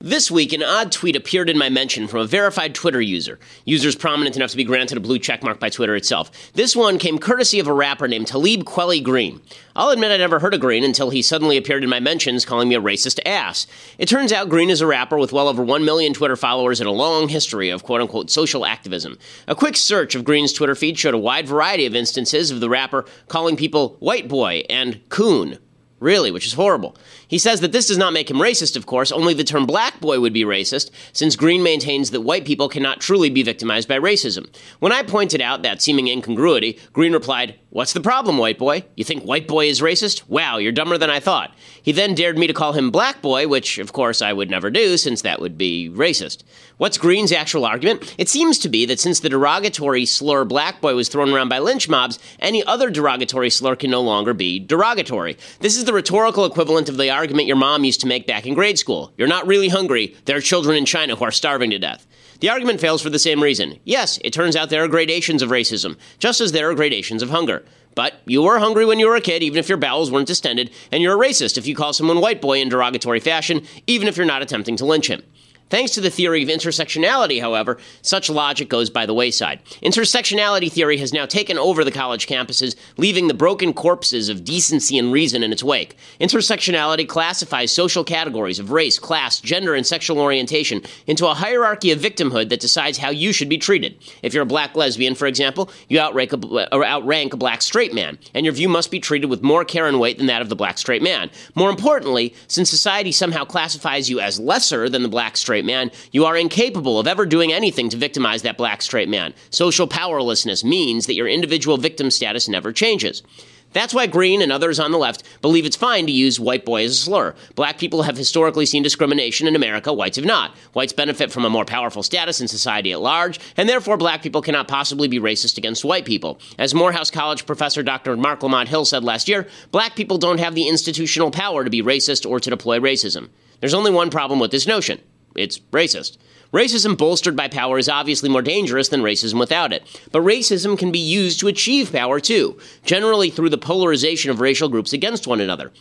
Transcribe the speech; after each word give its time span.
This 0.00 0.30
week, 0.30 0.52
an 0.52 0.62
odd 0.62 0.92
tweet 0.92 1.16
appeared 1.16 1.50
in 1.50 1.58
my 1.58 1.68
mention 1.68 2.06
from 2.06 2.20
a 2.20 2.24
verified 2.24 2.72
Twitter 2.72 3.00
user. 3.00 3.40
Users 3.64 3.96
prominent 3.96 4.36
enough 4.36 4.52
to 4.52 4.56
be 4.56 4.62
granted 4.62 4.96
a 4.96 5.00
blue 5.00 5.18
checkmark 5.18 5.58
by 5.58 5.70
Twitter 5.70 5.96
itself. 5.96 6.30
This 6.52 6.76
one 6.76 7.00
came 7.00 7.18
courtesy 7.18 7.58
of 7.58 7.66
a 7.66 7.72
rapper 7.72 8.06
named 8.06 8.28
Talib 8.28 8.62
Kweli 8.62 9.02
Greene. 9.02 9.40
I'll 9.74 9.90
admit 9.90 10.12
I 10.12 10.16
never 10.16 10.38
heard 10.38 10.54
of 10.54 10.60
Greene 10.60 10.84
until 10.84 11.10
he 11.10 11.20
suddenly 11.20 11.56
appeared 11.56 11.82
in 11.82 11.90
my 11.90 11.98
mentions 11.98 12.44
calling 12.44 12.68
me 12.68 12.76
a 12.76 12.80
racist 12.80 13.18
ass. 13.26 13.66
It 13.98 14.06
turns 14.06 14.32
out 14.32 14.48
Greene 14.48 14.70
is 14.70 14.80
a 14.80 14.86
rapper 14.86 15.18
with 15.18 15.32
well 15.32 15.48
over 15.48 15.64
1 15.64 15.84
million 15.84 16.14
Twitter 16.14 16.36
followers 16.36 16.78
and 16.78 16.86
a 16.86 16.92
long 16.92 17.28
history 17.28 17.68
of 17.68 17.82
quote 17.82 18.00
unquote 18.00 18.30
social 18.30 18.64
activism. 18.64 19.18
A 19.48 19.56
quick 19.56 19.76
search 19.76 20.14
of 20.14 20.22
Greene's 20.22 20.52
Twitter 20.52 20.76
feed 20.76 20.96
showed 20.96 21.14
a 21.14 21.18
wide 21.18 21.48
variety 21.48 21.86
of 21.86 21.96
instances 21.96 22.52
of 22.52 22.60
the 22.60 22.70
rapper 22.70 23.04
calling 23.26 23.56
people 23.56 23.96
white 23.98 24.28
boy 24.28 24.62
and 24.70 25.00
coon. 25.08 25.58
Really, 26.00 26.30
which 26.30 26.46
is 26.46 26.52
horrible. 26.52 26.96
He 27.26 27.38
says 27.38 27.60
that 27.60 27.72
this 27.72 27.88
does 27.88 27.98
not 27.98 28.12
make 28.12 28.30
him 28.30 28.36
racist, 28.36 28.76
of 28.76 28.86
course, 28.86 29.10
only 29.10 29.34
the 29.34 29.42
term 29.42 29.66
black 29.66 30.00
boy 30.00 30.20
would 30.20 30.32
be 30.32 30.44
racist, 30.44 30.90
since 31.12 31.34
Greene 31.34 31.62
maintains 31.62 32.12
that 32.12 32.20
white 32.20 32.44
people 32.44 32.68
cannot 32.68 33.00
truly 33.00 33.30
be 33.30 33.42
victimized 33.42 33.88
by 33.88 33.98
racism. 33.98 34.48
When 34.78 34.92
I 34.92 35.02
pointed 35.02 35.40
out 35.40 35.62
that 35.62 35.82
seeming 35.82 36.06
incongruity, 36.06 36.78
Greene 36.92 37.12
replied, 37.12 37.58
What's 37.70 37.92
the 37.92 38.00
problem, 38.00 38.38
white 38.38 38.58
boy? 38.58 38.84
You 38.96 39.04
think 39.04 39.24
white 39.24 39.46
boy 39.48 39.66
is 39.66 39.82
racist? 39.82 40.28
Wow, 40.28 40.56
you're 40.56 40.72
dumber 40.72 40.96
than 40.96 41.10
I 41.10 41.20
thought. 41.20 41.54
He 41.82 41.92
then 41.92 42.14
dared 42.14 42.38
me 42.38 42.46
to 42.46 42.54
call 42.54 42.72
him 42.72 42.90
black 42.90 43.20
boy, 43.20 43.46
which, 43.46 43.78
of 43.78 43.92
course, 43.92 44.22
I 44.22 44.32
would 44.32 44.48
never 44.48 44.70
do, 44.70 44.96
since 44.96 45.22
that 45.22 45.40
would 45.40 45.58
be 45.58 45.90
racist. 45.92 46.44
What's 46.78 46.96
Greene's 46.96 47.32
actual 47.32 47.64
argument? 47.64 48.14
It 48.18 48.28
seems 48.28 48.56
to 48.60 48.68
be 48.68 48.86
that 48.86 49.00
since 49.00 49.18
the 49.18 49.28
derogatory 49.28 50.06
slur 50.06 50.44
black 50.44 50.80
boy 50.80 50.94
was 50.94 51.08
thrown 51.08 51.32
around 51.32 51.48
by 51.48 51.58
lynch 51.58 51.88
mobs, 51.88 52.20
any 52.38 52.62
other 52.62 52.88
derogatory 52.88 53.50
slur 53.50 53.74
can 53.74 53.90
no 53.90 54.00
longer 54.00 54.32
be 54.32 54.60
derogatory. 54.60 55.36
This 55.58 55.76
is 55.76 55.86
the 55.86 55.92
rhetorical 55.92 56.44
equivalent 56.44 56.88
of 56.88 56.96
the 56.96 57.10
argument 57.10 57.48
your 57.48 57.56
mom 57.56 57.82
used 57.82 58.00
to 58.02 58.06
make 58.06 58.28
back 58.28 58.46
in 58.46 58.54
grade 58.54 58.78
school. 58.78 59.12
You're 59.16 59.26
not 59.26 59.48
really 59.48 59.66
hungry. 59.66 60.14
There 60.26 60.36
are 60.36 60.40
children 60.40 60.76
in 60.76 60.84
China 60.84 61.16
who 61.16 61.24
are 61.24 61.32
starving 61.32 61.70
to 61.70 61.80
death. 61.80 62.06
The 62.38 62.50
argument 62.50 62.80
fails 62.80 63.02
for 63.02 63.10
the 63.10 63.18
same 63.18 63.42
reason. 63.42 63.80
Yes, 63.82 64.20
it 64.22 64.32
turns 64.32 64.54
out 64.54 64.70
there 64.70 64.84
are 64.84 64.88
gradations 64.88 65.42
of 65.42 65.50
racism, 65.50 65.96
just 66.20 66.40
as 66.40 66.52
there 66.52 66.70
are 66.70 66.74
gradations 66.76 67.24
of 67.24 67.30
hunger. 67.30 67.64
But 67.96 68.20
you 68.24 68.42
were 68.42 68.60
hungry 68.60 68.86
when 68.86 69.00
you 69.00 69.08
were 69.08 69.16
a 69.16 69.20
kid, 69.20 69.42
even 69.42 69.58
if 69.58 69.68
your 69.68 69.78
bowels 69.78 70.12
weren't 70.12 70.28
distended, 70.28 70.70
and 70.92 71.02
you're 71.02 71.20
a 71.20 71.28
racist 71.28 71.58
if 71.58 71.66
you 71.66 71.74
call 71.74 71.92
someone 71.92 72.20
white 72.20 72.40
boy 72.40 72.60
in 72.60 72.68
derogatory 72.68 73.18
fashion, 73.18 73.66
even 73.88 74.06
if 74.06 74.16
you're 74.16 74.24
not 74.24 74.42
attempting 74.42 74.76
to 74.76 74.86
lynch 74.86 75.08
him. 75.08 75.24
Thanks 75.70 75.92
to 75.92 76.00
the 76.00 76.10
theory 76.10 76.42
of 76.42 76.48
intersectionality, 76.48 77.40
however, 77.40 77.78
such 78.00 78.30
logic 78.30 78.68
goes 78.68 78.88
by 78.88 79.04
the 79.04 79.14
wayside. 79.14 79.62
Intersectionality 79.82 80.72
theory 80.72 80.96
has 80.98 81.12
now 81.12 81.26
taken 81.26 81.58
over 81.58 81.84
the 81.84 81.90
college 81.90 82.26
campuses, 82.26 82.74
leaving 82.96 83.28
the 83.28 83.34
broken 83.34 83.72
corpses 83.74 84.28
of 84.28 84.44
decency 84.44 84.96
and 84.96 85.12
reason 85.12 85.42
in 85.42 85.52
its 85.52 85.62
wake. 85.62 85.96
Intersectionality 86.20 87.06
classifies 87.06 87.70
social 87.70 88.02
categories 88.02 88.58
of 88.58 88.70
race, 88.70 88.98
class, 88.98 89.40
gender, 89.40 89.74
and 89.74 89.86
sexual 89.86 90.20
orientation 90.20 90.82
into 91.06 91.26
a 91.26 91.34
hierarchy 91.34 91.92
of 91.92 91.98
victimhood 91.98 92.48
that 92.48 92.60
decides 92.60 92.98
how 92.98 93.10
you 93.10 93.32
should 93.32 93.48
be 93.48 93.58
treated. 93.58 93.98
If 94.22 94.32
you're 94.32 94.44
a 94.44 94.46
black 94.46 94.74
lesbian, 94.74 95.14
for 95.14 95.26
example, 95.26 95.70
you 95.88 96.00
outrank 96.00 96.32
a, 96.32 96.74
outrank 96.74 97.34
a 97.34 97.36
black 97.36 97.60
straight 97.60 97.92
man, 97.92 98.18
and 98.32 98.46
your 98.46 98.54
view 98.54 98.68
must 98.68 98.90
be 98.90 99.00
treated 99.00 99.28
with 99.28 99.42
more 99.42 99.64
care 99.64 99.86
and 99.86 100.00
weight 100.00 100.18
than 100.18 100.26
that 100.28 100.42
of 100.42 100.48
the 100.48 100.56
black 100.56 100.78
straight 100.78 101.02
man. 101.02 101.30
More 101.54 101.70
importantly, 101.70 102.34
since 102.46 102.70
society 102.70 103.12
somehow 103.12 103.44
classifies 103.44 104.08
you 104.08 104.20
as 104.20 104.40
lesser 104.40 104.88
than 104.88 105.02
the 105.02 105.08
black 105.08 105.36
straight 105.36 105.57
straight 105.58 105.66
man, 105.66 105.90
you 106.12 106.24
are 106.24 106.36
incapable 106.36 107.00
of 107.00 107.08
ever 107.08 107.26
doing 107.26 107.52
anything 107.52 107.88
to 107.88 107.96
victimize 107.96 108.42
that 108.42 108.56
black 108.56 108.80
straight 108.80 109.08
man. 109.08 109.34
Social 109.50 109.88
powerlessness 109.88 110.62
means 110.62 111.06
that 111.06 111.14
your 111.14 111.26
individual 111.26 111.76
victim 111.76 112.12
status 112.12 112.48
never 112.48 112.72
changes. 112.72 113.24
That's 113.72 113.92
why 113.92 114.06
Greene 114.06 114.40
and 114.40 114.52
others 114.52 114.78
on 114.78 114.92
the 114.92 114.98
left 114.98 115.24
believe 115.42 115.66
it's 115.66 115.74
fine 115.74 116.06
to 116.06 116.12
use 116.12 116.38
white 116.38 116.64
boy 116.64 116.84
as 116.84 116.92
a 116.92 116.94
slur. 116.94 117.34
Black 117.56 117.76
people 117.76 118.02
have 118.02 118.16
historically 118.16 118.66
seen 118.66 118.84
discrimination 118.84 119.48
in 119.48 119.56
America, 119.56 119.92
whites 119.92 120.16
have 120.16 120.24
not. 120.24 120.54
Whites 120.74 120.92
benefit 120.92 121.32
from 121.32 121.44
a 121.44 121.50
more 121.50 121.64
powerful 121.64 122.04
status 122.04 122.40
in 122.40 122.46
society 122.46 122.92
at 122.92 123.00
large, 123.00 123.40
and 123.56 123.68
therefore 123.68 123.96
black 123.96 124.22
people 124.22 124.40
cannot 124.40 124.68
possibly 124.68 125.08
be 125.08 125.18
racist 125.18 125.58
against 125.58 125.84
white 125.84 126.04
people. 126.04 126.38
As 126.56 126.72
Morehouse 126.72 127.10
College 127.10 127.46
professor 127.46 127.82
Dr. 127.82 128.16
Marc 128.16 128.44
Lamont 128.44 128.68
Hill 128.68 128.84
said 128.84 129.02
last 129.02 129.28
year, 129.28 129.48
black 129.72 129.96
people 129.96 130.18
don't 130.18 130.38
have 130.38 130.54
the 130.54 130.68
institutional 130.68 131.32
power 131.32 131.64
to 131.64 131.70
be 131.70 131.82
racist 131.82 132.30
or 132.30 132.38
to 132.38 132.48
deploy 132.48 132.78
racism. 132.78 133.28
There's 133.60 133.74
only 133.74 133.90
one 133.90 134.10
problem 134.10 134.38
with 134.38 134.52
this 134.52 134.68
notion 134.68 135.00
it's 135.38 135.58
racist. 135.72 136.18
Racism 136.52 136.96
bolstered 136.96 137.36
by 137.36 137.48
power 137.48 137.78
is 137.78 137.90
obviously 137.90 138.28
more 138.28 138.40
dangerous 138.40 138.88
than 138.88 139.02
racism 139.02 139.38
without 139.38 139.72
it. 139.72 139.86
But 140.12 140.22
racism 140.22 140.78
can 140.78 140.90
be 140.90 140.98
used 140.98 141.40
to 141.40 141.48
achieve 141.48 141.92
power 141.92 142.20
too, 142.20 142.58
generally 142.84 143.28
through 143.28 143.50
the 143.50 143.58
polarization 143.58 144.30
of 144.30 144.40
racial 144.40 144.70
groups 144.70 144.94
against 144.94 145.26
one 145.26 145.40
another. 145.40 145.72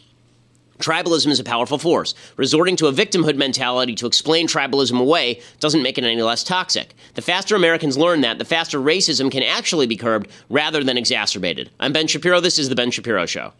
Tribalism 0.79 1.27
is 1.27 1.39
a 1.39 1.43
powerful 1.43 1.77
force. 1.77 2.13
Resorting 2.35 2.75
to 2.75 2.87
a 2.87 2.93
victimhood 2.93 3.35
mentality 3.35 3.95
to 3.95 4.05
explain 4.05 4.47
tribalism 4.47 4.99
away 4.99 5.41
doesn't 5.59 5.81
make 5.81 5.97
it 5.97 6.03
any 6.03 6.21
less 6.21 6.43
toxic. 6.43 6.93
The 7.15 7.21
faster 7.21 7.55
Americans 7.55 7.97
learn 7.97 8.21
that, 8.21 8.37
the 8.37 8.45
faster 8.45 8.79
racism 8.79 9.31
can 9.31 9.43
actually 9.43 9.87
be 9.87 9.97
curbed 9.97 10.27
rather 10.49 10.83
than 10.83 10.97
exacerbated. 10.97 11.71
I'm 11.79 11.93
Ben 11.93 12.07
Shapiro. 12.07 12.41
This 12.41 12.59
is 12.59 12.69
The 12.69 12.75
Ben 12.75 12.91
Shapiro 12.91 13.25
Show. 13.25 13.53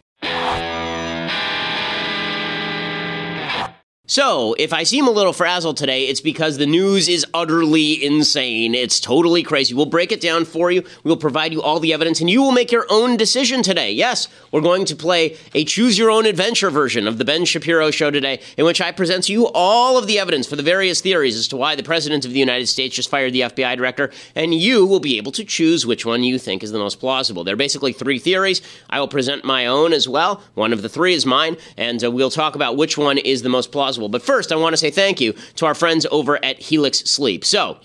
So, 4.10 4.54
if 4.58 4.72
I 4.72 4.84
seem 4.84 5.06
a 5.06 5.10
little 5.10 5.34
frazzled 5.34 5.76
today, 5.76 6.06
it's 6.06 6.22
because 6.22 6.56
the 6.56 6.64
news 6.64 7.08
is 7.10 7.26
utterly 7.34 8.02
insane. 8.02 8.74
It's 8.74 9.00
totally 9.00 9.42
crazy. 9.42 9.74
We'll 9.74 9.84
break 9.84 10.12
it 10.12 10.20
down 10.22 10.46
for 10.46 10.70
you. 10.70 10.80
We 11.04 11.10
will 11.10 11.18
provide 11.18 11.52
you 11.52 11.60
all 11.60 11.78
the 11.78 11.92
evidence, 11.92 12.18
and 12.22 12.30
you 12.30 12.40
will 12.40 12.52
make 12.52 12.72
your 12.72 12.86
own 12.88 13.18
decision 13.18 13.60
today. 13.60 13.92
Yes, 13.92 14.26
we're 14.50 14.62
going 14.62 14.86
to 14.86 14.96
play 14.96 15.36
a 15.52 15.62
choose 15.62 15.98
your 15.98 16.10
own 16.10 16.24
adventure 16.24 16.70
version 16.70 17.06
of 17.06 17.18
the 17.18 17.24
Ben 17.26 17.44
Shapiro 17.44 17.90
Show 17.90 18.10
today, 18.10 18.40
in 18.56 18.64
which 18.64 18.80
I 18.80 18.92
present 18.92 19.24
to 19.24 19.32
you 19.32 19.46
all 19.48 19.98
of 19.98 20.06
the 20.06 20.18
evidence 20.18 20.46
for 20.46 20.56
the 20.56 20.62
various 20.62 21.02
theories 21.02 21.36
as 21.36 21.46
to 21.48 21.58
why 21.58 21.74
the 21.74 21.82
President 21.82 22.24
of 22.24 22.32
the 22.32 22.40
United 22.40 22.68
States 22.68 22.96
just 22.96 23.10
fired 23.10 23.34
the 23.34 23.42
FBI 23.42 23.76
director, 23.76 24.10
and 24.34 24.54
you 24.54 24.86
will 24.86 25.00
be 25.00 25.18
able 25.18 25.32
to 25.32 25.44
choose 25.44 25.84
which 25.84 26.06
one 26.06 26.22
you 26.22 26.38
think 26.38 26.62
is 26.62 26.72
the 26.72 26.78
most 26.78 26.98
plausible. 26.98 27.44
There 27.44 27.52
are 27.52 27.58
basically 27.58 27.92
three 27.92 28.18
theories. 28.18 28.62
I 28.88 29.00
will 29.00 29.08
present 29.08 29.44
my 29.44 29.66
own 29.66 29.92
as 29.92 30.08
well. 30.08 30.42
One 30.54 30.72
of 30.72 30.80
the 30.80 30.88
three 30.88 31.12
is 31.12 31.26
mine, 31.26 31.58
and 31.76 32.02
uh, 32.02 32.10
we'll 32.10 32.30
talk 32.30 32.54
about 32.54 32.78
which 32.78 32.96
one 32.96 33.18
is 33.18 33.42
the 33.42 33.50
most 33.50 33.70
plausible 33.70 33.97
possible. 33.98 34.08
But 34.08 34.22
first, 34.22 34.52
I 34.52 34.56
want 34.56 34.72
to 34.72 34.76
say 34.76 34.90
thank 34.90 35.20
you 35.20 35.34
to 35.56 35.66
our 35.66 35.74
friends 35.74 36.06
over 36.10 36.42
at 36.44 36.60
Helix 36.60 36.98
Sleep. 37.00 37.44
So, 37.44 37.78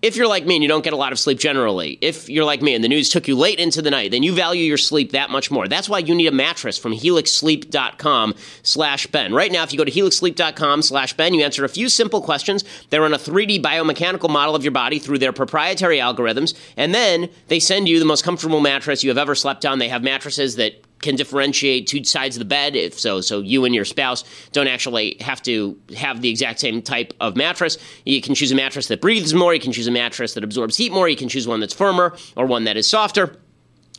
if 0.00 0.16
you're 0.16 0.26
like 0.26 0.44
me 0.44 0.56
and 0.56 0.64
you 0.64 0.68
don't 0.68 0.82
get 0.82 0.92
a 0.92 0.96
lot 0.96 1.12
of 1.12 1.18
sleep 1.20 1.38
generally, 1.38 1.96
if 2.00 2.28
you're 2.28 2.44
like 2.44 2.60
me 2.60 2.74
and 2.74 2.82
the 2.82 2.88
news 2.88 3.08
took 3.08 3.28
you 3.28 3.36
late 3.36 3.60
into 3.60 3.80
the 3.80 3.90
night, 3.90 4.10
then 4.10 4.24
you 4.24 4.34
value 4.34 4.64
your 4.64 4.76
sleep 4.76 5.12
that 5.12 5.30
much 5.30 5.48
more. 5.48 5.68
That's 5.68 5.88
why 5.88 5.98
you 5.98 6.12
need 6.12 6.26
a 6.26 6.32
mattress 6.32 6.76
from 6.76 6.92
helixsleep.com 6.92 8.34
slash 8.64 9.06
Ben. 9.06 9.32
Right 9.32 9.52
now, 9.52 9.62
if 9.62 9.72
you 9.72 9.78
go 9.78 9.84
to 9.84 9.92
helixsleep.com 9.92 10.82
slash 10.82 11.12
Ben, 11.16 11.34
you 11.34 11.44
answer 11.44 11.64
a 11.64 11.68
few 11.68 11.88
simple 11.88 12.20
questions. 12.20 12.64
They 12.90 12.98
run 12.98 13.14
a 13.14 13.16
3D 13.16 13.62
biomechanical 13.62 14.28
model 14.28 14.56
of 14.56 14.64
your 14.64 14.72
body 14.72 14.98
through 14.98 15.18
their 15.18 15.32
proprietary 15.32 15.98
algorithms, 15.98 16.58
and 16.76 16.92
then 16.92 17.30
they 17.46 17.60
send 17.60 17.88
you 17.88 18.00
the 18.00 18.04
most 18.04 18.24
comfortable 18.24 18.58
mattress 18.58 19.04
you 19.04 19.10
have 19.10 19.18
ever 19.18 19.36
slept 19.36 19.64
on. 19.64 19.78
They 19.78 19.88
have 19.88 20.02
mattresses 20.02 20.56
that 20.56 20.91
can 21.02 21.16
differentiate 21.16 21.86
two 21.86 22.02
sides 22.04 22.36
of 22.36 22.38
the 22.38 22.46
bed 22.46 22.74
if 22.74 22.98
so. 22.98 23.20
So 23.20 23.40
you 23.40 23.64
and 23.64 23.74
your 23.74 23.84
spouse 23.84 24.24
don't 24.52 24.68
actually 24.68 25.16
have 25.20 25.42
to 25.42 25.78
have 25.96 26.22
the 26.22 26.30
exact 26.30 26.60
same 26.60 26.80
type 26.80 27.12
of 27.20 27.36
mattress. 27.36 27.76
You 28.06 28.22
can 28.22 28.34
choose 28.34 28.52
a 28.52 28.54
mattress 28.54 28.86
that 28.88 29.00
breathes 29.00 29.34
more. 29.34 29.52
You 29.52 29.60
can 29.60 29.72
choose 29.72 29.86
a 29.86 29.90
mattress 29.90 30.34
that 30.34 30.44
absorbs 30.44 30.76
heat 30.76 30.92
more. 30.92 31.08
You 31.08 31.16
can 31.16 31.28
choose 31.28 31.46
one 31.46 31.60
that's 31.60 31.74
firmer 31.74 32.16
or 32.36 32.46
one 32.46 32.64
that 32.64 32.76
is 32.76 32.86
softer 32.86 33.36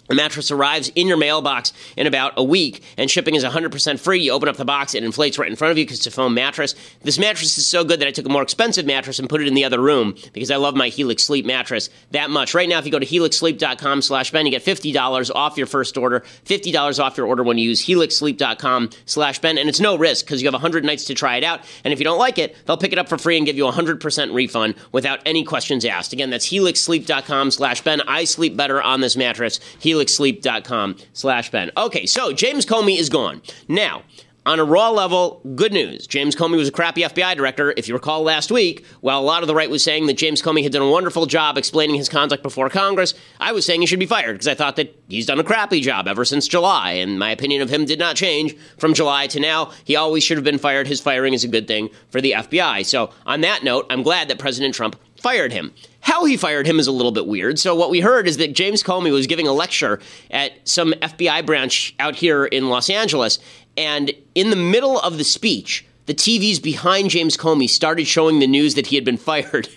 the 0.08 0.16
mattress 0.16 0.52
arrives 0.52 0.90
in 0.96 1.08
your 1.08 1.18
mailbox 1.18 1.72
in 1.96 2.08
about 2.08 2.34
a 2.36 2.44
week, 2.44 2.84
and 2.97 3.09
shipping 3.09 3.36
is 3.36 3.44
100% 3.44 4.00
free. 4.00 4.22
You 4.22 4.31
open 4.31 4.50
up 4.50 4.58
the 4.58 4.66
box, 4.66 4.94
it 4.96 5.03
inflates 5.03 5.38
right 5.38 5.50
in 5.50 5.56
front 5.56 5.72
of 5.72 5.78
you 5.78 5.86
because 5.86 6.00
it's 6.00 6.08
a 6.08 6.12
foam 6.12 6.34
mattress. 6.34 6.75
This 7.02 7.18
mattress 7.18 7.58
is 7.58 7.68
so 7.68 7.84
good 7.84 8.00
that 8.02 8.08
I 8.08 8.12
took 8.12 8.25
a 8.25 8.30
more 8.30 8.41
expensive 8.44 8.86
mattress 8.86 9.19
and 9.19 9.30
put 9.30 9.41
it 9.41 9.47
in 9.47 9.53
the 9.53 9.64
other 9.64 9.80
room 9.80 10.16
because 10.34 10.52
I 10.52 10.58
love 10.58 10.75
my 10.75 10.90
Helix 10.90 11.24
Sleep 11.24 11.46
mattress 11.46 11.90
that 12.12 12.30
much. 12.30 12.53
Right 12.53 12.68
now, 12.68 12.80
if 12.80 12.86
you 12.86 12.91
go 12.91 13.00
to 13.00 13.06
helixsleep.com 13.06 14.02
slash 14.02 14.31
Ben, 14.31 14.46
you 14.46 14.52
get 14.52 14.64
$50 14.64 15.31
off 15.34 15.58
your 15.58 15.68
first 15.68 15.97
order, 15.97 16.22
$50 16.46 17.03
off 17.03 17.18
your 17.18 17.25
order 17.25 17.44
when 17.44 17.58
you 17.58 17.70
use 17.70 17.85
helixsleep.com 17.85 18.90
slash 19.06 19.40
Ben, 19.40 19.58
and 19.58 19.70
it's 19.70 19.80
no 19.80 19.97
risk 19.97 20.25
because 20.25 20.41
you 20.41 20.47
have 20.47 20.53
100 20.53 20.84
nights 20.84 21.06
to 21.06 21.14
try 21.14 21.38
it 21.38 21.44
out, 21.44 21.62
and 21.84 21.94
if 21.94 22.00
you 22.00 22.06
don't 22.06 22.20
like 22.20 22.38
it, 22.38 22.56
they'll 22.66 22.78
pick 22.78 22.91
it 22.91 22.97
up 22.97 23.08
for 23.08 23.18
free 23.18 23.38
and 23.38 23.46
give 23.46 23.56
you 23.56 23.68
a 23.68 23.72
100% 23.72 24.34
refund 24.34 24.76
without 24.91 25.20
any 25.26 25.44
questions 25.44 25.85
asked. 25.85 26.11
Again, 26.11 26.29
that's 26.29 26.49
helixsleep.com 26.49 27.52
slash 27.52 27.82
Ben. 27.82 28.02
I 28.02 28.26
sleep 28.26 28.58
better 28.58 28.82
on 28.82 28.99
this 28.99 29.16
mattress. 29.16 29.59
Helix 29.79 29.92
helixsleep.com 29.93 30.97
slash 31.13 31.51
Ben. 31.51 31.72
Okay, 31.78 32.05
so 32.05 32.34
James 32.34 32.66
Comey 32.66 32.97
is 32.97 33.09
gone. 33.09 33.41
Now, 33.67 34.03
on 34.45 34.59
a 34.59 34.63
raw 34.66 34.90
level, 34.90 35.41
good 35.55 35.72
news. 35.72 36.05
James 36.05 36.35
Comey 36.35 36.57
was 36.57 36.67
a 36.67 36.72
crappy 36.72 37.01
FBI 37.01 37.35
director. 37.37 37.73
If 37.78 37.87
you 37.87 37.93
recall 37.93 38.23
last 38.23 38.51
week, 38.51 38.85
while 38.99 39.19
a 39.19 39.23
lot 39.23 39.41
of 39.41 39.47
the 39.47 39.55
right 39.55 39.69
was 39.69 39.84
saying 39.84 40.07
that 40.07 40.17
James 40.17 40.41
Comey 40.41 40.63
had 40.63 40.73
done 40.73 40.81
a 40.81 40.90
wonderful 40.90 41.25
job 41.25 41.57
explaining 41.57 41.95
his 41.95 42.09
conduct 42.09 42.43
before 42.43 42.69
Congress, 42.69 43.13
I 43.40 43.53
was 43.53 43.66
saying 43.66 43.79
he 43.79 43.87
should 43.87 43.99
be 43.99 44.05
fired 44.05 44.34
because 44.34 44.47
I 44.49 44.53
thought 44.53 44.75
that 44.75 44.99
he's 45.07 45.28
done 45.28 45.40
a 45.40 45.45
crappy 45.45 45.79
job 45.79 46.09
ever 46.09 46.25
since 46.25 46.47
July. 46.47 46.91
And 46.93 47.17
my 47.17 47.31
opinion 47.31 47.61
of 47.61 47.69
him 47.69 47.85
did 47.85 47.99
not 47.99 48.17
change 48.17 48.55
from 48.78 48.93
July 48.93 49.28
to 49.28 49.39
now. 49.39 49.72
He 49.85 49.96
always 49.96 50.23
should 50.23 50.37
have 50.37 50.43
been 50.43 50.57
fired. 50.57 50.87
His 50.87 50.99
firing 50.99 51.34
is 51.34 51.46
a 51.46 51.47
good 51.49 51.67
thing 51.67 51.89
for 52.09 52.19
the 52.19 52.31
FBI. 52.31 52.85
So, 52.85 53.11
on 53.25 53.41
that 53.41 53.63
note, 53.63 53.85
I'm 53.89 54.03
glad 54.03 54.28
that 54.28 54.39
President 54.39 54.75
Trump 54.75 54.97
fired 55.23 55.53
him. 55.53 55.73
How 56.02 56.25
he 56.25 56.35
fired 56.35 56.67
him 56.67 56.79
is 56.79 56.85
a 56.87 56.91
little 56.91 57.14
bit 57.14 57.25
weird. 57.25 57.58
So, 57.58 57.73
what 57.73 57.90
we 57.90 58.02
heard 58.02 58.28
is 58.28 58.37
that 58.37 58.53
James 58.53 58.84
Comey 58.84 59.11
was 59.11 59.25
giving 59.25 59.47
a 59.47 59.53
lecture 59.53 59.99
at 60.29 60.52
some 60.67 60.91
FBI 61.02 61.46
branch 61.46 61.96
out 61.97 62.16
here 62.16 62.46
in 62.46 62.70
Los 62.70 62.90
Angeles. 62.90 63.40
And 63.78 64.11
in 64.35 64.49
the 64.49 64.55
middle 64.55 64.99
of 64.99 65.17
the 65.17 65.23
speech, 65.23 65.85
the 66.05 66.14
TVs 66.14 66.61
behind 66.61 67.09
James 67.09 67.37
Comey 67.37 67.70
started 67.70 68.05
showing 68.05 68.40
the 68.40 68.47
news 68.47 68.75
that 68.75 68.87
he 68.87 68.96
had 68.97 69.05
been 69.05 69.17
fired. 69.29 69.70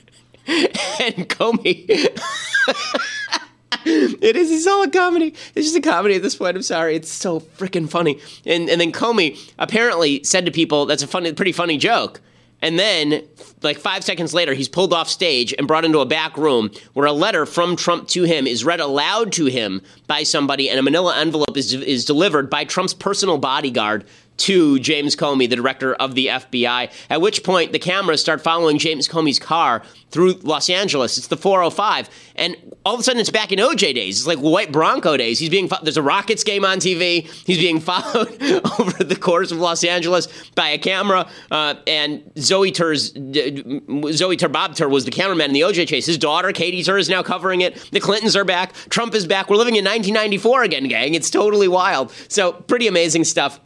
and 0.48 1.28
Comey. 1.28 1.86
it 3.84 4.36
is. 4.36 4.50
It's 4.50 4.66
all 4.66 4.82
a 4.82 4.90
comedy. 4.90 5.28
It's 5.54 5.66
just 5.66 5.76
a 5.76 5.80
comedy 5.80 6.16
at 6.16 6.22
this 6.22 6.34
point. 6.34 6.56
I'm 6.56 6.62
sorry. 6.62 6.96
It's 6.96 7.10
so 7.10 7.40
freaking 7.40 7.88
funny. 7.88 8.20
And 8.44 8.68
and 8.68 8.80
then 8.80 8.90
Comey 8.92 9.38
apparently 9.58 10.24
said 10.24 10.44
to 10.46 10.52
people, 10.52 10.86
"That's 10.86 11.04
a 11.04 11.06
funny, 11.06 11.32
pretty 11.32 11.52
funny 11.52 11.78
joke." 11.78 12.20
And 12.62 12.78
then, 12.78 13.22
like 13.62 13.78
five 13.78 14.02
seconds 14.02 14.32
later, 14.32 14.54
he's 14.54 14.68
pulled 14.68 14.92
off 14.92 15.08
stage 15.08 15.54
and 15.56 15.68
brought 15.68 15.84
into 15.84 15.98
a 16.00 16.06
back 16.06 16.36
room 16.38 16.70
where 16.94 17.06
a 17.06 17.12
letter 17.12 17.44
from 17.44 17.76
Trump 17.76 18.08
to 18.08 18.22
him 18.22 18.46
is 18.46 18.64
read 18.64 18.80
aloud 18.80 19.32
to 19.32 19.46
him 19.46 19.82
by 20.06 20.22
somebody, 20.22 20.70
and 20.70 20.78
a 20.78 20.82
manila 20.82 21.16
envelope 21.16 21.56
is, 21.56 21.74
is 21.74 22.04
delivered 22.04 22.48
by 22.48 22.64
Trump's 22.64 22.94
personal 22.94 23.38
bodyguard 23.38 24.04
to 24.38 24.78
James 24.78 25.16
Comey, 25.16 25.48
the 25.48 25.56
director 25.56 25.94
of 25.94 26.14
the 26.14 26.26
FBI. 26.26 26.90
At 27.10 27.20
which 27.20 27.42
point, 27.42 27.72
the 27.72 27.78
cameras 27.78 28.20
start 28.20 28.40
following 28.40 28.78
James 28.78 29.08
Comey's 29.08 29.38
car 29.38 29.82
through 30.10 30.34
Los 30.42 30.70
Angeles. 30.70 31.18
It's 31.18 31.26
the 31.26 31.36
405, 31.36 32.08
and 32.36 32.56
all 32.84 32.94
of 32.94 33.00
a 33.00 33.02
sudden, 33.02 33.20
it's 33.20 33.30
back 33.30 33.52
in 33.52 33.58
OJ 33.58 33.94
days. 33.94 34.18
It's 34.18 34.26
like 34.26 34.38
white 34.38 34.72
Bronco 34.72 35.16
days. 35.16 35.38
He's 35.38 35.50
being 35.50 35.68
there's 35.82 35.96
a 35.96 36.02
Rockets 36.02 36.44
game 36.44 36.64
on 36.64 36.78
TV. 36.78 37.24
He's 37.46 37.58
being 37.58 37.80
followed 37.86 38.42
over 38.80 39.04
the 39.04 39.16
course 39.16 39.50
of 39.50 39.58
Los 39.58 39.84
Angeles 39.84 40.28
by 40.54 40.68
a 40.68 40.78
camera, 40.78 41.28
uh, 41.50 41.74
and 41.86 42.22
Zoey 42.34 42.72
Tur's 42.72 43.12
Zoey 43.12 44.38
Tur 44.38 44.48
Bob 44.48 44.78
was 44.78 45.04
the 45.04 45.10
cameraman 45.10 45.50
in 45.50 45.54
the 45.54 45.62
OJ 45.62 45.88
chase. 45.88 46.06
His 46.06 46.18
daughter 46.18 46.52
Katy 46.52 46.82
Tur 46.82 46.98
is 46.98 47.08
now 47.08 47.22
covering 47.22 47.62
it. 47.62 47.76
The 47.92 48.00
Clintons 48.00 48.36
are 48.36 48.44
back. 48.44 48.72
Trump 48.90 49.14
is 49.14 49.26
back. 49.26 49.50
We're 49.50 49.56
living 49.56 49.76
in 49.76 49.84
1994 49.84 50.62
again, 50.62 50.88
gang. 50.88 51.14
It's 51.14 51.30
totally 51.30 51.68
wild. 51.68 52.12
So 52.28 52.52
pretty 52.52 52.86
amazing 52.86 53.24
stuff. 53.24 53.60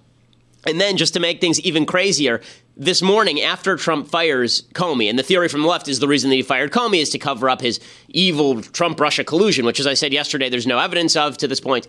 And 0.66 0.80
then, 0.80 0.96
just 0.96 1.14
to 1.14 1.20
make 1.20 1.40
things 1.40 1.58
even 1.60 1.86
crazier, 1.86 2.42
this 2.76 3.02
morning 3.02 3.40
after 3.40 3.76
Trump 3.76 4.08
fires 4.08 4.62
Comey, 4.74 5.08
and 5.08 5.18
the 5.18 5.22
theory 5.22 5.48
from 5.48 5.62
the 5.62 5.68
left 5.68 5.88
is 5.88 6.00
the 6.00 6.08
reason 6.08 6.30
that 6.30 6.36
he 6.36 6.42
fired 6.42 6.70
Comey 6.70 7.00
is 7.00 7.10
to 7.10 7.18
cover 7.18 7.48
up 7.48 7.60
his 7.60 7.80
evil 8.08 8.60
Trump 8.62 9.00
Russia 9.00 9.24
collusion, 9.24 9.64
which, 9.64 9.80
as 9.80 9.86
I 9.86 9.94
said 9.94 10.12
yesterday, 10.12 10.48
there's 10.48 10.66
no 10.66 10.78
evidence 10.78 11.16
of 11.16 11.38
to 11.38 11.48
this 11.48 11.60
point. 11.60 11.88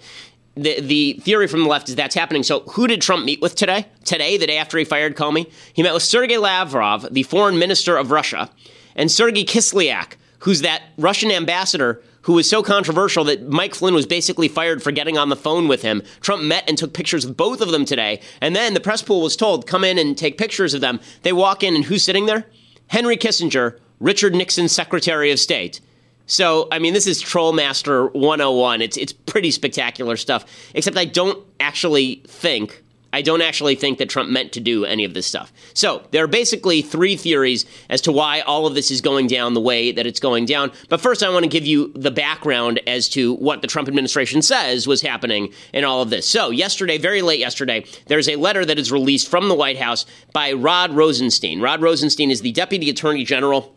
The, 0.56 0.82
the 0.82 1.14
theory 1.14 1.48
from 1.48 1.64
the 1.64 1.70
left 1.70 1.90
is 1.90 1.96
that's 1.96 2.16
happening. 2.16 2.44
So, 2.44 2.62
who 2.62 2.88
did 2.88 3.02
Trump 3.02 3.26
meet 3.26 3.42
with 3.42 3.56
today? 3.56 3.88
Today, 4.06 4.38
the 4.38 4.48
day 4.48 4.58
after 4.58 4.78
he 4.78 4.86
fired 4.86 5.16
Comey? 5.16 5.52
He 5.74 5.84
met 5.84 5.94
with 5.94 6.04
Sergei 6.04 6.38
Lavrov, 6.38 7.08
the 7.12 7.24
foreign 7.24 7.58
minister 7.58 7.98
of 7.98 8.12
Russia, 8.12 8.50
and 8.96 9.12
Sergei 9.12 9.44
Kislyak, 9.44 10.16
who's 10.40 10.62
that 10.62 10.84
Russian 10.98 11.32
ambassador 11.32 12.02
who 12.24 12.34
was 12.34 12.50
so 12.50 12.62
controversial 12.62 13.24
that 13.26 13.48
Mike 13.50 13.76
Flynn 13.76 13.94
was 13.94 14.06
basically 14.06 14.48
fired 14.48 14.84
for 14.84 14.92
getting 14.92 15.18
on 15.18 15.30
the 15.30 15.36
phone 15.36 15.68
with 15.68 15.82
him. 15.82 16.04
Trump 16.22 16.44
met 16.44 16.68
and 16.68 16.78
took 16.78 16.94
pictures 16.94 17.26
of 17.26 17.36
both 17.38 17.62
of 17.62 17.72
them 17.72 17.86
today. 17.86 18.22
And 18.42 18.56
then 18.56 18.74
the 18.74 18.80
press 18.80 19.02
pool 19.02 19.22
was 19.22 19.36
told, 19.36 19.68
come 19.68 19.84
in 19.84 19.98
and 19.98 20.18
take 20.18 20.38
pictures 20.38 20.74
of 20.74 20.82
them. 20.82 21.00
They 21.24 21.34
walk 21.34 21.64
in, 21.64 21.76
and 21.76 21.86
who's 21.86 22.04
sitting 22.04 22.26
there? 22.26 22.46
Henry 22.88 23.18
Kissinger, 23.18 23.80
Richard 24.00 24.36
Nixon's 24.36 24.72
Secretary 24.72 25.32
of 25.32 25.40
State. 25.40 25.80
So, 26.26 26.68
I 26.72 26.80
mean, 26.80 26.94
this 26.94 27.08
is 27.08 27.22
Trollmaster 27.22 28.14
101. 28.14 28.82
It's, 28.82 28.98
it's 28.98 29.12
pretty 29.12 29.52
spectacular 29.52 30.16
stuff, 30.16 30.46
except 30.74 30.98
I 30.98 31.06
don't 31.06 31.46
actually 31.60 32.22
think 32.28 32.84
I 33.14 33.22
don't 33.22 33.42
actually 33.42 33.76
think 33.76 33.98
that 33.98 34.10
Trump 34.10 34.30
meant 34.30 34.52
to 34.54 34.60
do 34.60 34.86
any 34.86 35.04
of 35.04 35.14
this 35.14 35.28
stuff. 35.28 35.52
So 35.74 36.04
there 36.12 36.24
are 36.24 36.28
basically 36.28 36.82
three 36.82 37.16
theories 37.16 37.66
as 37.90 38.02
to 38.02 38.12
why 38.12 38.42
all 38.42 38.66
of 38.66 38.76
this 38.76 38.92
is 38.92 39.02
going 39.02 39.28
down 39.28 39.54
the 39.54 39.62
way 39.62 39.92
that 39.92 40.06
it's 40.06 40.20
going 40.20 40.46
down. 40.46 40.72
But 40.90 41.02
first, 41.02 41.24
I 41.24 41.30
want 41.30 41.44
to 41.44 41.50
give 41.50 41.66
you 41.66 41.92
the 41.96 42.12
background 42.12 42.80
as 42.88 43.10
to 43.10 43.34
what 43.36 43.62
the 43.62 43.68
Trump 43.68 43.88
administration 43.88 44.42
says 44.42 44.88
was 44.88 45.02
happening 45.02 45.54
in 45.74 45.84
all 45.84 46.02
of 46.02 46.10
this. 46.10 46.28
So 46.28 46.50
yesterday, 46.50 46.98
very 46.98 47.22
late 47.22 47.40
yesterday, 47.40 47.86
there's 48.08 48.30
a 48.30 48.36
letter 48.36 48.66
that 48.66 48.80
is 48.80 48.92
released 48.92 49.30
from 49.30 49.50
the 49.50 49.56
White 49.56 49.78
House 49.78 50.06
by 50.34 50.54
Rod 50.54 50.94
Rosenstein. 50.94 51.62
Rod 51.62 51.82
Rosenstein 51.82 52.32
is 52.32 52.42
the 52.42 52.52
Deputy 52.52 52.90
Attorney 52.90 53.24
General 53.24 53.76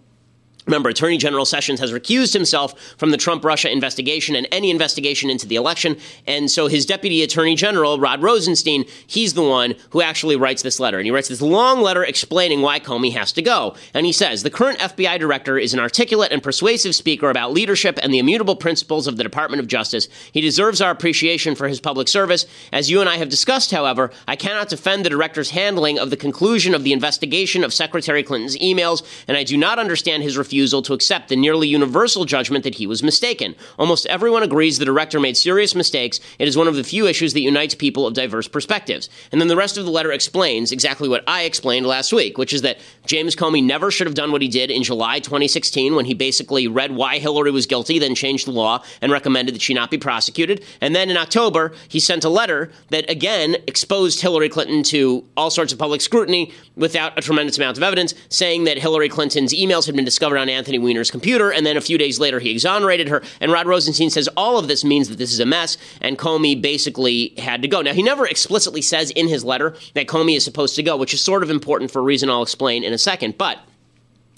Remember, 0.66 0.88
Attorney 0.88 1.18
General 1.18 1.44
Sessions 1.44 1.78
has 1.80 1.92
recused 1.92 2.32
himself 2.32 2.78
from 2.96 3.10
the 3.10 3.18
Trump 3.18 3.44
Russia 3.44 3.70
investigation 3.70 4.34
and 4.34 4.48
any 4.50 4.70
investigation 4.70 5.28
into 5.28 5.46
the 5.46 5.56
election. 5.56 5.98
And 6.26 6.50
so 6.50 6.68
his 6.68 6.86
Deputy 6.86 7.22
Attorney 7.22 7.54
General, 7.54 7.98
Rod 7.98 8.22
Rosenstein, 8.22 8.86
he's 9.06 9.34
the 9.34 9.42
one 9.42 9.74
who 9.90 10.00
actually 10.00 10.36
writes 10.36 10.62
this 10.62 10.80
letter. 10.80 10.98
And 10.98 11.04
he 11.04 11.10
writes 11.10 11.28
this 11.28 11.42
long 11.42 11.82
letter 11.82 12.02
explaining 12.02 12.62
why 12.62 12.80
Comey 12.80 13.12
has 13.12 13.30
to 13.32 13.42
go. 13.42 13.76
And 13.92 14.06
he 14.06 14.12
says 14.12 14.42
the 14.42 14.50
current 14.50 14.78
FBI 14.78 15.18
director 15.18 15.58
is 15.58 15.74
an 15.74 15.80
articulate 15.80 16.32
and 16.32 16.42
persuasive 16.42 16.94
speaker 16.94 17.28
about 17.28 17.52
leadership 17.52 17.98
and 18.02 18.12
the 18.12 18.18
immutable 18.18 18.56
principles 18.56 19.06
of 19.06 19.18
the 19.18 19.22
Department 19.22 19.60
of 19.60 19.66
Justice. 19.66 20.08
He 20.32 20.40
deserves 20.40 20.80
our 20.80 20.90
appreciation 20.90 21.54
for 21.54 21.68
his 21.68 21.80
public 21.80 22.08
service. 22.08 22.46
As 22.72 22.90
you 22.90 23.02
and 23.02 23.10
I 23.10 23.18
have 23.18 23.28
discussed, 23.28 23.70
however, 23.70 24.10
I 24.26 24.36
cannot 24.36 24.70
defend 24.70 25.04
the 25.04 25.10
director's 25.10 25.50
handling 25.50 25.98
of 25.98 26.08
the 26.08 26.16
conclusion 26.16 26.74
of 26.74 26.84
the 26.84 26.94
investigation 26.94 27.64
of 27.64 27.74
Secretary 27.74 28.22
Clinton's 28.22 28.56
emails, 28.58 29.02
and 29.28 29.36
I 29.36 29.44
do 29.44 29.58
not 29.58 29.78
understand 29.78 30.22
his 30.22 30.38
refusal 30.38 30.53
refusal 30.54 30.82
to 30.82 30.92
accept 30.92 31.30
the 31.30 31.36
nearly 31.36 31.66
universal 31.66 32.24
judgment 32.24 32.62
that 32.62 32.76
he 32.76 32.86
was 32.86 33.02
mistaken. 33.02 33.56
Almost 33.76 34.06
everyone 34.06 34.44
agrees 34.44 34.78
the 34.78 34.84
director 34.84 35.18
made 35.18 35.36
serious 35.36 35.74
mistakes. 35.74 36.20
It 36.38 36.46
is 36.46 36.56
one 36.56 36.68
of 36.68 36.76
the 36.76 36.84
few 36.84 37.08
issues 37.08 37.32
that 37.32 37.40
unites 37.40 37.74
people 37.74 38.06
of 38.06 38.14
diverse 38.14 38.46
perspectives. 38.46 39.08
And 39.32 39.40
then 39.40 39.48
the 39.48 39.56
rest 39.56 39.76
of 39.76 39.84
the 39.84 39.90
letter 39.90 40.12
explains 40.12 40.70
exactly 40.70 41.08
what 41.08 41.24
I 41.26 41.42
explained 41.42 41.86
last 41.86 42.12
week, 42.12 42.38
which 42.38 42.52
is 42.52 42.62
that 42.62 42.78
James 43.04 43.34
Comey 43.34 43.64
never 43.64 43.90
should 43.90 44.06
have 44.06 44.14
done 44.14 44.30
what 44.30 44.42
he 44.42 44.48
did 44.48 44.70
in 44.70 44.84
July 44.84 45.18
2016 45.18 45.96
when 45.96 46.04
he 46.04 46.14
basically 46.14 46.68
read 46.68 46.92
why 46.92 47.18
Hillary 47.18 47.50
was 47.50 47.66
guilty, 47.66 47.98
then 47.98 48.14
changed 48.14 48.46
the 48.46 48.52
law 48.52 48.80
and 49.02 49.10
recommended 49.10 49.56
that 49.56 49.62
she 49.62 49.74
not 49.74 49.90
be 49.90 49.98
prosecuted. 49.98 50.64
And 50.80 50.94
then 50.94 51.10
in 51.10 51.16
October, 51.16 51.72
he 51.88 51.98
sent 51.98 52.22
a 52.22 52.28
letter 52.28 52.70
that 52.90 53.10
again 53.10 53.56
exposed 53.66 54.20
Hillary 54.20 54.48
Clinton 54.48 54.84
to 54.84 55.24
all 55.36 55.50
sorts 55.50 55.72
of 55.72 55.80
public 55.80 56.00
scrutiny 56.00 56.52
without 56.76 57.18
a 57.18 57.22
tremendous 57.22 57.58
amount 57.58 57.76
of 57.76 57.82
evidence, 57.82 58.14
saying 58.28 58.64
that 58.64 58.78
Hillary 58.78 59.08
Clinton's 59.08 59.52
emails 59.52 59.86
had 59.86 59.96
been 59.96 60.04
discovered 60.04 60.38
on 60.38 60.43
Anthony 60.48 60.78
Weiner's 60.78 61.10
computer, 61.10 61.50
and 61.50 61.64
then 61.64 61.76
a 61.76 61.80
few 61.80 61.98
days 61.98 62.18
later 62.18 62.38
he 62.38 62.50
exonerated 62.50 63.08
her. 63.08 63.22
And 63.40 63.52
Rod 63.52 63.66
Rosenstein 63.66 64.10
says 64.10 64.28
all 64.36 64.58
of 64.58 64.68
this 64.68 64.84
means 64.84 65.08
that 65.08 65.18
this 65.18 65.32
is 65.32 65.40
a 65.40 65.46
mess, 65.46 65.76
and 66.00 66.18
Comey 66.18 66.60
basically 66.60 67.34
had 67.38 67.62
to 67.62 67.68
go. 67.68 67.82
Now, 67.82 67.92
he 67.92 68.02
never 68.02 68.26
explicitly 68.26 68.82
says 68.82 69.10
in 69.10 69.28
his 69.28 69.44
letter 69.44 69.76
that 69.94 70.06
Comey 70.06 70.36
is 70.36 70.44
supposed 70.44 70.76
to 70.76 70.82
go, 70.82 70.96
which 70.96 71.14
is 71.14 71.20
sort 71.20 71.42
of 71.42 71.50
important 71.50 71.90
for 71.90 72.00
a 72.00 72.02
reason 72.02 72.30
I'll 72.30 72.42
explain 72.42 72.84
in 72.84 72.92
a 72.92 72.98
second, 72.98 73.38
but 73.38 73.58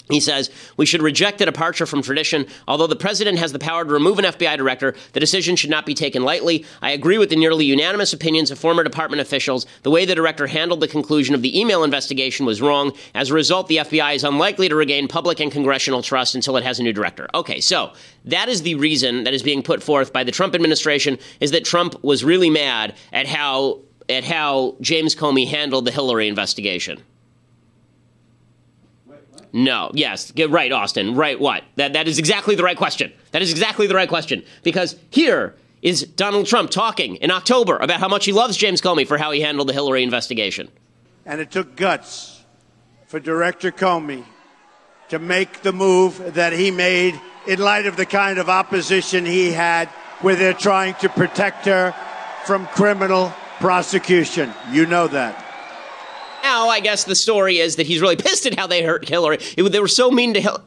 he 0.09 0.19
says, 0.19 0.49
We 0.77 0.85
should 0.85 1.01
reject 1.01 1.37
the 1.37 1.45
departure 1.45 1.85
from 1.85 2.01
tradition. 2.01 2.47
Although 2.67 2.87
the 2.87 2.95
president 2.95 3.39
has 3.39 3.51
the 3.51 3.59
power 3.59 3.83
to 3.83 3.91
remove 3.91 4.19
an 4.19 4.25
FBI 4.25 4.57
director, 4.57 4.95
the 5.13 5.19
decision 5.19 5.55
should 5.55 5.69
not 5.69 5.85
be 5.85 5.93
taken 5.93 6.23
lightly. 6.23 6.65
I 6.81 6.91
agree 6.91 7.17
with 7.17 7.29
the 7.29 7.35
nearly 7.35 7.65
unanimous 7.65 8.13
opinions 8.13 8.51
of 8.51 8.59
former 8.59 8.83
department 8.83 9.21
officials. 9.21 9.65
The 9.83 9.91
way 9.91 10.05
the 10.05 10.15
director 10.15 10.47
handled 10.47 10.79
the 10.79 10.87
conclusion 10.87 11.35
of 11.35 11.41
the 11.41 11.59
email 11.59 11.83
investigation 11.83 12.45
was 12.45 12.61
wrong. 12.61 12.93
As 13.13 13.29
a 13.29 13.33
result, 13.33 13.67
the 13.67 13.77
FBI 13.77 14.15
is 14.15 14.23
unlikely 14.23 14.69
to 14.69 14.75
regain 14.75 15.07
public 15.07 15.39
and 15.39 15.51
congressional 15.51 16.01
trust 16.01 16.35
until 16.35 16.57
it 16.57 16.63
has 16.63 16.79
a 16.79 16.83
new 16.83 16.93
director. 16.93 17.27
Okay, 17.33 17.59
so 17.59 17.91
that 18.25 18.49
is 18.49 18.61
the 18.61 18.75
reason 18.75 19.23
that 19.25 19.33
is 19.33 19.43
being 19.43 19.63
put 19.63 19.83
forth 19.83 20.13
by 20.13 20.23
the 20.23 20.31
Trump 20.31 20.55
administration 20.55 21.17
is 21.39 21.51
that 21.51 21.65
Trump 21.65 22.01
was 22.03 22.23
really 22.23 22.49
mad 22.49 22.95
at 23.11 23.27
how 23.27 23.81
at 24.09 24.23
how 24.23 24.77
James 24.79 25.15
Comey 25.15 25.45
handled 25.47 25.83
the 25.83 25.91
Hillary 25.91 26.29
investigation. 26.29 27.03
No. 29.53 29.91
Yes. 29.93 30.31
Get 30.31 30.49
right, 30.49 30.71
Austin. 30.71 31.15
Right. 31.15 31.39
What? 31.39 31.63
That 31.75 31.93
that 31.93 32.07
is 32.07 32.19
exactly 32.19 32.55
the 32.55 32.63
right 32.63 32.77
question. 32.77 33.11
That 33.31 33.41
is 33.41 33.51
exactly 33.51 33.87
the 33.87 33.95
right 33.95 34.09
question 34.09 34.43
because 34.63 34.95
here 35.09 35.55
is 35.81 36.03
Donald 36.03 36.47
Trump 36.47 36.69
talking 36.71 37.17
in 37.17 37.31
October 37.31 37.77
about 37.77 37.99
how 37.99 38.07
much 38.07 38.25
he 38.25 38.31
loves 38.31 38.57
James 38.57 38.81
Comey 38.81 39.07
for 39.07 39.17
how 39.17 39.31
he 39.31 39.41
handled 39.41 39.69
the 39.69 39.73
Hillary 39.73 40.03
investigation. 40.03 40.69
And 41.25 41.39
it 41.39 41.51
took 41.51 41.75
guts 41.75 42.43
for 43.07 43.19
Director 43.19 43.71
Comey 43.71 44.25
to 45.09 45.19
make 45.19 45.61
the 45.61 45.71
move 45.71 46.33
that 46.33 46.53
he 46.53 46.71
made 46.71 47.19
in 47.47 47.59
light 47.59 47.85
of 47.85 47.95
the 47.95 48.05
kind 48.05 48.39
of 48.39 48.49
opposition 48.49 49.25
he 49.25 49.51
had 49.51 49.87
where 50.21 50.35
they're 50.35 50.53
trying 50.53 50.95
to 50.95 51.09
protect 51.09 51.65
her 51.65 51.93
from 52.45 52.65
criminal 52.67 53.33
prosecution. 53.59 54.53
You 54.71 54.85
know 54.85 55.07
that 55.07 55.46
now, 56.43 56.69
I 56.69 56.79
guess 56.79 57.03
the 57.03 57.15
story 57.15 57.59
is 57.59 57.75
that 57.77 57.87
he's 57.87 58.01
really 58.01 58.15
pissed 58.15 58.45
at 58.45 58.57
how 58.57 58.67
they 58.67 58.83
hurt 58.83 59.07
Hillary. 59.07 59.37
It, 59.57 59.63
they 59.71 59.79
were 59.79 59.87
so 59.87 60.11
mean 60.11 60.33
to 60.33 60.41
Hillary. 60.41 60.63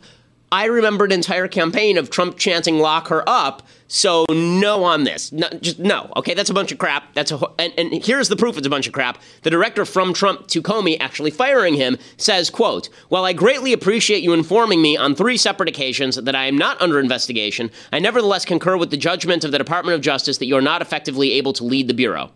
I 0.52 0.64
remember 0.64 1.04
an 1.04 1.12
entire 1.12 1.46
campaign 1.46 1.96
of 1.96 2.10
Trump 2.10 2.36
chanting 2.36 2.80
"lock 2.80 3.08
her 3.08 3.22
up." 3.28 3.62
So 3.86 4.24
no 4.30 4.82
on 4.82 5.04
this. 5.04 5.30
No, 5.30 5.48
just 5.60 5.78
no. 5.78 6.12
Okay, 6.16 6.34
that's 6.34 6.50
a 6.50 6.54
bunch 6.54 6.72
of 6.72 6.78
crap. 6.78 7.14
That's 7.14 7.30
a 7.30 7.38
and, 7.58 7.72
and 7.78 8.04
here's 8.04 8.28
the 8.28 8.36
proof. 8.36 8.58
It's 8.58 8.66
a 8.66 8.70
bunch 8.70 8.88
of 8.88 8.92
crap. 8.92 9.18
The 9.42 9.50
director 9.50 9.84
from 9.84 10.12
Trump 10.12 10.48
to 10.48 10.60
Comey 10.60 10.96
actually 10.98 11.30
firing 11.30 11.74
him 11.74 11.98
says, 12.16 12.50
"quote 12.50 12.88
While 13.08 13.24
I 13.24 13.32
greatly 13.32 13.72
appreciate 13.72 14.24
you 14.24 14.32
informing 14.32 14.82
me 14.82 14.96
on 14.96 15.14
three 15.14 15.36
separate 15.36 15.68
occasions 15.68 16.16
that 16.16 16.34
I 16.34 16.46
am 16.46 16.58
not 16.58 16.80
under 16.82 16.98
investigation, 16.98 17.70
I 17.92 18.00
nevertheless 18.00 18.44
concur 18.44 18.76
with 18.76 18.90
the 18.90 18.96
judgment 18.96 19.44
of 19.44 19.52
the 19.52 19.58
Department 19.58 19.94
of 19.94 20.00
Justice 20.00 20.38
that 20.38 20.46
you 20.46 20.56
are 20.56 20.62
not 20.62 20.82
effectively 20.82 21.32
able 21.32 21.52
to 21.52 21.64
lead 21.64 21.86
the 21.86 21.94
bureau." 21.94 22.32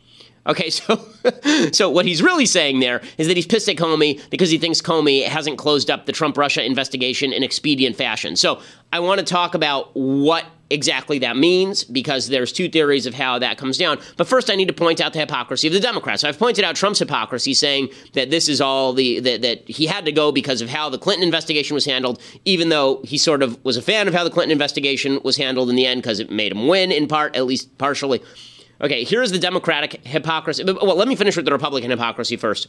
Okay, 0.46 0.70
so 0.70 1.00
so 1.72 1.90
what 1.90 2.06
he's 2.06 2.22
really 2.22 2.46
saying 2.46 2.80
there 2.80 3.00
is 3.18 3.28
that 3.28 3.36
he's 3.36 3.46
pissed 3.46 3.68
at 3.68 3.76
Comey 3.76 4.20
because 4.30 4.50
he 4.50 4.58
thinks 4.58 4.80
Comey 4.80 5.24
hasn't 5.24 5.58
closed 5.58 5.90
up 5.90 6.06
the 6.06 6.12
Trump 6.12 6.36
Russia 6.36 6.64
investigation 6.64 7.32
in 7.32 7.42
expedient 7.42 7.96
fashion. 7.96 8.36
So 8.36 8.60
I 8.92 9.00
want 9.00 9.20
to 9.20 9.24
talk 9.24 9.54
about 9.54 9.90
what 9.94 10.44
exactly 10.70 11.18
that 11.20 11.36
means 11.36 11.84
because 11.84 12.28
there's 12.28 12.52
two 12.52 12.68
theories 12.68 13.06
of 13.06 13.14
how 13.14 13.38
that 13.38 13.58
comes 13.58 13.78
down. 13.78 13.98
But 14.16 14.26
first, 14.26 14.50
I 14.50 14.54
need 14.54 14.68
to 14.68 14.74
point 14.74 15.00
out 15.00 15.12
the 15.12 15.20
hypocrisy 15.20 15.68
of 15.68 15.72
the 15.72 15.80
Democrats. 15.80 16.22
So 16.22 16.28
I've 16.28 16.38
pointed 16.38 16.64
out 16.64 16.74
Trump's 16.74 16.98
hypocrisy, 16.98 17.54
saying 17.54 17.88
that 18.14 18.30
this 18.30 18.48
is 18.48 18.60
all 18.60 18.92
the 18.92 19.20
that, 19.20 19.42
that 19.42 19.68
he 19.68 19.86
had 19.86 20.04
to 20.04 20.12
go 20.12 20.32
because 20.32 20.60
of 20.60 20.68
how 20.68 20.88
the 20.88 20.98
Clinton 20.98 21.24
investigation 21.24 21.74
was 21.74 21.84
handled, 21.84 22.20
even 22.44 22.68
though 22.68 23.00
he 23.04 23.18
sort 23.18 23.42
of 23.42 23.62
was 23.64 23.76
a 23.76 23.82
fan 23.82 24.08
of 24.08 24.14
how 24.14 24.24
the 24.24 24.30
Clinton 24.30 24.52
investigation 24.52 25.20
was 25.24 25.36
handled 25.36 25.70
in 25.70 25.76
the 25.76 25.86
end 25.86 26.02
because 26.02 26.20
it 26.20 26.30
made 26.30 26.52
him 26.52 26.66
win 26.66 26.92
in 26.92 27.06
part, 27.08 27.36
at 27.36 27.46
least 27.46 27.76
partially. 27.78 28.20
Okay, 28.80 29.04
here's 29.04 29.30
the 29.30 29.38
Democratic 29.38 30.04
hypocrisy. 30.06 30.64
Well, 30.64 30.96
let 30.96 31.08
me 31.08 31.16
finish 31.16 31.36
with 31.36 31.44
the 31.44 31.52
Republican 31.52 31.90
hypocrisy 31.90 32.36
first. 32.36 32.68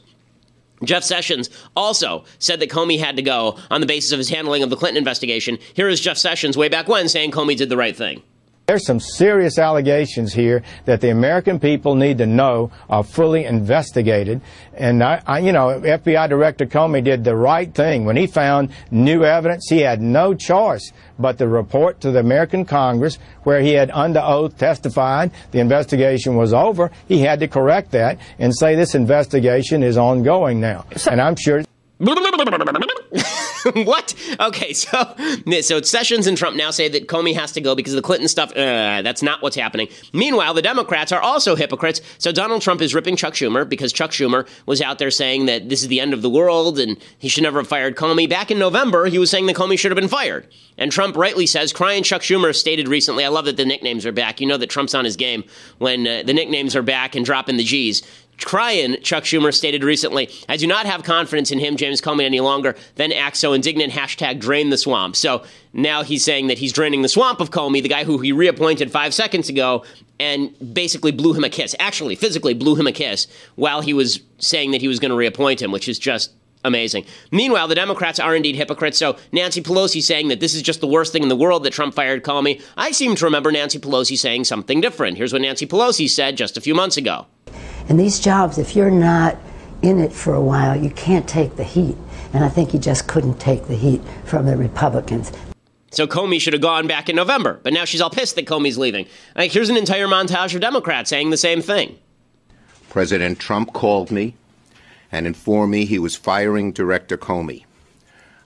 Jeff 0.84 1.04
Sessions 1.04 1.50
also 1.76 2.26
said 2.38 2.60
that 2.60 2.70
Comey 2.70 3.00
had 3.00 3.16
to 3.16 3.22
go 3.22 3.58
on 3.72 3.82
the 3.82 3.88
basis 3.88 4.12
of 4.12 4.18
his 4.18 4.30
handling 4.30 4.62
of 4.62 4.70
the 4.70 4.76
Clinton 4.76 4.98
investigation. 4.98 5.58
Here 5.74 5.88
is 5.88 6.02
Jeff 6.02 6.18
Sessions 6.18 6.58
way 6.58 6.70
back 6.70 6.88
when 6.88 7.08
saying 7.08 7.32
Comey 7.32 7.56
did 7.56 7.70
the 7.70 7.78
right 7.78 7.96
thing. 7.96 8.22
There's 8.68 8.88
some 8.88 9.00
serious 9.00 9.60
allegations 9.60 10.34
here 10.34 10.64
that 10.86 11.00
the 11.00 11.12
American 11.12 11.60
people 11.60 11.94
need 11.94 12.18
to 12.18 12.26
know 12.26 12.72
are 12.90 13.04
fully 13.04 13.46
investigated. 13.46 14.42
And 14.74 15.04
I, 15.04 15.22
I, 15.28 15.40
you 15.40 15.52
know, 15.52 15.80
FBI 15.80 16.28
Director 16.30 16.66
Comey 16.66 17.04
did 17.04 17.24
the 17.24 17.36
right 17.36 17.72
thing. 17.72 18.06
When 18.06 18.18
he 18.18 18.26
found 18.26 18.72
new 18.90 19.24
evidence, 19.24 19.68
he 19.70 19.82
had 19.82 20.02
no 20.02 20.34
choice 20.34 20.92
but 21.20 21.38
to 21.38 21.48
report 21.48 22.02
to 22.02 22.10
the 22.10 22.20
American 22.20 22.66
Congress 22.66 23.20
where 23.44 23.62
he 23.62 23.74
had 23.74 23.92
under 23.92 24.20
oath 24.20 24.58
testified 24.58 25.30
the 25.52 25.60
investigation 25.60 26.36
was 26.36 26.52
over. 26.52 26.90
He 27.08 27.20
had 27.20 27.42
to 27.42 27.48
correct 27.48 27.92
that 27.92 28.18
and 28.40 28.52
say 28.56 28.74
this 28.74 28.96
investigation 28.96 29.84
is 29.84 29.96
ongoing 29.96 30.60
now. 30.60 30.86
And 31.08 31.22
I'm 31.22 31.36
sure. 31.36 31.64
what? 33.74 34.14
Okay, 34.40 34.74
so 34.74 35.16
so 35.62 35.82
Sessions 35.82 36.28
and 36.28 36.38
Trump 36.38 36.56
now 36.56 36.70
say 36.72 36.88
that 36.88 37.08
Comey 37.08 37.34
has 37.34 37.52
to 37.54 37.62
go 37.62 37.74
because 37.74 37.94
of 37.94 37.98
the 37.98 38.06
Clinton 38.06 38.28
stuff. 38.28 38.52
Uh, 38.52 39.02
that's 39.02 39.24
not 39.24 39.42
what's 39.42 39.56
happening. 39.56 39.88
Meanwhile, 40.14 40.54
the 40.54 40.62
Democrats 40.62 41.12
are 41.12 41.22
also 41.22 41.56
hypocrites. 41.56 42.02
So 42.20 42.32
Donald 42.32 42.62
Trump 42.62 42.82
is 42.82 42.94
ripping 42.94 43.16
Chuck 43.16 43.34
Schumer 43.34 43.68
because 43.68 43.92
Chuck 43.92 44.12
Schumer 44.12 44.48
was 44.68 44.82
out 44.82 45.00
there 45.00 45.10
saying 45.10 45.48
that 45.48 45.70
this 45.70 45.82
is 45.82 45.88
the 45.88 46.00
end 46.00 46.14
of 46.14 46.22
the 46.22 46.30
world 46.30 46.78
and 46.78 46.98
he 47.18 47.28
should 47.28 47.44
never 47.44 47.60
have 47.60 47.68
fired 47.68 47.96
Comey. 47.96 48.30
Back 48.30 48.52
in 48.52 48.60
November, 48.60 49.08
he 49.08 49.18
was 49.18 49.32
saying 49.32 49.48
that 49.48 49.56
Comey 49.56 49.80
should 49.80 49.92
have 49.92 50.00
been 50.00 50.10
fired. 50.10 50.48
And 50.78 50.92
Trump 50.92 51.16
rightly 51.16 51.48
says, 51.48 51.72
crying 51.74 52.04
Chuck 52.04 52.22
Schumer 52.22 52.54
stated 52.54 52.88
recently, 52.88 53.24
I 53.24 53.30
love 53.30 53.46
that 53.46 53.58
the 53.58 53.66
nicknames 53.66 54.06
are 54.06 54.12
back. 54.12 54.42
You 54.42 54.48
know 54.48 54.58
that 54.58 54.70
Trump's 54.70 54.94
on 54.94 55.06
his 55.06 55.16
game 55.16 55.44
when 55.78 56.06
uh, 56.06 56.24
the 56.24 56.34
nicknames 56.34 56.76
are 56.76 56.84
back 56.84 57.16
and 57.16 57.26
dropping 57.26 57.58
the 57.58 57.64
G's. 57.64 58.04
Crying, 58.44 58.98
Chuck 59.02 59.24
Schumer 59.24 59.54
stated 59.54 59.84
recently, 59.84 60.30
I 60.50 60.58
do 60.58 60.68
not 60.68 60.86
have 60.86 61.04
confidence 61.04 61.52
in 61.52 61.60
him, 61.60 61.78
James 61.78 62.02
Comey, 62.02 62.24
any 62.24 62.40
longer, 62.40 62.76
then 62.96 63.12
act 63.12 63.38
so 63.38 63.54
indignant, 63.54 63.94
hashtag 63.94 64.40
drain 64.40 64.70
the 64.70 64.78
swamp. 64.78 65.16
So 65.16 65.44
now 65.74 66.04
he's 66.04 66.24
saying 66.24 66.48
that 66.48 66.58
he's 66.58 66.74
draining 66.74 67.02
the 67.02 67.10
swamp 67.10 67.40
of 67.40 67.52
Comey, 67.52 67.82
the 67.82 67.90
guy 67.90 68.04
who 68.04 68.20
he 68.20 68.32
reappointed 68.32 68.92
five 68.92 69.14
seconds 69.14 69.50
ago, 69.50 69.84
and 70.20 70.54
basically 70.74 71.12
blew 71.12 71.34
him 71.34 71.44
a 71.44 71.50
kiss. 71.50 71.76
Actually, 71.80 72.16
physically 72.16 72.54
blew 72.54 72.76
him 72.76 72.88
a 72.88 72.92
kiss 72.92 73.28
while 73.56 73.82
he 73.82 73.94
was 73.94 74.22
saying 74.38 74.72
that 74.72 74.82
he 74.82 74.88
was 74.88 75.00
going 75.00 75.12
to 75.12 75.18
reappoint 75.18 75.62
him, 75.62 75.72
which 75.72 75.88
is 75.88 76.00
just 76.00 76.32
amazing. 76.64 77.06
Meanwhile, 77.32 77.68
the 77.68 77.76
Democrats 77.76 78.20
are 78.20 78.36
indeed 78.36 78.56
hypocrites. 78.56 78.98
So 78.98 79.18
Nancy 79.32 79.62
Pelosi 79.62 80.02
saying 80.02 80.30
that 80.30 80.40
this 80.40 80.56
is 80.56 80.62
just 80.62 80.82
the 80.82 80.88
worst 80.88 81.14
thing 81.14 81.24
in 81.24 81.30
the 81.30 81.36
world 81.36 81.64
that 81.64 81.74
Trump 81.74 81.94
fired 81.94 82.24
Comey. 82.24 82.62
I 82.76 82.92
seem 82.92 83.16
to 83.16 83.26
remember 83.26 83.52
Nancy 83.52 83.80
Pelosi 83.80 84.18
saying 84.18 84.46
something 84.46 84.82
different. 84.82 85.18
Here's 85.18 85.32
what 85.32 85.44
Nancy 85.44 85.68
Pelosi 85.68 86.10
said 86.10 86.38
just 86.38 86.58
a 86.58 86.62
few 86.62 86.74
months 86.74 86.98
ago. 86.98 87.28
And 87.90 88.00
these 88.00 88.20
jobs, 88.20 88.58
if 88.58 88.76
you're 88.76 88.92
not 88.92 89.38
in 89.82 90.00
it 90.00 90.12
for 90.12 90.34
a 90.34 90.42
while, 90.42 90.76
you 90.76 90.90
can't 90.92 91.28
take 91.28 91.56
the 91.56 91.64
heat. 91.64 91.96
And 92.34 92.44
I 92.44 92.50
think 92.50 92.72
he 92.72 92.80
just 92.80 93.08
couldn't 93.08 93.40
take 93.40 93.68
the 93.68 93.76
heat 93.76 94.02
from 94.26 94.46
the 94.46 94.58
Republicans. 94.58 95.32
So 95.92 96.08
Comey 96.08 96.42
should 96.42 96.54
have 96.54 96.62
gone 96.62 96.88
back 96.88 97.08
in 97.08 97.16
November, 97.16 97.60
but 97.64 97.72
now 97.72 97.86
she's 97.86 98.02
all 98.02 98.10
pissed 98.10 98.36
that 98.36 98.46
Comey's 98.46 98.78
leaving. 98.78 99.06
Like, 99.36 99.52
here's 99.52 99.70
an 99.70 99.78
entire 99.78 100.08
montage 100.08 100.54
of 100.54 100.60
Democrats 100.60 101.10
saying 101.10 101.30
the 101.30 101.38
same 101.38 101.62
thing. 101.62 101.98
President 102.90 103.40
Trump 103.40 103.72
called 103.72 104.12
me 104.12 104.36
and 105.12 105.26
informed 105.26 105.72
me 105.72 105.86
he 105.86 106.00
was 106.00 106.16
firing 106.16 106.74
Director 106.74 107.18
Comey. 107.18 107.64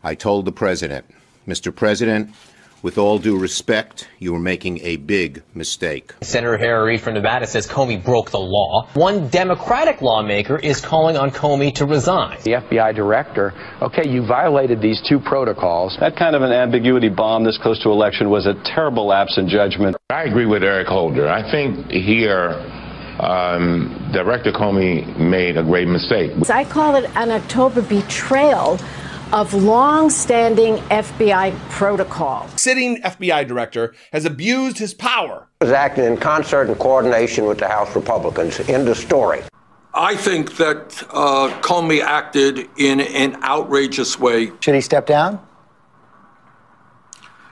I 0.04 0.14
told 0.14 0.46
the 0.46 0.52
president, 0.52 1.06
Mr. 1.48 1.76
President, 1.76 2.30
with 2.82 2.98
all 2.98 3.20
due 3.20 3.38
respect, 3.38 4.08
you 4.20 4.34
are 4.36 4.40
making 4.40 4.80
a 4.84 4.96
big 4.98 5.44
mistake. 5.54 6.14
Senator 6.22 6.58
Harry 6.58 6.92
Reid 6.92 7.02
from 7.02 7.16
Nevada 7.16 7.48
says 7.48 7.68
Comey 7.68 8.04
broke 8.04 8.32
the 8.32 8.40
law. 8.40 8.88
One 8.94 9.30
Democratic 9.30 10.02
lawmaker 10.02 10.58
is 10.58 10.82
calling 10.82 11.18
on 11.18 11.32
Comey 11.32 11.74
to 11.76 11.86
resign. 11.86 12.38
The 12.44 12.52
FBI 12.52 12.96
director, 12.96 13.54
okay, 13.82 14.08
you 14.08 14.26
violated 14.26 14.82
these 14.82 15.02
two 15.08 15.20
protocols. 15.20 15.98
That 16.00 16.16
kind 16.16 16.36
of 16.36 16.42
an 16.42 16.52
ambiguity 16.52 17.10
bomb 17.10 17.44
this 17.44 17.58
close 17.58 17.82
to 17.84 17.90
election 17.90 18.30
was 18.30 18.46
a 18.46 18.54
terrible 18.66 19.08
lapse 19.08 19.38
in 19.38 19.50
judgment. 19.50 19.98
I 20.10 20.24
agree 20.24 20.46
with 20.46 20.64
Eric 20.64 20.88
Holder. 20.88 21.28
I 21.30 21.50
think 21.52 21.90
here 21.90 22.52
um, 23.20 24.10
Director 24.14 24.52
Comey 24.52 25.18
made 25.18 25.58
a 25.58 25.64
great 25.64 25.88
mistake. 25.88 26.32
I 26.50 26.64
call 26.64 26.96
it 26.96 27.10
an 27.16 27.32
October 27.32 27.82
betrayal 27.82 28.80
of 29.32 29.54
long-standing 29.54 30.78
FBI 30.90 31.58
protocol. 31.70 32.48
Sitting 32.56 33.02
FBI 33.02 33.48
director 33.48 33.94
has 34.12 34.26
abused 34.26 34.78
his 34.78 34.94
power. 34.94 35.48
Was 35.62 35.72
acting 35.72 36.06
in 36.06 36.18
concert 36.18 36.68
and 36.68 36.78
coordination 36.80 37.46
with 37.46 37.60
the 37.60 37.68
House 37.68 37.96
Republicans. 37.96 38.60
End 38.62 38.88
of 38.88 38.98
story. 38.98 39.42
I 39.94 40.16
think 40.16 40.58
that 40.58 41.04
uh, 41.10 41.50
Comey 41.62 42.02
acted 42.02 42.70
in 42.78 43.02
an 43.02 43.42
outrageous 43.44 44.20
way. 44.20 44.52
Should 44.62 44.76
he 44.76 44.82
step 44.82 45.06
down? 45.06 45.40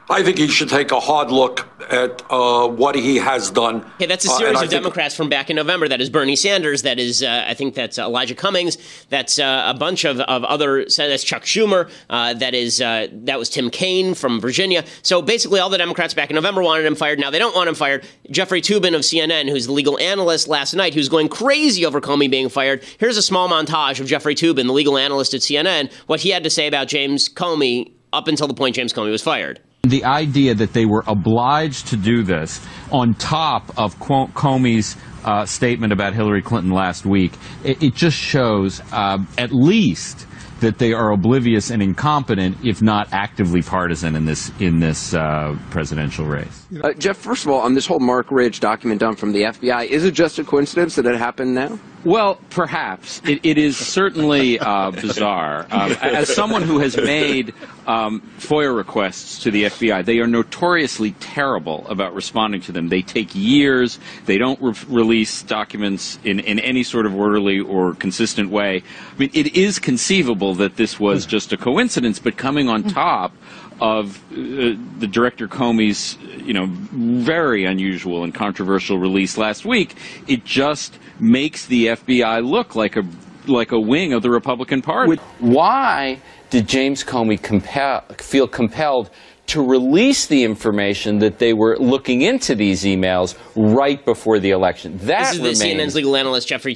I 0.09 0.23
think 0.23 0.37
he 0.37 0.47
should 0.47 0.69
take 0.69 0.91
a 0.91 1.01
hard 1.01 1.31
look 1.31 1.67
at 1.91 2.23
uh, 2.29 2.65
what 2.69 2.95
he 2.95 3.17
has 3.17 3.51
done. 3.51 3.85
Yeah, 3.99 4.07
that's 4.07 4.23
a 4.23 4.29
series 4.29 4.61
uh, 4.61 4.63
of 4.63 4.69
Democrats 4.69 5.13
from 5.13 5.27
back 5.27 5.49
in 5.49 5.57
November. 5.57 5.89
That 5.89 5.99
is 5.99 6.09
Bernie 6.09 6.37
Sanders. 6.37 6.83
That 6.83 6.97
is, 6.97 7.21
uh, 7.21 7.45
I 7.45 7.53
think 7.53 7.75
that's 7.75 7.97
Elijah 7.97 8.33
Cummings. 8.33 8.77
That's 9.09 9.37
uh, 9.37 9.63
a 9.67 9.73
bunch 9.73 10.05
of, 10.05 10.21
of 10.21 10.45
other. 10.45 10.85
That's 10.85 11.25
Chuck 11.25 11.43
Schumer. 11.43 11.89
Uh, 12.09 12.33
that 12.35 12.53
is 12.53 12.79
uh, 12.79 13.07
that 13.11 13.37
was 13.37 13.49
Tim 13.49 13.69
Kaine 13.69 14.13
from 14.13 14.39
Virginia. 14.39 14.85
So 15.01 15.21
basically, 15.21 15.59
all 15.59 15.69
the 15.69 15.77
Democrats 15.77 16.13
back 16.13 16.29
in 16.29 16.35
November 16.35 16.61
wanted 16.61 16.85
him 16.85 16.95
fired. 16.95 17.19
Now 17.19 17.29
they 17.29 17.39
don't 17.39 17.55
want 17.55 17.67
him 17.67 17.75
fired. 17.75 18.05
Jeffrey 18.31 18.61
Toobin 18.61 18.95
of 18.95 19.01
CNN, 19.01 19.49
who's 19.49 19.65
the 19.65 19.73
legal 19.73 19.99
analyst 19.99 20.47
last 20.47 20.73
night, 20.73 20.93
who's 20.93 21.09
going 21.09 21.27
crazy 21.27 21.85
over 21.85 21.99
Comey 21.99 22.31
being 22.31 22.47
fired. 22.47 22.81
Here's 22.97 23.17
a 23.17 23.21
small 23.21 23.49
montage 23.49 23.99
of 23.99 24.07
Jeffrey 24.07 24.35
Toobin, 24.35 24.67
the 24.67 24.73
legal 24.73 24.97
analyst 24.97 25.33
at 25.33 25.41
CNN, 25.41 25.91
what 26.07 26.21
he 26.21 26.29
had 26.29 26.45
to 26.45 26.49
say 26.49 26.65
about 26.67 26.87
James 26.87 27.27
Comey 27.27 27.91
up 28.13 28.29
until 28.29 28.47
the 28.47 28.53
point 28.53 28.75
James 28.75 28.93
Comey 28.93 29.11
was 29.11 29.21
fired 29.21 29.59
the 29.89 30.05
idea 30.05 30.53
that 30.55 30.73
they 30.73 30.85
were 30.85 31.03
obliged 31.07 31.87
to 31.87 31.97
do 31.97 32.23
this 32.23 32.65
on 32.91 33.13
top 33.15 33.77
of 33.77 33.97
Comey's 33.99 34.95
uh, 35.25 35.45
statement 35.45 35.93
about 35.93 36.13
Hillary 36.13 36.41
Clinton 36.41 36.71
last 36.71 37.05
week, 37.05 37.33
it, 37.63 37.81
it 37.83 37.93
just 37.93 38.17
shows 38.17 38.81
uh, 38.91 39.19
at 39.37 39.51
least 39.51 40.27
that 40.59 40.79
they 40.79 40.93
are 40.93 41.11
oblivious 41.11 41.69
and 41.69 41.81
incompetent, 41.81 42.57
if 42.63 42.81
not 42.81 43.07
actively 43.11 43.61
partisan 43.61 44.15
in 44.15 44.25
this 44.25 44.51
in 44.59 44.79
this 44.79 45.13
uh, 45.13 45.55
presidential 45.69 46.25
race. 46.25 46.65
Uh, 46.83 46.93
Jeff, 46.93 47.17
first 47.17 47.45
of 47.45 47.51
all, 47.51 47.61
on 47.61 47.73
this 47.73 47.85
whole 47.85 47.99
Marc 47.99 48.31
Rich 48.31 48.59
document 48.59 48.99
done 48.99 49.15
from 49.15 49.33
the 49.33 49.43
FBI, 49.43 49.85
is 49.85 50.03
it 50.03 50.13
just 50.13 50.39
a 50.39 50.43
coincidence 50.43 50.95
that 50.95 51.05
it 51.05 51.15
happened 51.15 51.53
now? 51.53 51.77
Well, 52.03 52.35
perhaps 52.49 53.21
it, 53.25 53.39
it 53.43 53.57
is 53.57 53.75
certainly 53.75 54.59
uh, 54.59 54.91
bizarre. 54.91 55.67
Um, 55.71 55.91
as 56.01 56.33
someone 56.33 56.61
who 56.61 56.79
has 56.79 56.95
made 56.95 57.53
um, 57.85 58.21
FOIA 58.37 58.75
requests 58.75 59.39
to 59.43 59.51
the 59.51 59.65
FBI, 59.65 60.05
they 60.05 60.19
are 60.19 60.27
notoriously 60.27 61.11
terrible 61.19 61.85
about 61.89 62.13
responding 62.13 62.61
to 62.61 62.71
them. 62.77 62.89
They 62.89 63.01
take 63.01 63.29
years. 63.33 63.99
They 64.25 64.37
don't 64.37 64.61
re- 64.61 64.73
release 64.87 65.43
documents 65.43 66.19
in, 66.23 66.39
in 66.39 66.59
any 66.59 66.83
sort 66.83 67.05
of 67.05 67.15
orderly 67.15 67.59
or 67.59 67.93
consistent 67.95 68.49
way. 68.49 68.83
I 69.13 69.17
mean, 69.17 69.31
it 69.33 69.55
is 69.55 69.79
conceivable 69.79 70.55
that 70.55 70.77
this 70.77 70.99
was 70.99 71.25
just 71.25 71.51
a 71.51 71.57
coincidence, 71.57 72.19
but 72.19 72.37
coming 72.37 72.69
on 72.69 72.83
top 72.83 73.33
of 73.79 74.17
uh, 74.31 74.75
the 74.99 75.07
director 75.09 75.47
Comey's, 75.47 76.17
you 76.43 76.53
know, 76.53 76.67
very 76.67 77.65
unusual 77.65 78.23
and 78.23 78.33
controversial 78.33 78.97
release 78.97 79.37
last 79.37 79.65
week, 79.65 79.95
it 80.27 80.45
just 80.45 80.97
makes 81.19 81.65
the 81.65 81.87
FBI 81.87 82.43
look 82.43 82.75
like 82.75 82.95
a 82.95 83.03
like 83.47 83.71
a 83.71 83.79
wing 83.79 84.11
of 84.11 84.21
the 84.23 84.29
Republican 84.29 84.81
Party. 84.81 85.15
Why 85.39 86.19
did 86.49 86.67
James 86.67 87.03
Comey 87.03 87.41
compel, 87.41 88.01
feel 88.17 88.47
compelled 88.47 89.09
to 89.47 89.65
release 89.65 90.27
the 90.27 90.43
information 90.43 91.19
that 91.19 91.39
they 91.39 91.53
were 91.53 91.77
looking 91.77 92.21
into 92.21 92.53
these 92.53 92.83
emails 92.83 93.37
right 93.55 94.03
before 94.03 94.39
the 94.39 94.51
election. 94.51 94.97
That 94.99 95.33
this 95.33 95.39
is 95.39 95.59
the 95.59 95.65
CNN's 95.65 95.95
legal 95.95 96.15
analyst 96.15 96.49
Jeffrey 96.49 96.73
uh, 96.73 96.75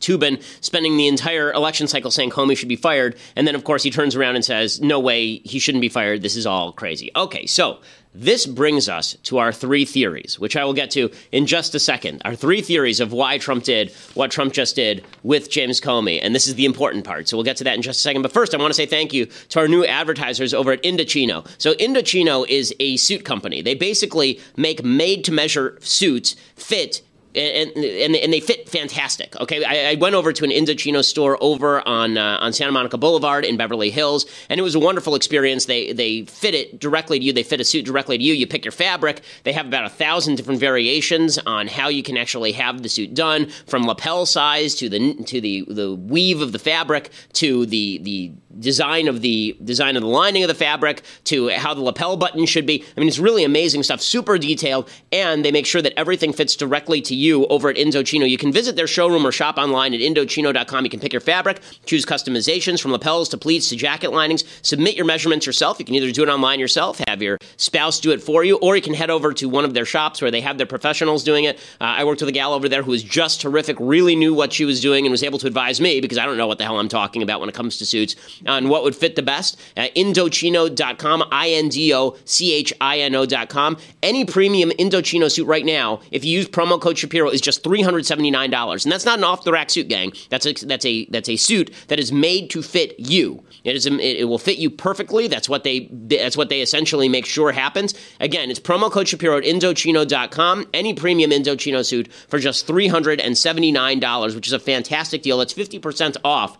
Toobin 0.00 0.42
spending 0.60 0.96
the 0.96 1.06
entire 1.06 1.52
election 1.52 1.86
cycle 1.86 2.10
saying 2.10 2.30
Comey 2.30 2.56
should 2.56 2.68
be 2.68 2.76
fired, 2.76 3.16
and 3.36 3.46
then 3.46 3.54
of 3.54 3.64
course 3.64 3.82
he 3.82 3.90
turns 3.90 4.16
around 4.16 4.34
and 4.34 4.44
says, 4.44 4.80
"No 4.80 4.98
way, 4.98 5.38
he 5.38 5.58
shouldn't 5.58 5.82
be 5.82 5.88
fired. 5.88 6.22
This 6.22 6.36
is 6.36 6.44
all 6.44 6.72
crazy." 6.72 7.10
Okay, 7.14 7.46
so 7.46 7.78
this 8.14 8.46
brings 8.46 8.88
us 8.88 9.14
to 9.24 9.38
our 9.38 9.52
three 9.52 9.84
theories, 9.84 10.38
which 10.38 10.56
I 10.56 10.64
will 10.64 10.74
get 10.74 10.90
to 10.92 11.10
in 11.30 11.46
just 11.46 11.74
a 11.74 11.78
second. 11.78 12.22
Our 12.24 12.34
three 12.34 12.60
theories 12.60 13.00
of 13.00 13.12
why 13.12 13.38
Trump 13.38 13.64
did 13.64 13.90
what 14.14 14.30
Trump 14.30 14.52
just 14.52 14.76
did 14.76 15.04
with 15.22 15.50
James 15.50 15.80
Comey. 15.80 16.18
And 16.22 16.34
this 16.34 16.46
is 16.46 16.54
the 16.54 16.66
important 16.66 17.04
part. 17.04 17.28
So 17.28 17.36
we'll 17.36 17.44
get 17.44 17.56
to 17.58 17.64
that 17.64 17.74
in 17.74 17.82
just 17.82 18.00
a 18.00 18.02
second. 18.02 18.22
But 18.22 18.32
first, 18.32 18.54
I 18.54 18.58
want 18.58 18.70
to 18.70 18.74
say 18.74 18.86
thank 18.86 19.12
you 19.12 19.26
to 19.50 19.60
our 19.60 19.68
new 19.68 19.84
advertisers 19.84 20.52
over 20.52 20.72
at 20.72 20.82
Indochino. 20.82 21.46
So 21.58 21.72
Indochino 21.74 22.46
is 22.48 22.74
a 22.80 22.96
suit 22.98 23.24
company. 23.24 23.62
They 23.62 23.74
basically 23.74 24.40
make 24.56 24.84
made 24.84 25.24
to 25.24 25.32
measure 25.32 25.78
suits 25.80 26.36
fit 26.54 27.02
and, 27.34 27.70
and, 27.76 28.14
and 28.16 28.32
they 28.32 28.40
fit 28.40 28.68
fantastic. 28.68 29.34
Okay, 29.40 29.64
I, 29.64 29.92
I, 29.92 29.94
went 29.94 30.14
over 30.14 30.32
to 30.32 30.44
an 30.44 30.50
Indochino 30.50 31.02
store 31.04 31.38
over 31.40 31.86
on 31.86 32.18
uh, 32.18 32.38
on 32.40 32.52
Santa 32.52 32.72
Monica 32.72 32.98
Boulevard 32.98 33.44
in 33.44 33.56
Beverly 33.56 33.90
Hills, 33.90 34.26
and 34.48 34.60
it 34.60 34.62
was 34.62 34.74
a 34.74 34.78
wonderful 34.78 35.14
experience. 35.14 35.64
They 35.64 35.92
they 35.92 36.24
fit 36.24 36.54
it 36.54 36.78
directly 36.78 37.18
to 37.18 37.24
you. 37.24 37.32
They 37.32 37.42
fit 37.42 37.60
a 37.60 37.64
suit 37.64 37.86
directly 37.86 38.18
to 38.18 38.24
you. 38.24 38.34
You 38.34 38.46
pick 38.46 38.64
your 38.64 38.72
fabric. 38.72 39.22
They 39.44 39.52
have 39.52 39.66
about 39.66 39.84
a 39.84 39.88
thousand 39.88 40.36
different 40.36 40.60
variations 40.60 41.38
on 41.38 41.68
how 41.68 41.88
you 41.88 42.02
can 42.02 42.16
actually 42.16 42.52
have 42.52 42.82
the 42.82 42.88
suit 42.88 43.14
done, 43.14 43.48
from 43.66 43.86
lapel 43.86 44.26
size 44.26 44.74
to 44.76 44.88
the 44.88 45.14
to 45.24 45.40
the 45.40 45.64
the 45.68 45.94
weave 45.94 46.42
of 46.42 46.52
the 46.52 46.58
fabric 46.58 47.10
to 47.34 47.64
the 47.66 47.98
the 47.98 48.32
design 48.58 49.08
of 49.08 49.22
the 49.22 49.56
design 49.64 49.96
of 49.96 50.02
the 50.02 50.08
lining 50.08 50.44
of 50.44 50.48
the 50.48 50.54
fabric 50.54 51.02
to 51.24 51.48
how 51.48 51.72
the 51.72 51.80
lapel 51.80 52.18
button 52.18 52.44
should 52.44 52.66
be. 52.66 52.84
I 52.94 53.00
mean, 53.00 53.08
it's 53.08 53.18
really 53.18 53.44
amazing 53.44 53.82
stuff, 53.82 54.02
super 54.02 54.36
detailed, 54.36 54.90
and 55.10 55.42
they 55.44 55.50
make 55.50 55.64
sure 55.64 55.80
that 55.80 55.94
everything 55.98 56.34
fits 56.34 56.54
directly 56.54 57.00
to 57.02 57.14
you 57.14 57.21
over 57.30 57.68
at 57.68 57.76
Indochino. 57.76 58.28
You 58.28 58.38
can 58.38 58.52
visit 58.52 58.76
their 58.76 58.86
showroom 58.86 59.26
or 59.26 59.32
shop 59.32 59.58
online 59.58 59.94
at 59.94 60.00
Indochino.com. 60.00 60.84
You 60.84 60.90
can 60.90 61.00
pick 61.00 61.12
your 61.12 61.20
fabric, 61.20 61.60
choose 61.86 62.04
customizations 62.04 62.80
from 62.80 62.92
lapels 62.92 63.28
to 63.30 63.38
pleats 63.38 63.68
to 63.68 63.76
jacket 63.76 64.12
linings, 64.12 64.44
submit 64.62 64.96
your 64.96 65.04
measurements 65.04 65.46
yourself. 65.46 65.78
You 65.78 65.84
can 65.84 65.94
either 65.94 66.10
do 66.10 66.22
it 66.22 66.28
online 66.28 66.60
yourself, 66.60 67.00
have 67.06 67.22
your 67.22 67.38
spouse 67.56 68.00
do 68.00 68.10
it 68.10 68.22
for 68.22 68.44
you, 68.44 68.56
or 68.56 68.76
you 68.76 68.82
can 68.82 68.94
head 68.94 69.10
over 69.10 69.32
to 69.34 69.48
one 69.48 69.64
of 69.64 69.74
their 69.74 69.84
shops 69.84 70.20
where 70.20 70.30
they 70.30 70.40
have 70.40 70.58
their 70.58 70.66
professionals 70.66 71.22
doing 71.24 71.44
it. 71.44 71.56
Uh, 71.80 71.84
I 71.84 72.04
worked 72.04 72.20
with 72.20 72.28
a 72.28 72.32
gal 72.32 72.52
over 72.52 72.68
there 72.68 72.82
who 72.82 72.90
was 72.90 73.02
just 73.02 73.40
terrific, 73.40 73.76
really 73.78 74.16
knew 74.16 74.34
what 74.34 74.52
she 74.52 74.64
was 74.64 74.80
doing, 74.80 75.06
and 75.06 75.10
was 75.10 75.22
able 75.22 75.38
to 75.38 75.46
advise 75.46 75.80
me 75.80 76.00
because 76.00 76.18
I 76.18 76.26
don't 76.26 76.36
know 76.36 76.46
what 76.46 76.58
the 76.58 76.64
hell 76.64 76.78
I'm 76.78 76.88
talking 76.88 77.22
about 77.22 77.40
when 77.40 77.48
it 77.48 77.54
comes 77.54 77.76
to 77.78 77.86
suits 77.86 78.16
on 78.46 78.68
what 78.68 78.82
would 78.82 78.96
fit 78.96 79.16
the 79.16 79.22
best. 79.22 79.60
Uh, 79.76 79.88
Indochino.com, 79.96 81.24
I 81.30 81.50
N 81.50 81.68
D 81.68 81.94
O 81.94 82.16
C 82.24 82.52
H 82.52 82.72
I 82.80 83.00
N 83.00 83.14
O.com. 83.14 83.76
Any 84.02 84.24
premium 84.24 84.70
Indochino 84.70 85.30
suit 85.30 85.46
right 85.46 85.64
now, 85.64 86.00
if 86.10 86.24
you 86.24 86.32
use 86.32 86.48
promo 86.48 86.80
code 86.80 86.96
Shapiro, 87.12 87.28
is 87.28 87.42
just 87.42 87.62
$379. 87.62 88.84
And 88.84 88.92
that's 88.92 89.04
not 89.04 89.18
an 89.18 89.24
off 89.24 89.44
the 89.44 89.52
rack 89.52 89.68
suit, 89.68 89.88
gang. 89.88 90.12
That's 90.30 90.46
a, 90.46 90.54
that's 90.54 90.86
a, 90.86 91.04
that's 91.06 91.28
a 91.28 91.36
suit 91.36 91.70
that 91.88 91.98
is 92.00 92.10
made 92.10 92.48
to 92.50 92.62
fit 92.62 92.98
you. 92.98 93.44
It, 93.64 93.76
is, 93.76 93.84
it 93.86 94.26
will 94.26 94.38
fit 94.38 94.56
you 94.56 94.70
perfectly. 94.70 95.28
That's 95.28 95.46
what 95.46 95.62
they, 95.62 95.90
that's 95.92 96.38
what 96.38 96.48
they 96.48 96.62
essentially 96.62 97.10
make 97.10 97.26
sure 97.26 97.52
happens. 97.52 97.92
Again, 98.18 98.50
it's 98.50 98.58
promo 98.58 98.90
code 98.90 99.08
Shapiro 99.08 99.36
at 99.36 99.44
Indochino.com. 99.44 100.68
Any 100.72 100.94
premium 100.94 101.30
Indochino 101.32 101.84
suit 101.84 102.10
for 102.28 102.38
just 102.38 102.66
$379, 102.66 104.34
which 104.34 104.46
is 104.46 104.54
a 104.54 104.58
fantastic 104.58 105.20
deal. 105.20 105.36
That's 105.36 105.52
50% 105.52 106.16
off 106.24 106.56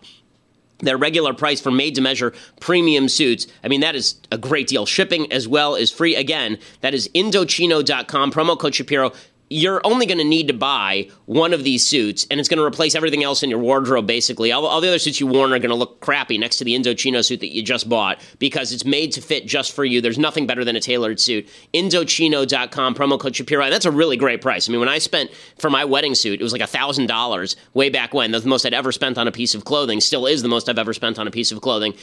their 0.79 0.97
regular 0.97 1.33
price 1.33 1.61
for 1.61 1.71
made 1.71 1.95
to 1.95 2.01
measure 2.01 2.33
premium 2.59 3.09
suits. 3.09 3.47
I 3.63 3.67
mean, 3.67 3.81
that 3.81 3.95
is 3.95 4.15
a 4.31 4.37
great 4.37 4.67
deal. 4.67 4.85
Shipping 4.85 5.31
as 5.31 5.47
well 5.47 5.75
is 5.75 5.91
free. 5.91 6.15
Again, 6.15 6.59
that 6.81 6.93
is 6.93 7.09
Indochino.com, 7.15 8.31
promo 8.31 8.57
code 8.57 8.75
Shapiro 8.75 9.13
you're 9.53 9.81
only 9.83 10.07
going 10.07 10.17
to 10.17 10.23
need 10.23 10.47
to 10.47 10.53
buy 10.53 11.07
one 11.25 11.53
of 11.53 11.63
these 11.63 11.85
suits, 11.85 12.25
and 12.31 12.39
it's 12.39 12.49
going 12.49 12.57
to 12.57 12.63
replace 12.63 12.95
everything 12.95 13.23
else 13.23 13.43
in 13.43 13.51
your 13.51 13.59
wardrobe, 13.59 14.07
basically. 14.07 14.51
All, 14.51 14.65
all 14.65 14.81
the 14.81 14.87
other 14.87 14.97
suits 14.97 15.19
you've 15.19 15.29
worn 15.29 15.53
are 15.53 15.59
going 15.59 15.69
to 15.69 15.75
look 15.75 15.99
crappy 15.99 16.39
next 16.39 16.57
to 16.57 16.63
the 16.63 16.73
Indochino 16.73 17.23
suit 17.23 17.39
that 17.41 17.53
you 17.53 17.61
just 17.61 17.87
bought 17.87 18.19
because 18.39 18.71
it's 18.71 18.83
made 18.83 19.11
to 19.11 19.21
fit 19.21 19.45
just 19.45 19.71
for 19.71 19.85
you. 19.85 20.01
There's 20.01 20.17
nothing 20.17 20.47
better 20.47 20.65
than 20.65 20.75
a 20.75 20.79
tailored 20.79 21.19
suit. 21.19 21.47
Indochino.com, 21.71 22.95
promo 22.95 23.19
code 23.19 23.35
Shapiro. 23.35 23.69
That's 23.69 23.85
a 23.85 23.91
really 23.91 24.17
great 24.17 24.41
price. 24.41 24.67
I 24.67 24.71
mean, 24.71 24.79
when 24.79 24.89
I 24.89 24.97
spent 24.97 25.31
for 25.59 25.69
my 25.69 25.85
wedding 25.85 26.15
suit, 26.15 26.41
it 26.41 26.43
was 26.43 26.51
like 26.51 26.61
$1,000 26.61 27.55
way 27.75 27.89
back 27.89 28.13
when. 28.13 28.31
That's 28.31 28.43
the 28.43 28.49
most 28.49 28.65
I'd 28.65 28.73
ever 28.73 28.91
spent 28.91 29.19
on 29.19 29.27
a 29.27 29.31
piece 29.31 29.53
of 29.53 29.65
clothing. 29.65 30.01
Still 30.01 30.25
is 30.25 30.41
the 30.41 30.49
most 30.49 30.67
I've 30.67 30.79
ever 30.79 30.93
spent 30.93 31.19
on 31.19 31.27
a 31.27 31.31
piece 31.31 31.51
of 31.51 31.61
clothing. 31.61 31.93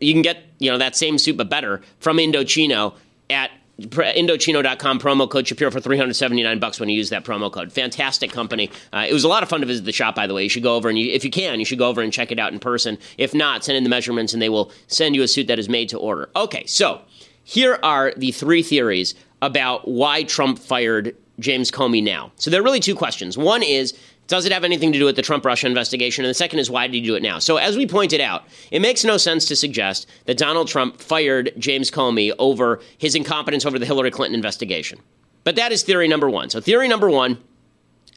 You 0.00 0.12
can 0.12 0.22
get, 0.22 0.44
you 0.60 0.70
know, 0.70 0.78
that 0.78 0.94
same 0.94 1.18
suit, 1.18 1.36
but 1.36 1.50
better 1.50 1.82
from 1.98 2.18
Indochino 2.18 2.94
at 3.28 3.50
Indochino.com 3.90 4.98
promo 4.98 5.28
code 5.28 5.46
Shapiro 5.46 5.70
for 5.70 5.80
379 5.80 6.58
bucks 6.58 6.80
when 6.80 6.88
you 6.88 6.96
use 6.96 7.10
that 7.10 7.24
promo 7.24 7.50
code. 7.50 7.72
Fantastic 7.72 8.32
company. 8.32 8.70
Uh, 8.92 9.06
it 9.08 9.12
was 9.12 9.24
a 9.24 9.28
lot 9.28 9.42
of 9.42 9.48
fun 9.48 9.60
to 9.60 9.66
visit 9.66 9.84
the 9.84 9.92
shop, 9.92 10.14
by 10.14 10.26
the 10.26 10.34
way. 10.34 10.42
You 10.42 10.48
should 10.48 10.62
go 10.62 10.76
over 10.76 10.88
and 10.88 10.98
you, 10.98 11.12
if 11.12 11.24
you 11.24 11.30
can, 11.30 11.58
you 11.58 11.64
should 11.64 11.78
go 11.78 11.88
over 11.88 12.02
and 12.02 12.12
check 12.12 12.32
it 12.32 12.38
out 12.38 12.52
in 12.52 12.58
person. 12.58 12.98
If 13.18 13.34
not, 13.34 13.64
send 13.64 13.76
in 13.76 13.84
the 13.84 13.90
measurements 13.90 14.32
and 14.32 14.40
they 14.40 14.48
will 14.48 14.72
send 14.86 15.14
you 15.14 15.22
a 15.22 15.28
suit 15.28 15.46
that 15.48 15.58
is 15.58 15.68
made 15.68 15.88
to 15.90 15.98
order. 15.98 16.30
Okay, 16.36 16.64
so 16.66 17.00
here 17.44 17.78
are 17.82 18.12
the 18.16 18.32
three 18.32 18.62
theories 18.62 19.14
about 19.40 19.88
why 19.88 20.22
Trump 20.22 20.58
fired 20.58 21.16
James 21.38 21.70
Comey 21.70 22.02
now. 22.02 22.32
So 22.36 22.50
there 22.50 22.60
are 22.60 22.64
really 22.64 22.80
two 22.80 22.94
questions. 22.94 23.36
One 23.36 23.62
is 23.62 23.98
does 24.26 24.46
it 24.46 24.52
have 24.52 24.64
anything 24.64 24.92
to 24.92 24.98
do 24.98 25.04
with 25.04 25.16
the 25.16 25.22
Trump 25.22 25.44
Russia 25.44 25.66
investigation? 25.66 26.24
And 26.24 26.30
the 26.30 26.34
second 26.34 26.58
is 26.58 26.70
why 26.70 26.86
did 26.86 26.94
he 26.94 27.00
do 27.00 27.14
it 27.14 27.22
now? 27.22 27.38
So, 27.38 27.56
as 27.56 27.76
we 27.76 27.86
pointed 27.86 28.20
out, 28.20 28.44
it 28.70 28.80
makes 28.80 29.04
no 29.04 29.16
sense 29.16 29.46
to 29.46 29.56
suggest 29.56 30.08
that 30.26 30.38
Donald 30.38 30.68
Trump 30.68 31.00
fired 31.00 31.52
James 31.58 31.90
Comey 31.90 32.32
over 32.38 32.80
his 32.98 33.14
incompetence 33.14 33.66
over 33.66 33.78
the 33.78 33.86
Hillary 33.86 34.10
Clinton 34.10 34.34
investigation. 34.34 34.98
But 35.44 35.56
that 35.56 35.72
is 35.72 35.82
theory 35.82 36.08
number 36.08 36.30
one. 36.30 36.50
So, 36.50 36.60
theory 36.60 36.88
number 36.88 37.10
one 37.10 37.38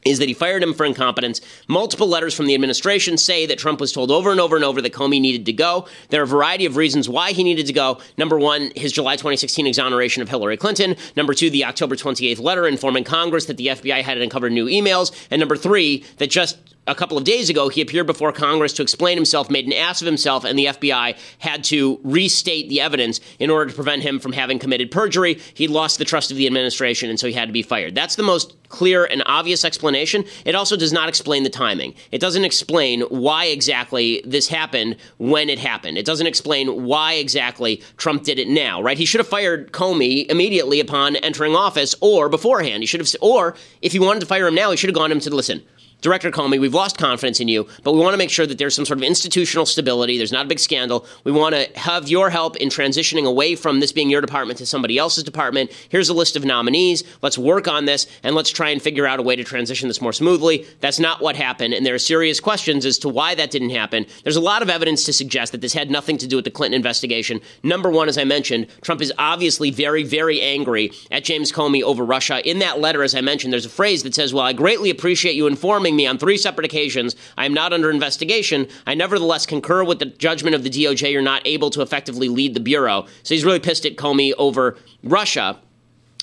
is 0.06 0.18
that 0.18 0.28
he 0.28 0.34
fired 0.34 0.62
him 0.62 0.72
for 0.72 0.84
incompetence. 0.84 1.40
Multiple 1.68 2.06
letters 2.06 2.34
from 2.34 2.46
the 2.46 2.54
administration 2.54 3.18
say 3.18 3.46
that 3.46 3.58
Trump 3.58 3.80
was 3.80 3.92
told 3.92 4.10
over 4.10 4.30
and 4.30 4.40
over 4.40 4.56
and 4.56 4.64
over 4.64 4.80
that 4.80 4.92
Comey 4.92 5.20
needed 5.20 5.46
to 5.46 5.52
go. 5.52 5.86
There 6.10 6.20
are 6.20 6.24
a 6.24 6.28
variety 6.28 6.66
of 6.66 6.76
reasons 6.76 7.08
why 7.08 7.32
he 7.32 7.44
needed 7.44 7.66
to 7.66 7.72
go. 7.72 7.98
Number 8.16 8.38
one, 8.38 8.72
his 8.76 8.92
July 8.92 9.16
2016 9.16 9.66
exoneration 9.66 10.22
of 10.22 10.28
Hillary 10.28 10.56
Clinton. 10.56 10.96
Number 11.16 11.34
two, 11.34 11.50
the 11.50 11.64
October 11.64 11.96
28th 11.96 12.40
letter 12.40 12.66
informing 12.66 13.04
Congress 13.04 13.46
that 13.46 13.56
the 13.56 13.68
FBI 13.68 14.02
had 14.02 14.18
uncovered 14.18 14.52
new 14.52 14.66
emails. 14.66 15.26
And 15.30 15.40
number 15.40 15.56
three, 15.56 16.04
that 16.18 16.30
just 16.30 16.58
a 16.86 16.94
couple 16.94 17.18
of 17.18 17.24
days 17.24 17.50
ago, 17.50 17.68
he 17.68 17.80
appeared 17.80 18.06
before 18.06 18.32
Congress 18.32 18.72
to 18.74 18.82
explain 18.82 19.16
himself, 19.16 19.50
made 19.50 19.66
an 19.66 19.72
ass 19.72 20.00
of 20.00 20.06
himself, 20.06 20.44
and 20.44 20.58
the 20.58 20.66
FBI 20.66 21.16
had 21.38 21.64
to 21.64 22.00
restate 22.04 22.68
the 22.68 22.80
evidence 22.80 23.20
in 23.38 23.50
order 23.50 23.70
to 23.70 23.74
prevent 23.74 24.02
him 24.02 24.18
from 24.18 24.32
having 24.32 24.58
committed 24.58 24.90
perjury. 24.90 25.38
He 25.54 25.68
lost 25.68 25.98
the 25.98 26.04
trust 26.04 26.30
of 26.30 26.36
the 26.36 26.46
administration, 26.46 27.10
and 27.10 27.18
so 27.18 27.26
he 27.26 27.32
had 27.32 27.48
to 27.48 27.52
be 27.52 27.62
fired. 27.62 27.94
That's 27.94 28.16
the 28.16 28.22
most 28.22 28.56
clear 28.68 29.04
and 29.04 29.22
obvious 29.26 29.64
explanation. 29.64 30.24
It 30.44 30.54
also 30.54 30.76
does 30.76 30.92
not 30.92 31.08
explain 31.08 31.42
the 31.42 31.50
timing. 31.50 31.94
It 32.10 32.20
doesn't 32.20 32.44
explain 32.44 33.02
why 33.02 33.46
exactly 33.46 34.22
this 34.24 34.48
happened 34.48 34.96
when 35.18 35.48
it 35.48 35.58
happened. 35.58 35.98
It 35.98 36.06
doesn't 36.06 36.26
explain 36.26 36.84
why 36.84 37.14
exactly 37.14 37.82
Trump 37.96 38.24
did 38.24 38.38
it 38.38 38.48
now, 38.48 38.82
right? 38.82 38.98
He 38.98 39.04
should 39.04 39.20
have 39.20 39.28
fired 39.28 39.72
Comey 39.72 40.28
immediately 40.30 40.80
upon 40.80 41.16
entering 41.16 41.54
office 41.54 41.94
or 42.00 42.28
beforehand. 42.28 42.82
He 42.82 42.86
should 42.86 43.00
have, 43.00 43.14
or 43.20 43.54
if 43.82 43.92
he 43.92 43.98
wanted 43.98 44.20
to 44.20 44.26
fire 44.26 44.46
him 44.46 44.54
now, 44.54 44.70
he 44.70 44.76
should 44.76 44.90
have 44.90 44.96
gone 44.96 45.10
to 45.10 45.16
him 45.16 45.20
to 45.20 45.34
listen. 45.34 45.62
Director 46.06 46.30
Comey, 46.30 46.60
we've 46.60 46.72
lost 46.72 46.98
confidence 46.98 47.40
in 47.40 47.48
you, 47.48 47.66
but 47.82 47.92
we 47.92 47.98
want 47.98 48.14
to 48.14 48.16
make 48.16 48.30
sure 48.30 48.46
that 48.46 48.58
there's 48.58 48.76
some 48.76 48.86
sort 48.86 49.00
of 49.00 49.02
institutional 49.02 49.66
stability. 49.66 50.16
There's 50.18 50.30
not 50.30 50.46
a 50.46 50.48
big 50.48 50.60
scandal. 50.60 51.04
We 51.24 51.32
want 51.32 51.56
to 51.56 51.68
have 51.76 52.06
your 52.06 52.30
help 52.30 52.54
in 52.58 52.68
transitioning 52.68 53.26
away 53.26 53.56
from 53.56 53.80
this 53.80 53.90
being 53.90 54.08
your 54.08 54.20
department 54.20 54.60
to 54.60 54.66
somebody 54.66 54.98
else's 54.98 55.24
department. 55.24 55.72
Here's 55.88 56.08
a 56.08 56.14
list 56.14 56.36
of 56.36 56.44
nominees. 56.44 57.02
Let's 57.22 57.36
work 57.36 57.66
on 57.66 57.86
this 57.86 58.06
and 58.22 58.36
let's 58.36 58.50
try 58.50 58.68
and 58.68 58.80
figure 58.80 59.04
out 59.04 59.18
a 59.18 59.22
way 59.22 59.34
to 59.34 59.42
transition 59.42 59.88
this 59.88 60.00
more 60.00 60.12
smoothly. 60.12 60.64
That's 60.78 61.00
not 61.00 61.22
what 61.22 61.34
happened, 61.34 61.74
and 61.74 61.84
there 61.84 61.96
are 61.96 61.98
serious 61.98 62.38
questions 62.38 62.86
as 62.86 62.98
to 62.98 63.08
why 63.08 63.34
that 63.34 63.50
didn't 63.50 63.70
happen. 63.70 64.06
There's 64.22 64.36
a 64.36 64.40
lot 64.40 64.62
of 64.62 64.70
evidence 64.70 65.02
to 65.06 65.12
suggest 65.12 65.50
that 65.50 65.60
this 65.60 65.72
had 65.72 65.90
nothing 65.90 66.18
to 66.18 66.28
do 66.28 66.36
with 66.36 66.44
the 66.44 66.52
Clinton 66.52 66.76
investigation. 66.76 67.40
Number 67.64 67.90
one, 67.90 68.08
as 68.08 68.16
I 68.16 68.22
mentioned, 68.22 68.68
Trump 68.80 69.02
is 69.02 69.12
obviously 69.18 69.72
very, 69.72 70.04
very 70.04 70.40
angry 70.40 70.92
at 71.10 71.24
James 71.24 71.50
Comey 71.50 71.82
over 71.82 72.04
Russia. 72.04 72.48
In 72.48 72.60
that 72.60 72.78
letter, 72.78 73.02
as 73.02 73.16
I 73.16 73.22
mentioned, 73.22 73.52
there's 73.52 73.66
a 73.66 73.70
phrase 73.70 74.04
that 74.04 74.14
says, 74.14 74.32
Well, 74.32 74.44
I 74.44 74.52
greatly 74.52 74.90
appreciate 74.90 75.34
you 75.34 75.48
informing 75.48 75.95
me 75.96 76.06
on 76.06 76.18
three 76.18 76.36
separate 76.36 76.64
occasions 76.64 77.16
I 77.36 77.46
am 77.46 77.54
not 77.54 77.72
under 77.72 77.90
investigation, 77.90 78.68
I 78.86 78.94
nevertheless 78.94 79.46
concur 79.46 79.84
with 79.84 79.98
the 79.98 80.06
judgment 80.06 80.54
of 80.54 80.62
the 80.62 80.70
DOJ 80.70 81.12
you're 81.12 81.22
not 81.22 81.42
able 81.46 81.70
to 81.70 81.82
effectively 81.82 82.28
lead 82.28 82.54
the 82.54 82.60
Bureau. 82.60 83.06
So 83.22 83.34
he's 83.34 83.44
really 83.44 83.60
pissed 83.60 83.86
at 83.86 83.96
Comey 83.96 84.32
over 84.38 84.76
Russia. 85.02 85.58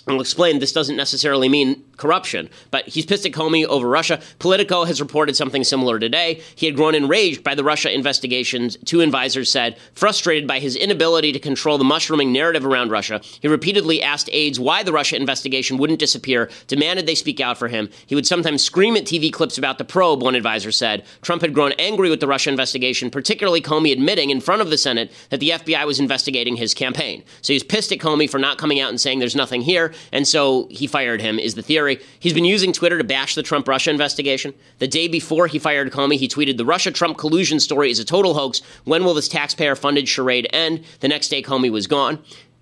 I'll 0.05 0.19
explain 0.19 0.59
this 0.59 0.73
doesn't 0.73 0.97
necessarily 0.97 1.47
mean 1.47 1.81
corruption, 1.95 2.49
but 2.71 2.85
he's 2.89 3.05
pissed 3.05 3.25
at 3.25 3.31
Comey 3.31 3.65
over 3.65 3.87
Russia. 3.87 4.19
Politico 4.39 4.83
has 4.83 4.99
reported 4.99 5.37
something 5.37 5.63
similar 5.63 5.97
today. 5.97 6.41
He 6.55 6.65
had 6.65 6.75
grown 6.75 6.93
enraged 6.93 7.41
by 7.41 7.55
the 7.55 7.63
Russia 7.63 7.93
investigations, 7.93 8.77
two 8.83 8.99
advisors 8.99 9.49
said. 9.49 9.77
Frustrated 9.93 10.45
by 10.45 10.59
his 10.59 10.75
inability 10.75 11.31
to 11.31 11.39
control 11.39 11.77
the 11.77 11.85
mushrooming 11.85 12.33
narrative 12.33 12.65
around 12.65 12.91
Russia, 12.91 13.21
he 13.39 13.47
repeatedly 13.47 14.01
asked 14.01 14.29
aides 14.33 14.59
why 14.59 14.83
the 14.83 14.91
Russia 14.91 15.15
investigation 15.15 15.77
wouldn't 15.77 15.99
disappear, 15.99 16.49
demanded 16.67 17.05
they 17.05 17.15
speak 17.15 17.39
out 17.39 17.57
for 17.57 17.69
him. 17.69 17.89
He 18.05 18.15
would 18.15 18.27
sometimes 18.27 18.63
scream 18.63 18.97
at 18.97 19.05
TV 19.05 19.31
clips 19.31 19.57
about 19.57 19.77
the 19.77 19.85
probe, 19.85 20.21
one 20.21 20.35
advisor 20.35 20.73
said. 20.73 21.05
Trump 21.21 21.41
had 21.41 21.53
grown 21.53 21.71
angry 21.73 22.09
with 22.09 22.19
the 22.19 22.27
Russia 22.27 22.49
investigation, 22.49 23.09
particularly 23.09 23.61
Comey 23.61 23.93
admitting 23.93 24.31
in 24.31 24.41
front 24.41 24.61
of 24.61 24.69
the 24.69 24.77
Senate 24.77 25.13
that 25.29 25.39
the 25.39 25.51
FBI 25.51 25.85
was 25.85 26.01
investigating 26.01 26.57
his 26.57 26.73
campaign. 26.73 27.23
So 27.41 27.53
he's 27.53 27.63
pissed 27.63 27.93
at 27.93 27.99
Comey 27.99 28.29
for 28.29 28.39
not 28.39 28.57
coming 28.57 28.81
out 28.81 28.89
and 28.89 28.99
saying 28.99 29.19
there's 29.19 29.35
nothing 29.35 29.61
here 29.61 29.92
and 30.11 30.27
so 30.27 30.67
he 30.69 30.87
fired 30.87 31.21
him, 31.21 31.39
is 31.39 31.55
the 31.55 31.61
theory. 31.61 31.99
He's 32.19 32.33
been 32.33 32.45
using 32.45 32.73
Twitter 32.73 32.97
to 32.97 33.03
bash 33.03 33.35
the 33.35 33.43
Trump 33.43 33.67
Russia 33.67 33.89
investigation. 33.89 34.53
The 34.79 34.87
day 34.87 35.07
before 35.07 35.47
he 35.47 35.59
fired 35.59 35.91
Comey, 35.91 36.17
he 36.17 36.27
tweeted, 36.27 36.57
The 36.57 36.65
Russia 36.65 36.91
Trump 36.91 37.17
collusion 37.17 37.59
story 37.59 37.91
is 37.91 37.99
a 37.99 38.05
total 38.05 38.33
hoax. 38.33 38.61
When 38.83 39.03
will 39.03 39.13
this 39.13 39.27
taxpayer 39.27 39.75
funded 39.75 40.07
charade 40.07 40.47
end? 40.53 40.83
The 40.99 41.07
next 41.07 41.29
day, 41.29 41.41
Comey 41.41 41.71
was 41.71 41.87
gone. 41.87 42.19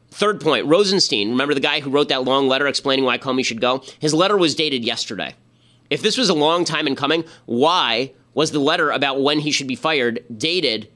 third 0.10 0.42
point 0.42 0.66
Rosenstein, 0.66 1.30
remember 1.30 1.54
the 1.54 1.60
guy 1.60 1.80
who 1.80 1.90
wrote 1.90 2.10
that 2.10 2.24
long 2.24 2.48
letter 2.48 2.68
explaining 2.68 3.06
why 3.06 3.18
Comey 3.18 3.46
should 3.46 3.62
go? 3.62 3.84
His 4.00 4.14
letter 4.14 4.38
was 4.38 4.56
dated 4.56 4.84
yesterday. 4.84 5.36
If 5.90 6.02
this 6.02 6.18
was 6.18 6.30
a 6.30 6.34
long 6.34 6.66
time 6.66 6.88
in 6.88 6.96
coming, 6.96 7.26
why 7.46 8.14
was 8.34 8.52
the 8.52 8.60
letter 8.60 8.92
about 8.92 9.22
when 9.22 9.40
he 9.40 9.52
should 9.52 9.68
be 9.68 9.76
fired 9.76 10.24
dated 10.36 10.90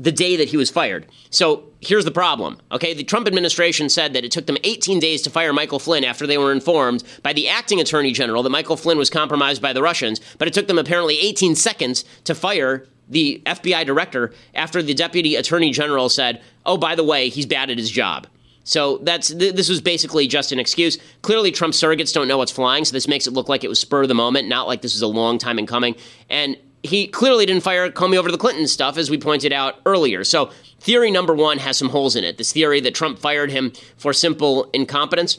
the 0.00 0.12
day 0.12 0.36
that 0.36 0.48
he 0.48 0.56
was 0.56 0.70
fired? 0.70 1.06
So 1.30 1.64
here's 1.80 2.04
the 2.04 2.10
problem. 2.10 2.58
Okay, 2.72 2.94
the 2.94 3.04
Trump 3.04 3.26
administration 3.26 3.88
said 3.88 4.14
that 4.14 4.24
it 4.24 4.32
took 4.32 4.46
them 4.46 4.56
18 4.64 4.98
days 4.98 5.22
to 5.22 5.30
fire 5.30 5.52
Michael 5.52 5.78
Flynn 5.78 6.04
after 6.04 6.26
they 6.26 6.38
were 6.38 6.52
informed 6.52 7.04
by 7.22 7.32
the 7.32 7.48
acting 7.48 7.80
attorney 7.80 8.12
general 8.12 8.42
that 8.42 8.50
Michael 8.50 8.76
Flynn 8.76 8.98
was 8.98 9.10
compromised 9.10 9.60
by 9.60 9.72
the 9.72 9.82
Russians, 9.82 10.20
but 10.38 10.48
it 10.48 10.54
took 10.54 10.66
them 10.68 10.78
apparently 10.78 11.18
18 11.18 11.54
seconds 11.54 12.04
to 12.24 12.34
fire 12.34 12.86
the 13.08 13.42
FBI 13.44 13.84
director 13.84 14.32
after 14.54 14.82
the 14.82 14.94
deputy 14.94 15.36
attorney 15.36 15.72
general 15.72 16.08
said, 16.08 16.40
"Oh, 16.64 16.76
by 16.76 16.94
the 16.94 17.04
way, 17.04 17.28
he's 17.28 17.46
bad 17.46 17.70
at 17.70 17.76
his 17.76 17.90
job." 17.90 18.26
So 18.62 18.98
that's 18.98 19.34
th- 19.34 19.54
this 19.54 19.68
was 19.68 19.80
basically 19.80 20.28
just 20.28 20.52
an 20.52 20.60
excuse. 20.60 20.96
Clearly, 21.22 21.50
Trump 21.50 21.74
surrogates 21.74 22.12
don't 22.12 22.28
know 22.28 22.38
what's 22.38 22.52
flying, 22.52 22.84
so 22.84 22.92
this 22.92 23.08
makes 23.08 23.26
it 23.26 23.32
look 23.32 23.48
like 23.48 23.64
it 23.64 23.68
was 23.68 23.80
spur 23.80 24.02
of 24.02 24.08
the 24.08 24.14
moment, 24.14 24.48
not 24.48 24.68
like 24.68 24.82
this 24.82 24.94
was 24.94 25.02
a 25.02 25.08
long 25.08 25.38
time 25.38 25.58
in 25.58 25.66
coming. 25.66 25.96
And 26.28 26.56
he 26.82 27.06
clearly 27.06 27.46
didn't 27.46 27.62
fire 27.62 27.90
Comey 27.90 28.16
over 28.16 28.30
the 28.30 28.38
Clinton 28.38 28.66
stuff, 28.66 28.96
as 28.96 29.10
we 29.10 29.18
pointed 29.18 29.52
out 29.52 29.76
earlier. 29.84 30.24
So 30.24 30.50
theory 30.80 31.10
number 31.10 31.34
one 31.34 31.58
has 31.58 31.76
some 31.76 31.90
holes 31.90 32.16
in 32.16 32.24
it. 32.24 32.38
This 32.38 32.52
theory 32.52 32.80
that 32.80 32.94
Trump 32.94 33.18
fired 33.18 33.50
him 33.50 33.72
for 33.96 34.12
simple 34.12 34.70
incompetence. 34.72 35.38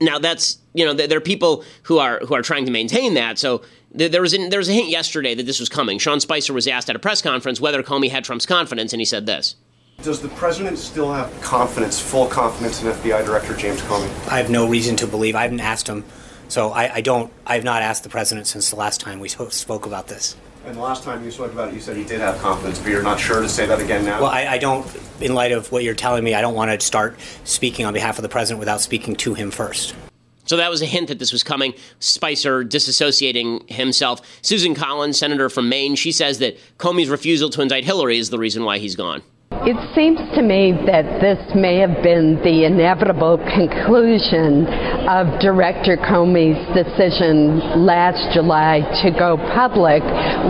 Now 0.00 0.18
that's 0.18 0.58
you 0.74 0.84
know 0.84 0.94
there 0.94 1.18
are 1.18 1.20
people 1.20 1.64
who 1.84 1.98
are 1.98 2.20
who 2.20 2.34
are 2.34 2.42
trying 2.42 2.66
to 2.66 2.70
maintain 2.70 3.14
that. 3.14 3.38
So 3.38 3.62
there 3.90 4.20
was 4.20 4.34
a, 4.34 4.48
there 4.48 4.60
was 4.60 4.68
a 4.68 4.72
hint 4.72 4.88
yesterday 4.88 5.34
that 5.34 5.46
this 5.46 5.58
was 5.58 5.68
coming. 5.68 5.98
Sean 5.98 6.20
Spicer 6.20 6.52
was 6.52 6.68
asked 6.68 6.88
at 6.90 6.96
a 6.96 7.00
press 7.00 7.22
conference 7.22 7.60
whether 7.60 7.82
Comey 7.82 8.10
had 8.10 8.22
Trump's 8.24 8.46
confidence, 8.46 8.92
and 8.92 9.00
he 9.00 9.04
said 9.04 9.26
this. 9.26 9.56
Does 10.02 10.22
the 10.22 10.28
president 10.28 10.78
still 10.78 11.12
have 11.12 11.40
confidence, 11.40 11.98
full 11.98 12.26
confidence 12.26 12.82
in 12.82 12.88
FBI 12.88 13.24
Director 13.24 13.56
James 13.56 13.80
Comey? 13.82 14.08
I 14.28 14.38
have 14.38 14.48
no 14.48 14.68
reason 14.68 14.94
to 14.96 15.08
believe. 15.08 15.34
I 15.34 15.42
haven't 15.42 15.58
asked 15.58 15.88
him, 15.88 16.04
so 16.48 16.70
I, 16.70 16.94
I 16.96 17.00
don't. 17.00 17.32
I 17.46 17.54
have 17.54 17.64
not 17.64 17.82
asked 17.82 18.02
the 18.02 18.08
president 18.08 18.46
since 18.46 18.70
the 18.70 18.76
last 18.76 19.00
time 19.00 19.20
we 19.20 19.28
spoke 19.28 19.86
about 19.86 20.08
this. 20.08 20.36
And 20.64 20.76
the 20.76 20.80
last 20.80 21.02
time 21.02 21.24
you 21.24 21.30
spoke 21.30 21.52
about 21.52 21.68
it, 21.68 21.74
you 21.74 21.80
said 21.80 21.96
he 21.96 22.04
did 22.04 22.20
have 22.20 22.38
confidence, 22.40 22.78
but 22.78 22.90
you're 22.90 23.02
not 23.02 23.18
sure 23.18 23.40
to 23.40 23.48
say 23.48 23.64
that 23.66 23.80
again 23.80 24.04
now? 24.04 24.20
Well, 24.20 24.30
I, 24.30 24.46
I 24.46 24.58
don't, 24.58 24.86
in 25.20 25.32
light 25.34 25.52
of 25.52 25.72
what 25.72 25.82
you're 25.82 25.94
telling 25.94 26.22
me, 26.24 26.34
I 26.34 26.42
don't 26.42 26.54
want 26.54 26.70
to 26.78 26.84
start 26.84 27.18
speaking 27.44 27.86
on 27.86 27.94
behalf 27.94 28.18
of 28.18 28.22
the 28.22 28.28
president 28.28 28.58
without 28.58 28.82
speaking 28.82 29.16
to 29.16 29.34
him 29.34 29.50
first. 29.50 29.94
So 30.44 30.56
that 30.56 30.70
was 30.70 30.82
a 30.82 30.86
hint 30.86 31.08
that 31.08 31.18
this 31.18 31.32
was 31.32 31.42
coming. 31.42 31.74
Spicer 32.00 32.64
disassociating 32.64 33.70
himself. 33.70 34.20
Susan 34.42 34.74
Collins, 34.74 35.18
senator 35.18 35.48
from 35.48 35.68
Maine, 35.68 35.94
she 35.94 36.12
says 36.12 36.38
that 36.38 36.58
Comey's 36.78 37.08
refusal 37.08 37.50
to 37.50 37.62
indict 37.62 37.84
Hillary 37.84 38.18
is 38.18 38.30
the 38.30 38.38
reason 38.38 38.64
why 38.64 38.78
he's 38.78 38.96
gone. 38.96 39.22
It 39.68 39.76
seems 39.94 40.18
to 40.34 40.40
me 40.40 40.72
that 40.86 41.20
this 41.20 41.36
may 41.54 41.76
have 41.76 42.02
been 42.02 42.40
the 42.40 42.64
inevitable 42.64 43.36
conclusion 43.36 44.64
of 45.04 45.38
Director 45.40 45.98
Comey's 45.98 46.56
decision 46.72 47.84
last 47.84 48.32
July 48.32 48.80
to 49.04 49.10
go 49.10 49.36
public 49.36 50.00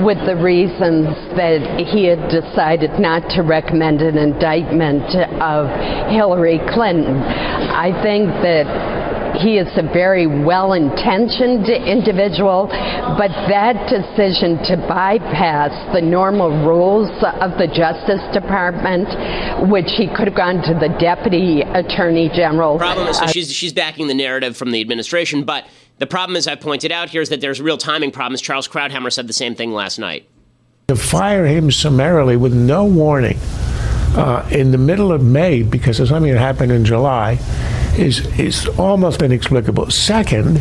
with 0.07 0.25
the 0.25 0.37
reasons 0.37 1.11
that 1.35 1.83
he 1.91 2.05
had 2.05 2.31
decided 2.31 3.01
not 3.01 3.29
to 3.35 3.43
recommend 3.43 4.03
an 4.03 4.19
indictment 4.19 5.11
of 5.43 5.67
Hillary 6.15 6.61
Clinton. 6.71 7.19
I 7.19 7.91
think 8.01 8.31
that 8.47 8.98
he 9.41 9.59
is 9.59 9.69
a 9.77 9.83
very 9.83 10.27
well 10.27 10.73
intentioned 10.73 11.69
individual, 11.69 12.67
but 12.69 13.31
that 13.49 13.89
decision 13.89 14.59
to 14.65 14.77
bypass 14.89 15.71
the 15.95 16.01
normal 16.01 16.51
rules 16.67 17.09
of 17.41 17.59
the 17.59 17.67
Justice 17.67 18.23
Department, 18.33 19.09
which 19.71 19.91
he 19.97 20.07
could 20.09 20.27
have 20.27 20.37
gone 20.37 20.63
to 20.63 20.75
the 20.75 20.89
Deputy 20.99 21.63
Attorney 21.63 22.29
General. 22.29 22.79
Problem 22.79 23.09
is, 23.09 23.19
so 23.19 23.27
she's, 23.27 23.53
she's 23.53 23.73
backing 23.73 24.09
the 24.09 24.15
narrative 24.15 24.57
from 24.57 24.71
the 24.71 24.81
administration, 24.81 25.45
but 25.45 25.67
the 25.99 26.07
problem, 26.07 26.37
as 26.37 26.47
I 26.47 26.55
pointed 26.55 26.93
out 26.93 27.11
here, 27.11 27.23
is 27.23 27.29
that 27.31 27.41
there's 27.41 27.61
real 27.61 27.79
timing 27.79 28.13
problems. 28.13 28.41
Charles 28.41 28.69
Krauthammer 28.69 29.13
said 29.13 29.27
the 29.27 29.33
same 29.33 29.55
thing 29.55 29.73
last 29.73 29.99
night. 29.99 30.29
To 30.89 30.97
fire 30.97 31.45
him 31.45 31.71
summarily 31.71 32.37
with 32.37 32.55
no 32.55 32.85
warning 32.85 33.39
uh, 34.17 34.49
in 34.51 34.71
the 34.71 34.79
middle 34.79 35.13
of 35.13 35.23
May 35.23 35.63
because 35.63 36.01
of 36.01 36.09
something 36.09 36.33
that 36.33 36.39
happened 36.39 36.73
in 36.73 36.85
July 36.85 37.39
is 37.99 38.27
is 38.39 38.67
almost 38.79 39.23
inexplicable. 39.23 39.91
Second, 39.91 40.57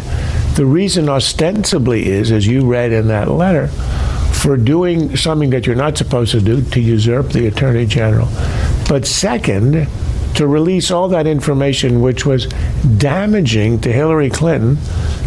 the 0.55 0.65
reason 0.65 1.07
ostensibly 1.09 2.07
is, 2.07 2.31
as 2.31 2.47
you 2.47 2.65
read 2.65 2.91
in 2.91 3.07
that 3.07 3.29
letter, 3.29 3.67
for 4.33 4.57
doing 4.57 5.15
something 5.15 5.49
that 5.51 5.65
you're 5.65 5.75
not 5.75 5.97
supposed 5.97 6.31
to 6.31 6.41
do 6.41 6.61
to 6.61 6.81
usurp 6.81 7.29
the 7.29 7.47
attorney 7.47 7.85
general. 7.85 8.27
But 8.87 9.05
second, 9.05 9.87
to 10.35 10.47
release 10.47 10.91
all 10.91 11.07
that 11.09 11.27
information 11.27 12.01
which 12.01 12.25
was 12.25 12.45
damaging 12.97 13.81
to 13.81 13.91
Hillary 13.91 14.29
Clinton, 14.29 14.77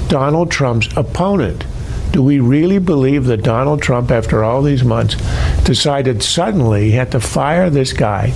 Donald 0.09 0.51
Trump's 0.51 0.89
opponent. 0.97 1.65
Do 2.13 2.23
we 2.23 2.41
really 2.41 2.79
believe 2.79 3.27
that 3.27 3.43
Donald 3.43 3.83
Trump, 3.83 4.11
after 4.11 4.43
all 4.43 4.63
these 4.63 4.83
months, 4.83 5.15
decided 5.63 6.23
suddenly 6.23 6.87
he 6.87 6.91
had 6.93 7.13
to 7.13 7.21
fire 7.21 7.71
this 7.71 7.93
guy 7.93 8.33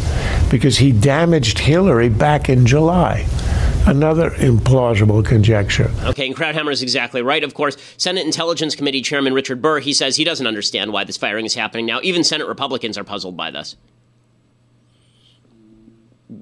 because 0.49 0.79
he 0.79 0.93
damaged 0.93 1.59
Hillary 1.59 2.09
back 2.09 2.49
in 2.49 2.67
July? 2.67 3.27
Another 3.87 4.31
implausible 4.31 5.23
conjecture. 5.23 5.91
Okay, 6.05 6.27
and 6.27 6.35
Krauthammer 6.35 6.73
is 6.73 6.83
exactly 6.83 7.21
right. 7.21 7.45
Of 7.45 7.53
course, 7.53 7.77
Senate 7.99 8.25
Intelligence 8.25 8.75
Committee 8.75 9.03
Chairman 9.03 9.35
Richard 9.35 9.61
Burr, 9.61 9.81
he 9.81 9.93
says 9.93 10.17
he 10.17 10.25
doesn't 10.25 10.47
understand 10.47 10.91
why 10.91 11.05
this 11.05 11.19
firing 11.19 11.45
is 11.45 11.55
happening 11.55 11.85
now. 11.85 12.01
Even 12.03 12.25
Senate 12.25 12.49
Republicans 12.49 12.97
are 12.97 13.05
puzzled 13.05 13.37
by 13.37 13.51
this. 13.51 13.77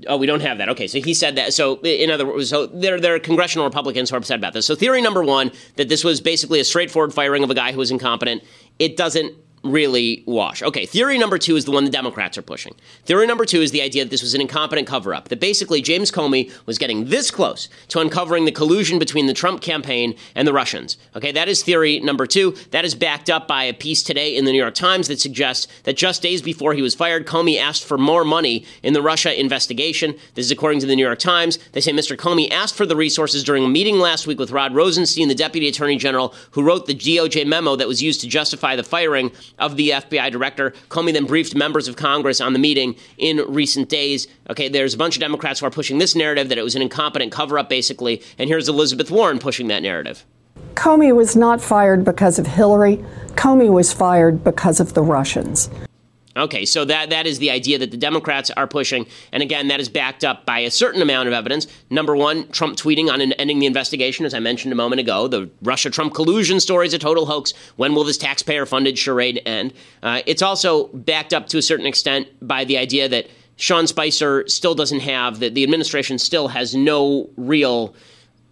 Oh, 0.06 0.16
we 0.16 0.26
don't 0.26 0.40
have 0.40 0.58
that. 0.58 0.68
Okay, 0.68 0.86
so 0.86 1.00
he 1.00 1.14
said 1.14 1.34
that. 1.34 1.52
So, 1.52 1.80
in 1.80 2.10
other 2.10 2.26
words, 2.26 2.48
so 2.48 2.66
there, 2.66 3.00
there 3.00 3.16
are 3.16 3.18
congressional 3.18 3.66
Republicans 3.66 4.10
who 4.10 4.16
are 4.16 4.18
upset 4.18 4.38
about 4.38 4.52
this. 4.52 4.64
So, 4.64 4.76
theory 4.76 5.02
number 5.02 5.24
one 5.24 5.50
that 5.76 5.88
this 5.88 6.04
was 6.04 6.20
basically 6.20 6.60
a 6.60 6.64
straightforward 6.64 7.12
firing 7.12 7.42
of 7.42 7.50
a 7.50 7.54
guy 7.54 7.72
who 7.72 7.78
was 7.78 7.90
incompetent. 7.90 8.44
It 8.78 8.96
doesn't 8.96 9.34
really 9.64 10.22
wash. 10.26 10.62
Okay, 10.62 10.86
theory 10.86 11.18
number 11.18 11.38
two 11.38 11.56
is 11.56 11.64
the 11.64 11.70
one 11.70 11.84
the 11.84 11.90
Democrats 11.90 12.36
are 12.36 12.42
pushing. 12.42 12.74
Theory 13.04 13.26
number 13.26 13.44
two 13.44 13.60
is 13.60 13.70
the 13.70 13.82
idea 13.82 14.04
that 14.04 14.10
this 14.10 14.22
was 14.22 14.34
an 14.34 14.40
incompetent 14.40 14.86
cover 14.86 15.14
up, 15.14 15.28
that 15.28 15.40
basically 15.40 15.80
James 15.80 16.10
Comey 16.10 16.52
was 16.66 16.78
getting 16.78 17.06
this 17.06 17.30
close 17.30 17.68
to 17.88 18.00
uncovering 18.00 18.44
the 18.44 18.52
collusion 18.52 18.98
between 18.98 19.26
the 19.26 19.34
Trump 19.34 19.60
campaign 19.60 20.14
and 20.34 20.46
the 20.46 20.52
Russians. 20.52 20.96
Okay, 21.16 21.32
that 21.32 21.48
is 21.48 21.62
theory 21.62 22.00
number 22.00 22.26
two. 22.26 22.52
That 22.70 22.84
is 22.84 22.94
backed 22.94 23.30
up 23.30 23.46
by 23.46 23.64
a 23.64 23.74
piece 23.74 24.02
today 24.02 24.36
in 24.36 24.44
the 24.44 24.52
New 24.52 24.58
York 24.58 24.74
Times 24.74 25.08
that 25.08 25.20
suggests 25.20 25.68
that 25.84 25.96
just 25.96 26.22
days 26.22 26.42
before 26.42 26.74
he 26.74 26.82
was 26.82 26.94
fired, 26.94 27.26
Comey 27.26 27.58
asked 27.58 27.84
for 27.84 27.98
more 27.98 28.24
money 28.24 28.64
in 28.82 28.92
the 28.92 29.02
Russia 29.02 29.38
investigation. 29.38 30.14
This 30.34 30.46
is 30.46 30.50
according 30.50 30.80
to 30.80 30.86
the 30.86 30.96
New 30.96 31.04
York 31.04 31.18
Times. 31.18 31.58
They 31.72 31.80
say 31.80 31.92
Mr. 31.92 32.16
Comey 32.16 32.50
asked 32.50 32.74
for 32.74 32.86
the 32.86 32.96
resources 32.96 33.44
during 33.44 33.64
a 33.64 33.68
meeting 33.68 33.98
last 33.98 34.26
week 34.26 34.38
with 34.38 34.50
Rod 34.50 34.74
Rosenstein, 34.74 35.28
the 35.28 35.34
Deputy 35.34 35.68
Attorney 35.68 35.96
General, 35.96 36.34
who 36.52 36.62
wrote 36.62 36.86
the 36.86 36.94
DOJ 36.94 37.46
memo 37.46 37.76
that 37.76 37.88
was 37.88 38.02
used 38.02 38.20
to 38.22 38.28
justify 38.28 38.76
the 38.76 38.82
firing 38.82 39.30
of 39.62 39.76
the 39.76 39.90
FBI 39.90 40.30
director. 40.30 40.72
Comey 40.88 41.12
then 41.12 41.24
briefed 41.24 41.54
members 41.54 41.88
of 41.88 41.96
Congress 41.96 42.40
on 42.40 42.52
the 42.52 42.58
meeting 42.58 42.96
in 43.16 43.38
recent 43.48 43.88
days. 43.88 44.26
Okay, 44.50 44.68
there's 44.68 44.94
a 44.94 44.98
bunch 44.98 45.16
of 45.16 45.20
Democrats 45.20 45.60
who 45.60 45.66
are 45.66 45.70
pushing 45.70 45.98
this 45.98 46.14
narrative 46.14 46.48
that 46.48 46.58
it 46.58 46.64
was 46.64 46.74
an 46.74 46.82
incompetent 46.82 47.32
cover 47.32 47.58
up, 47.58 47.68
basically. 47.68 48.22
And 48.38 48.48
here's 48.48 48.68
Elizabeth 48.68 49.10
Warren 49.10 49.38
pushing 49.38 49.68
that 49.68 49.82
narrative. 49.82 50.24
Comey 50.74 51.14
was 51.14 51.36
not 51.36 51.60
fired 51.60 52.04
because 52.04 52.38
of 52.38 52.46
Hillary. 52.46 52.96
Comey 53.34 53.70
was 53.70 53.92
fired 53.92 54.42
because 54.42 54.80
of 54.80 54.94
the 54.94 55.02
Russians. 55.02 55.70
Okay, 56.36 56.64
so 56.64 56.84
that 56.86 57.10
that 57.10 57.26
is 57.26 57.38
the 57.38 57.50
idea 57.50 57.78
that 57.78 57.90
the 57.90 57.96
Democrats 57.96 58.50
are 58.50 58.66
pushing, 58.66 59.06
and 59.32 59.42
again, 59.42 59.68
that 59.68 59.80
is 59.80 59.88
backed 59.88 60.24
up 60.24 60.46
by 60.46 60.60
a 60.60 60.70
certain 60.70 61.02
amount 61.02 61.28
of 61.28 61.34
evidence. 61.34 61.66
Number 61.90 62.16
one, 62.16 62.48
Trump 62.48 62.76
tweeting 62.76 63.10
on 63.10 63.20
ending 63.20 63.58
the 63.58 63.66
investigation, 63.66 64.24
as 64.24 64.32
I 64.32 64.38
mentioned 64.38 64.72
a 64.72 64.76
moment 64.76 65.00
ago. 65.00 65.28
The 65.28 65.50
Russia-Trump 65.62 66.14
collusion 66.14 66.58
story 66.60 66.86
is 66.86 66.94
a 66.94 66.98
total 66.98 67.26
hoax. 67.26 67.52
When 67.76 67.94
will 67.94 68.04
this 68.04 68.16
taxpayer-funded 68.16 68.98
charade 68.98 69.42
end? 69.44 69.74
Uh, 70.02 70.22
it's 70.24 70.42
also 70.42 70.88
backed 70.88 71.34
up 71.34 71.48
to 71.48 71.58
a 71.58 71.62
certain 71.62 71.86
extent 71.86 72.28
by 72.40 72.64
the 72.64 72.78
idea 72.78 73.08
that 73.08 73.28
Sean 73.56 73.86
Spicer 73.86 74.48
still 74.48 74.74
doesn't 74.74 75.00
have 75.00 75.38
that 75.40 75.54
the 75.54 75.62
administration 75.62 76.18
still 76.18 76.48
has 76.48 76.74
no 76.74 77.28
real 77.36 77.94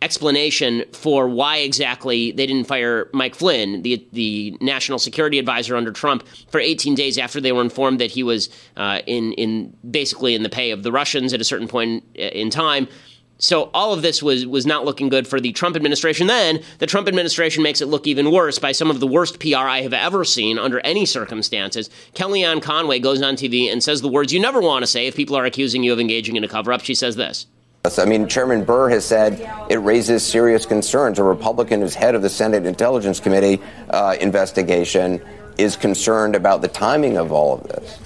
explanation 0.02 0.84
for 0.92 1.28
why 1.28 1.58
exactly 1.58 2.32
they 2.32 2.46
didn't 2.46 2.66
fire 2.66 3.08
Mike 3.12 3.34
Flynn, 3.34 3.82
the 3.82 4.06
the 4.12 4.56
national 4.60 4.98
security 4.98 5.38
advisor 5.38 5.76
under 5.76 5.92
Trump, 5.92 6.26
for 6.48 6.60
18 6.60 6.94
days 6.94 7.18
after 7.18 7.40
they 7.40 7.52
were 7.52 7.62
informed 7.62 8.00
that 8.00 8.10
he 8.10 8.22
was 8.22 8.48
uh, 8.76 9.00
in 9.06 9.32
in 9.34 9.76
basically 9.90 10.34
in 10.34 10.42
the 10.42 10.48
pay 10.48 10.70
of 10.70 10.82
the 10.82 10.92
Russians 10.92 11.32
at 11.32 11.40
a 11.40 11.44
certain 11.44 11.68
point 11.68 12.04
in 12.14 12.50
time. 12.50 12.88
So 13.40 13.70
all 13.72 13.94
of 13.94 14.02
this 14.02 14.22
was 14.22 14.46
was 14.46 14.66
not 14.66 14.84
looking 14.84 15.08
good 15.08 15.26
for 15.26 15.40
the 15.40 15.52
Trump 15.52 15.74
administration. 15.74 16.26
Then 16.26 16.62
the 16.78 16.86
Trump 16.86 17.08
administration 17.08 17.62
makes 17.62 17.80
it 17.80 17.86
look 17.86 18.06
even 18.06 18.30
worse 18.30 18.58
by 18.58 18.72
some 18.72 18.90
of 18.90 19.00
the 19.00 19.06
worst 19.06 19.40
PR 19.40 19.56
I 19.56 19.80
have 19.80 19.94
ever 19.94 20.24
seen 20.24 20.58
under 20.58 20.80
any 20.80 21.06
circumstances. 21.06 21.88
Kellyanne 22.14 22.62
Conway 22.62 22.98
goes 22.98 23.22
on 23.22 23.36
TV 23.36 23.70
and 23.72 23.82
says 23.82 24.02
the 24.02 24.08
words 24.08 24.32
you 24.32 24.40
never 24.40 24.60
want 24.60 24.82
to 24.82 24.86
say 24.86 25.06
if 25.06 25.16
people 25.16 25.36
are 25.36 25.46
accusing 25.46 25.82
you 25.82 25.92
of 25.92 26.00
engaging 26.00 26.36
in 26.36 26.44
a 26.44 26.48
cover 26.48 26.72
up. 26.72 26.82
She 26.82 26.94
says 26.94 27.16
this. 27.16 27.46
I 27.82 28.04
mean, 28.04 28.28
Chairman 28.28 28.64
Burr 28.64 28.90
has 28.90 29.06
said 29.06 29.40
it 29.70 29.78
raises 29.78 30.22
serious 30.22 30.66
concerns. 30.66 31.18
A 31.18 31.24
Republican 31.24 31.80
who's 31.80 31.94
head 31.94 32.14
of 32.14 32.20
the 32.20 32.28
Senate 32.28 32.66
Intelligence 32.66 33.20
Committee 33.20 33.58
uh, 33.88 34.16
investigation 34.20 35.22
is 35.56 35.76
concerned 35.76 36.36
about 36.36 36.60
the 36.60 36.68
timing 36.68 37.16
of 37.16 37.32
all 37.32 37.54
of 37.54 37.62
this. 37.68 37.98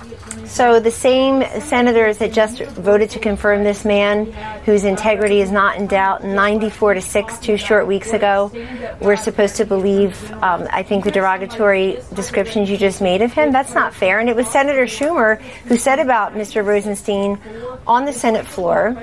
So 0.49 0.79
the 0.79 0.93
same 0.93 1.43
senators 1.61 2.19
that 2.19 2.33
just 2.33 2.63
voted 2.63 3.11
to 3.11 3.19
confirm 3.19 3.65
this 3.65 3.85
man, 3.85 4.27
whose 4.65 4.85
integrity 4.85 5.41
is 5.41 5.51
not 5.51 5.77
in 5.77 5.89
doubt, 5.89 6.23
94 6.23 6.95
to 6.95 7.01
six, 7.01 7.41
two 7.41 7.57
short 7.57 7.89
weeks 7.89 8.13
ago, 8.13 8.53
we're 9.01 9.17
supposed 9.17 9.57
to 9.57 9.65
believe. 9.65 10.31
Um, 10.35 10.69
I 10.71 10.85
think 10.85 11.03
the 11.03 11.11
derogatory 11.11 11.99
descriptions 12.15 12.71
you 12.71 12.77
just 12.77 13.01
made 13.01 13.23
of 13.23 13.33
him. 13.33 13.51
That's 13.51 13.75
not 13.75 13.93
fair. 13.93 14.21
And 14.21 14.29
it 14.29 14.37
was 14.37 14.47
Senator 14.49 14.85
Schumer 14.85 15.41
who 15.67 15.77
said 15.77 15.99
about 15.99 16.35
Mr. 16.35 16.65
Rosenstein 16.65 17.41
on 17.89 18.05
the 18.05 18.13
Senate 18.13 18.47
floor 18.47 18.97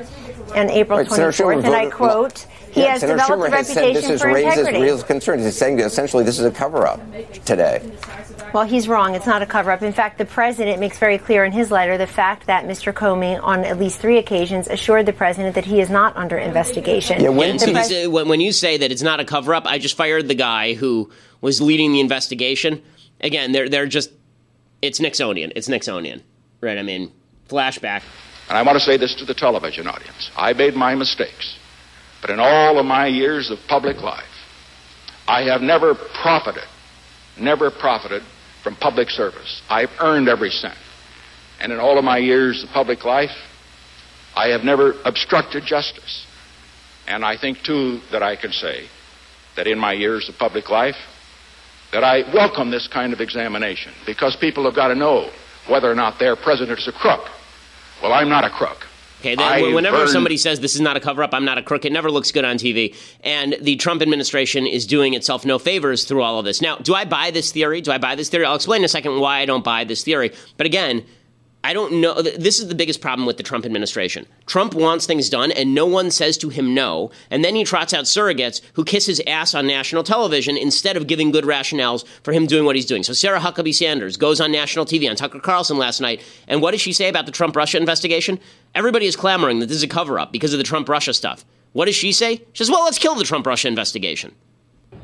on 0.56 0.70
April 0.70 1.00
Right, 1.00 1.10
Senator 1.10 1.32
24th, 1.32 1.56
Schumer 1.62 1.66
and 1.66 1.68
I 1.76 1.84
voted- 1.84 1.94
quote. 1.94 2.46
He 2.72 2.82
Yeah, 2.84 2.92
has 2.92 3.02
Senator 3.02 3.20
developed 3.20 3.44
Schumer 3.44 3.54
a 3.54 3.58
has 3.58 3.68
said 3.68 3.76
reputation 3.82 4.02
this 4.02 4.12
is 4.16 4.22
for 4.22 4.28
raises 4.34 4.58
integrity. 4.60 4.82
real 4.82 5.02
concerns. 5.04 5.44
He's 5.44 5.58
saying 5.58 5.80
essentially 5.80 6.24
this 6.24 6.40
is 6.40 6.46
a 6.46 6.52
cover-up 6.52 7.02
today. 7.44 7.82
Well, 8.54 8.64
he's 8.64 8.88
wrong. 8.88 9.14
It's 9.16 9.26
not 9.26 9.42
a 9.42 9.46
cover 9.46 9.72
up. 9.72 9.82
In 9.82 9.92
fact, 9.94 10.18
the 10.18 10.26
president 10.26 10.80
makes 10.80 10.98
very 10.98 11.18
clear 11.18 11.44
in 11.46 11.52
his 11.52 11.70
letter 11.72 11.98
the 11.98 12.08
fact 12.08 12.48
that 12.48 12.66
Mr. 12.66 12.94
Comey, 12.94 13.42
on 13.42 13.64
at 13.66 13.78
least 13.80 14.00
three 14.00 14.18
occasions, 14.18 14.68
assured 14.70 15.06
the 15.06 15.14
president 15.14 15.56
that 15.56 15.66
he 15.66 15.80
is 15.82 15.90
not 15.90 16.16
under 16.18 16.38
investigation. 16.38 17.20
Yeah, 17.20 17.28
The 17.28 17.32
when, 17.34 17.60
pres- 17.60 18.08
when, 18.08 18.28
when 18.30 18.40
you 18.42 18.52
say 18.54 18.78
that 18.78 18.90
it's 18.92 19.02
not 19.02 19.20
a 19.20 19.26
cover 19.26 19.54
up, 19.54 19.66
I 19.66 19.78
just 19.78 19.96
fired 19.98 20.28
the 20.30 20.36
guy 20.36 20.74
who 20.74 21.10
was 21.42 21.62
leading 21.62 21.92
the 21.94 22.00
investigation. 22.02 22.82
Again, 23.22 23.52
they're 23.52 23.68
they're 23.70 23.86
just 23.86 24.12
it's 24.82 25.00
Nixonian. 25.00 25.52
It's 25.56 25.68
Nixonian, 25.68 26.22
right? 26.62 26.78
I 26.78 26.84
mean, 26.84 27.12
flashback. 27.50 28.02
And 28.52 28.58
I 28.58 28.64
want 28.64 28.78
to 28.78 28.84
say 28.84 28.98
this 28.98 29.16
to 29.16 29.24
the 29.24 29.34
television 29.34 29.88
audience. 29.88 30.30
I 30.36 30.52
made 30.52 30.74
my 30.74 30.94
mistakes. 30.94 31.58
But 32.20 32.32
in 32.32 32.42
all 32.42 32.80
of 32.80 32.86
my 32.86 33.08
years 33.08 33.50
of 33.50 33.60
public 33.70 34.02
life, 34.02 34.26
I 35.26 35.44
have 35.44 35.62
never 35.62 35.96
profited, 35.96 36.66
never 37.40 37.72
profited 37.72 38.24
from 38.62 38.76
public 38.76 39.10
service. 39.10 39.62
I've 39.70 39.92
earned 40.02 40.28
every 40.28 40.50
cent. 40.50 40.78
And 41.62 41.72
in 41.72 41.80
all 41.80 41.98
of 41.98 42.04
my 42.04 42.18
years 42.18 42.62
of 42.62 42.70
public 42.72 43.06
life, 43.06 43.32
I 44.36 44.50
have 44.50 44.66
never 44.66 44.96
obstructed 45.06 45.64
justice. 45.64 46.26
And 47.08 47.24
I 47.24 47.38
think, 47.38 47.64
too, 47.64 48.02
that 48.12 48.22
I 48.22 48.36
can 48.36 48.52
say 48.52 48.90
that 49.56 49.66
in 49.66 49.80
my 49.80 49.94
years 49.94 50.28
of 50.28 50.38
public 50.38 50.70
life, 50.70 50.98
that 51.94 52.04
I 52.04 52.30
welcome 52.34 52.70
this 52.70 52.90
kind 52.90 53.14
of 53.14 53.22
examination 53.22 53.94
because 54.06 54.36
people 54.36 54.66
have 54.66 54.76
got 54.76 54.90
to 54.90 54.96
know 54.96 55.32
whether 55.70 55.90
or 55.90 55.96
not 55.96 56.20
their 56.20 56.36
president 56.36 56.80
is 56.80 56.90
a 56.90 56.92
crook. 56.92 57.30
Well, 58.02 58.14
I'm 58.14 58.30
not 58.30 58.44
a 58.44 58.50
crook. 58.50 58.88
Okay, 59.20 59.36
then, 59.36 59.76
whenever 59.76 59.98
burned- 59.98 60.10
somebody 60.10 60.36
says 60.36 60.62
this 60.62 60.74
is 60.74 60.82
not 60.82 60.98
a 60.98 61.00
cover 61.00 61.22
up, 61.22 61.32
I'm 61.32 61.46
not 61.46 61.60
a 61.60 61.62
crook, 61.62 61.86
it 61.86 61.92
never 61.92 62.10
looks 62.10 62.32
good 62.32 62.44
on 62.44 62.58
TV. 62.58 62.96
And 63.24 63.56
the 63.62 63.76
Trump 63.76 64.02
administration 64.02 64.66
is 64.66 64.88
doing 64.88 65.14
itself 65.14 65.46
no 65.46 65.60
favors 65.60 66.06
through 66.06 66.24
all 66.24 66.40
of 66.40 66.46
this. 66.46 66.60
Now, 66.60 66.78
do 66.78 66.96
I 66.96 67.06
buy 67.06 67.30
this 67.30 67.52
theory? 67.52 67.82
Do 67.82 67.92
I 67.92 68.00
buy 68.00 68.16
this 68.16 68.30
theory? 68.30 68.46
I'll 68.46 68.56
explain 68.56 68.82
in 68.82 68.86
a 68.86 68.88
second 68.88 69.20
why 69.20 69.38
I 69.38 69.46
don't 69.46 69.64
buy 69.64 69.84
this 69.84 70.04
theory. 70.04 70.32
But 70.58 70.66
again, 70.66 71.04
I 71.64 71.74
don't 71.74 72.02
know. 72.02 72.22
This 72.22 72.60
is 72.60 72.70
the 72.70 72.76
biggest 72.76 73.02
problem 73.02 73.28
with 73.28 73.38
the 73.38 73.44
Trump 73.44 73.66
administration. 73.66 74.26
Trump 74.48 74.74
wants 74.74 75.06
things 75.06 75.30
done, 75.30 75.52
and 75.52 75.76
no 75.76 75.86
one 75.86 76.10
says 76.10 76.36
to 76.40 76.50
him 76.50 76.74
no. 76.74 77.12
And 77.30 77.46
then 77.46 77.54
he 77.54 77.64
trots 77.64 77.94
out 77.94 78.06
surrogates 78.06 78.62
who 78.74 78.84
kiss 78.84 79.06
his 79.06 79.22
ass 79.28 79.54
on 79.54 79.68
national 79.68 80.04
television 80.04 80.58
instead 80.58 80.98
of 80.98 81.06
giving 81.06 81.30
good 81.30 81.44
rationales 81.44 82.04
for 82.24 82.32
him 82.32 82.48
doing 82.48 82.66
what 82.66 82.76
he's 82.76 82.88
doing. 82.88 83.04
So 83.04 83.14
Sarah 83.14 83.40
Huckabee 83.40 83.76
Sanders 83.76 84.18
goes 84.18 84.42
on 84.42 84.52
national 84.52 84.86
TV 84.86 85.08
on 85.08 85.16
Tucker 85.16 85.40
Carlson 85.40 85.78
last 85.78 86.02
night, 86.02 86.24
and 86.48 86.64
what 86.64 86.72
does 86.72 86.82
she 86.82 86.94
say 86.94 87.10
about 87.10 87.28
the 87.28 87.32
Trump 87.32 87.56
Russia 87.56 87.78
investigation? 87.78 88.40
Everybody 88.74 89.06
is 89.06 89.16
clamoring 89.16 89.60
that 89.60 89.68
this 89.68 89.78
is 89.78 89.84
a 89.84 89.88
cover 89.88 90.20
up 90.20 90.32
because 90.32 90.54
of 90.54 90.58
the 90.58 90.64
Trump 90.64 90.90
Russia 90.90 91.14
stuff. 91.14 91.46
What 91.74 91.86
does 91.86 91.96
she 91.96 92.12
say? 92.12 92.38
She 92.54 92.64
says, 92.64 92.72
well, 92.72 92.84
let's 92.84 92.98
kill 92.98 93.16
the 93.16 93.24
Trump 93.24 93.46
Russia 93.46 93.68
investigation. 93.68 94.34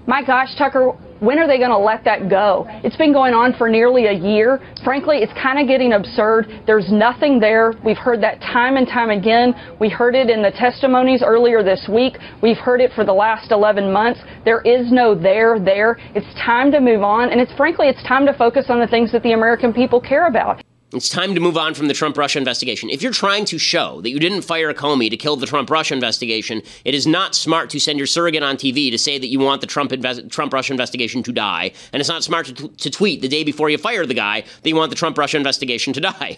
My 0.08 0.24
gosh, 0.24 0.56
Tucker, 0.58 0.93
when 1.20 1.38
are 1.38 1.48
they 1.48 1.58
going 1.58 1.72
to 1.72 1.78
let 1.78 2.06
that 2.06 2.30
go? 2.30 2.65
It's 2.82 2.96
been 2.96 3.12
going 3.12 3.34
on 3.34 3.54
for 3.58 3.67
nearly 3.67 4.06
a 4.06 4.13
year. 4.13 4.62
Frankly, 4.82 5.17
it's 5.17 5.34
kind 5.34 5.60
of 5.60 5.67
getting 5.67 5.91
absurd. 5.91 6.63
There's 6.65 6.89
nothing 6.89 7.41
there. 7.41 7.74
We've 7.84 7.98
heard 7.98 8.24
that 8.24 8.39
time 8.39 8.78
and 8.78 8.88
time 8.88 9.10
again. 9.10 9.54
We 9.82 9.89
heard 9.89 10.15
it 10.15 10.30
in 10.30 10.41
the 10.41 10.52
testimonies 10.52 11.24
earlier 11.26 11.62
this 11.62 11.89
week. 11.91 12.17
We've 12.41 12.56
heard 12.56 12.80
it 12.80 12.91
for 12.96 13.04
the 13.04 13.12
last 13.12 13.52
11 13.52 13.91
months. 13.91 14.22
There 14.46 14.62
is 14.62 14.93
no 14.93 15.13
there 15.13 15.60
there. 15.60 15.98
It's 16.15 16.34
time 16.39 16.72
to 16.72 16.80
move 16.80 17.04
on. 17.04 17.30
And 17.30 17.41
it's 17.41 17.52
frankly, 17.58 17.88
it's 17.89 18.02
time 18.08 18.26
to 18.28 18.34
focus 18.34 18.67
on 18.70 18.80
the 18.80 18.88
things 18.88 19.12
that 19.12 19.24
the 19.24 19.34
American 19.34 19.74
people 19.74 20.00
care 20.00 20.28
about. 20.28 20.63
It's 20.93 21.10
time 21.10 21.36
to 21.36 21.41
move 21.41 21.58
on 21.58 21.73
from 21.73 21.89
the 21.89 21.93
Trump 21.93 22.17
Russia 22.17 22.39
investigation. 22.39 22.89
If 22.89 23.02
you're 23.02 23.12
trying 23.12 23.43
to 23.45 23.58
show 23.58 24.00
that 24.02 24.10
you 24.10 24.19
didn't 24.19 24.43
fire 24.43 24.73
Comey 24.73 25.10
to 25.10 25.17
kill 25.17 25.36
the 25.36 25.45
Trump 25.45 25.69
Russia 25.69 25.93
investigation, 25.93 26.62
it 26.86 26.95
is 26.95 27.06
not 27.06 27.36
smart 27.36 27.69
to 27.71 27.80
send 27.80 27.97
your 27.97 28.08
surrogate 28.08 28.41
on 28.41 28.56
TV 28.56 28.89
to 28.89 28.97
say 28.97 29.19
that 29.19 29.28
you 29.28 29.38
want 29.38 29.60
the 29.60 29.67
Trump 29.67 29.91
Trump 30.30 30.54
Russia 30.54 30.71
investigation 30.71 31.23
to 31.23 31.34
die, 31.34 31.73
and 31.91 32.00
it's 32.00 32.08
not 32.08 32.23
smart 32.23 32.45
to, 32.45 32.54
t- 32.54 32.67
to 32.69 32.89
tweet 32.89 33.21
the 33.21 33.28
day 33.28 33.43
before 33.43 33.69
you 33.69 33.78
fire 33.78 34.06
the 34.06 34.13
guy 34.13 34.41
that 34.41 34.69
you 34.69 34.78
want 34.78 34.89
the 34.89 34.95
Trump 34.95 35.17
Russia 35.17 35.36
investigation 35.36 35.91
to 35.91 36.00
die. 36.00 36.38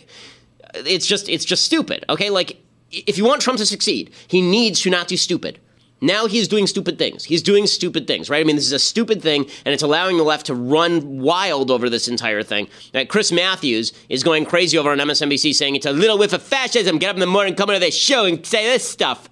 It's 0.74 1.06
just 1.06 1.30
it's 1.30 1.46
just 1.46 1.64
stupid. 1.64 2.04
Okay, 2.10 2.32
like 2.32 2.58
if 2.92 3.20
you 3.20 3.26
want 3.26 3.44
Trump 3.44 3.60
to 3.60 3.68
succeed, 3.68 4.12
he 4.28 4.42
needs 4.42 4.82
to 4.82 4.90
not 4.90 5.08
do 5.08 5.16
stupid. 5.16 5.60
Now 6.02 6.28
he's 6.28 6.48
doing 6.48 6.68
stupid 6.68 6.98
things. 6.98 7.26
He's 7.26 7.42
doing 7.42 7.68
stupid 7.68 8.08
things, 8.08 8.30
right? 8.30 8.40
I 8.40 8.44
mean, 8.44 8.56
this 8.56 8.66
is 8.66 8.72
a 8.72 8.80
stupid 8.80 9.22
thing, 9.22 9.46
and 9.66 9.74
it's 9.74 9.84
allowing 9.84 10.18
the 10.18 10.24
left 10.24 10.46
to 10.48 10.56
run 10.56 11.20
wild 11.20 11.72
over 11.72 11.90
this 11.90 12.08
entire 12.08 12.44
thing. 12.44 12.68
Chris 13.10 13.32
Matthews 13.32 13.92
is 14.08 14.24
going 14.24 14.46
crazy 14.46 14.78
over 14.78 14.92
on 14.92 14.98
MSNBC 14.98 15.54
saying 15.54 15.76
it's 15.76 15.86
a 15.86 15.92
little 15.92 16.18
whiff 16.18 16.34
of 16.34 16.42
fascism. 16.42 16.98
Get 16.98 17.10
up 17.10 17.16
in 17.16 17.20
the 17.20 17.26
morning, 17.28 17.56
come 17.56 17.70
into 17.70 17.80
this 17.80 17.98
show, 17.98 18.26
and 18.26 18.46
say 18.46 18.66
this 18.66 18.88
stuff. 18.88 19.30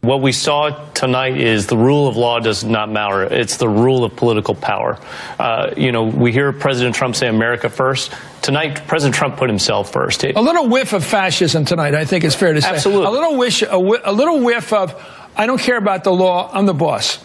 What 0.00 0.20
we 0.20 0.32
saw 0.32 0.68
tonight 0.92 1.38
is 1.40 1.66
the 1.66 1.78
rule 1.78 2.06
of 2.06 2.14
law 2.18 2.38
does 2.38 2.62
not 2.62 2.90
matter. 2.90 3.22
It's 3.22 3.56
the 3.56 3.70
rule 3.70 4.04
of 4.04 4.14
political 4.14 4.54
power. 4.54 4.98
Uh, 5.38 5.72
you 5.78 5.92
know, 5.92 6.04
we 6.04 6.30
hear 6.30 6.52
President 6.52 6.94
Trump 6.94 7.16
say 7.16 7.26
America 7.26 7.70
first. 7.70 8.12
Tonight, 8.42 8.86
President 8.86 9.14
Trump 9.14 9.38
put 9.38 9.48
himself 9.48 9.90
first. 9.90 10.22
A 10.24 10.38
little 10.38 10.68
whiff 10.68 10.92
of 10.92 11.02
fascism 11.02 11.64
tonight, 11.64 11.94
I 11.94 12.04
think 12.04 12.22
it's 12.24 12.34
fair 12.34 12.52
to 12.52 12.60
say. 12.60 12.68
Absolutely. 12.68 13.06
A 13.06 13.10
little 13.10 13.38
wish, 13.38 13.62
a, 13.62 13.80
whi- 13.80 14.02
a 14.04 14.12
little 14.12 14.40
whiff 14.44 14.74
of, 14.74 14.92
I 15.36 15.46
don't 15.46 15.60
care 15.60 15.76
about 15.76 16.04
the 16.04 16.12
law, 16.12 16.48
I'm 16.52 16.66
the 16.66 16.74
boss. 16.74 17.18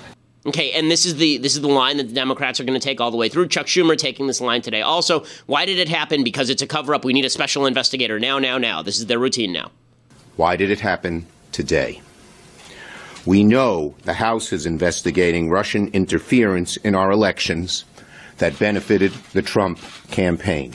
Okay, 0.46 0.72
and 0.72 0.90
this 0.90 1.06
is 1.06 1.18
the 1.18 1.38
this 1.38 1.54
is 1.56 1.62
the 1.62 1.68
line 1.68 1.98
that 1.98 2.08
the 2.08 2.14
Democrats 2.14 2.60
are 2.60 2.64
going 2.64 2.80
to 2.80 2.84
take 2.84 3.00
all 3.00 3.12
the 3.12 3.18
way 3.18 3.30
through. 3.30 3.50
Chuck 3.50 3.68
Schumer 3.68 3.98
taking 3.98 4.26
this 4.26 4.42
line 4.42 4.62
today. 4.62 4.82
Also, 4.82 5.26
why 5.46 5.66
did 5.66 5.78
it 5.78 5.90
happen? 5.90 6.24
Because 6.24 6.50
it's 6.50 6.62
a 6.62 6.68
cover 6.68 6.96
up. 6.96 7.06
We 7.06 7.14
need 7.14 7.26
a 7.26 7.30
special 7.30 7.66
investigator 7.66 8.20
now, 8.20 8.40
now, 8.40 8.58
now. 8.58 8.82
This 8.82 9.00
is 9.00 9.06
their 9.06 9.20
routine 9.20 9.54
now. 9.54 9.70
Why 10.38 10.56
did 10.56 10.72
it 10.72 10.80
happen 10.80 11.28
today? 11.52 12.02
We 13.26 13.44
know 13.44 13.96
the 14.04 14.14
House 14.14 14.54
is 14.54 14.66
investigating 14.66 15.50
Russian 15.50 15.90
interference 15.90 16.78
in 16.78 16.96
our 16.96 17.12
elections 17.12 17.84
that 18.38 18.58
benefited 18.58 19.12
the 19.34 19.42
Trump 19.42 19.78
campaign. 20.10 20.74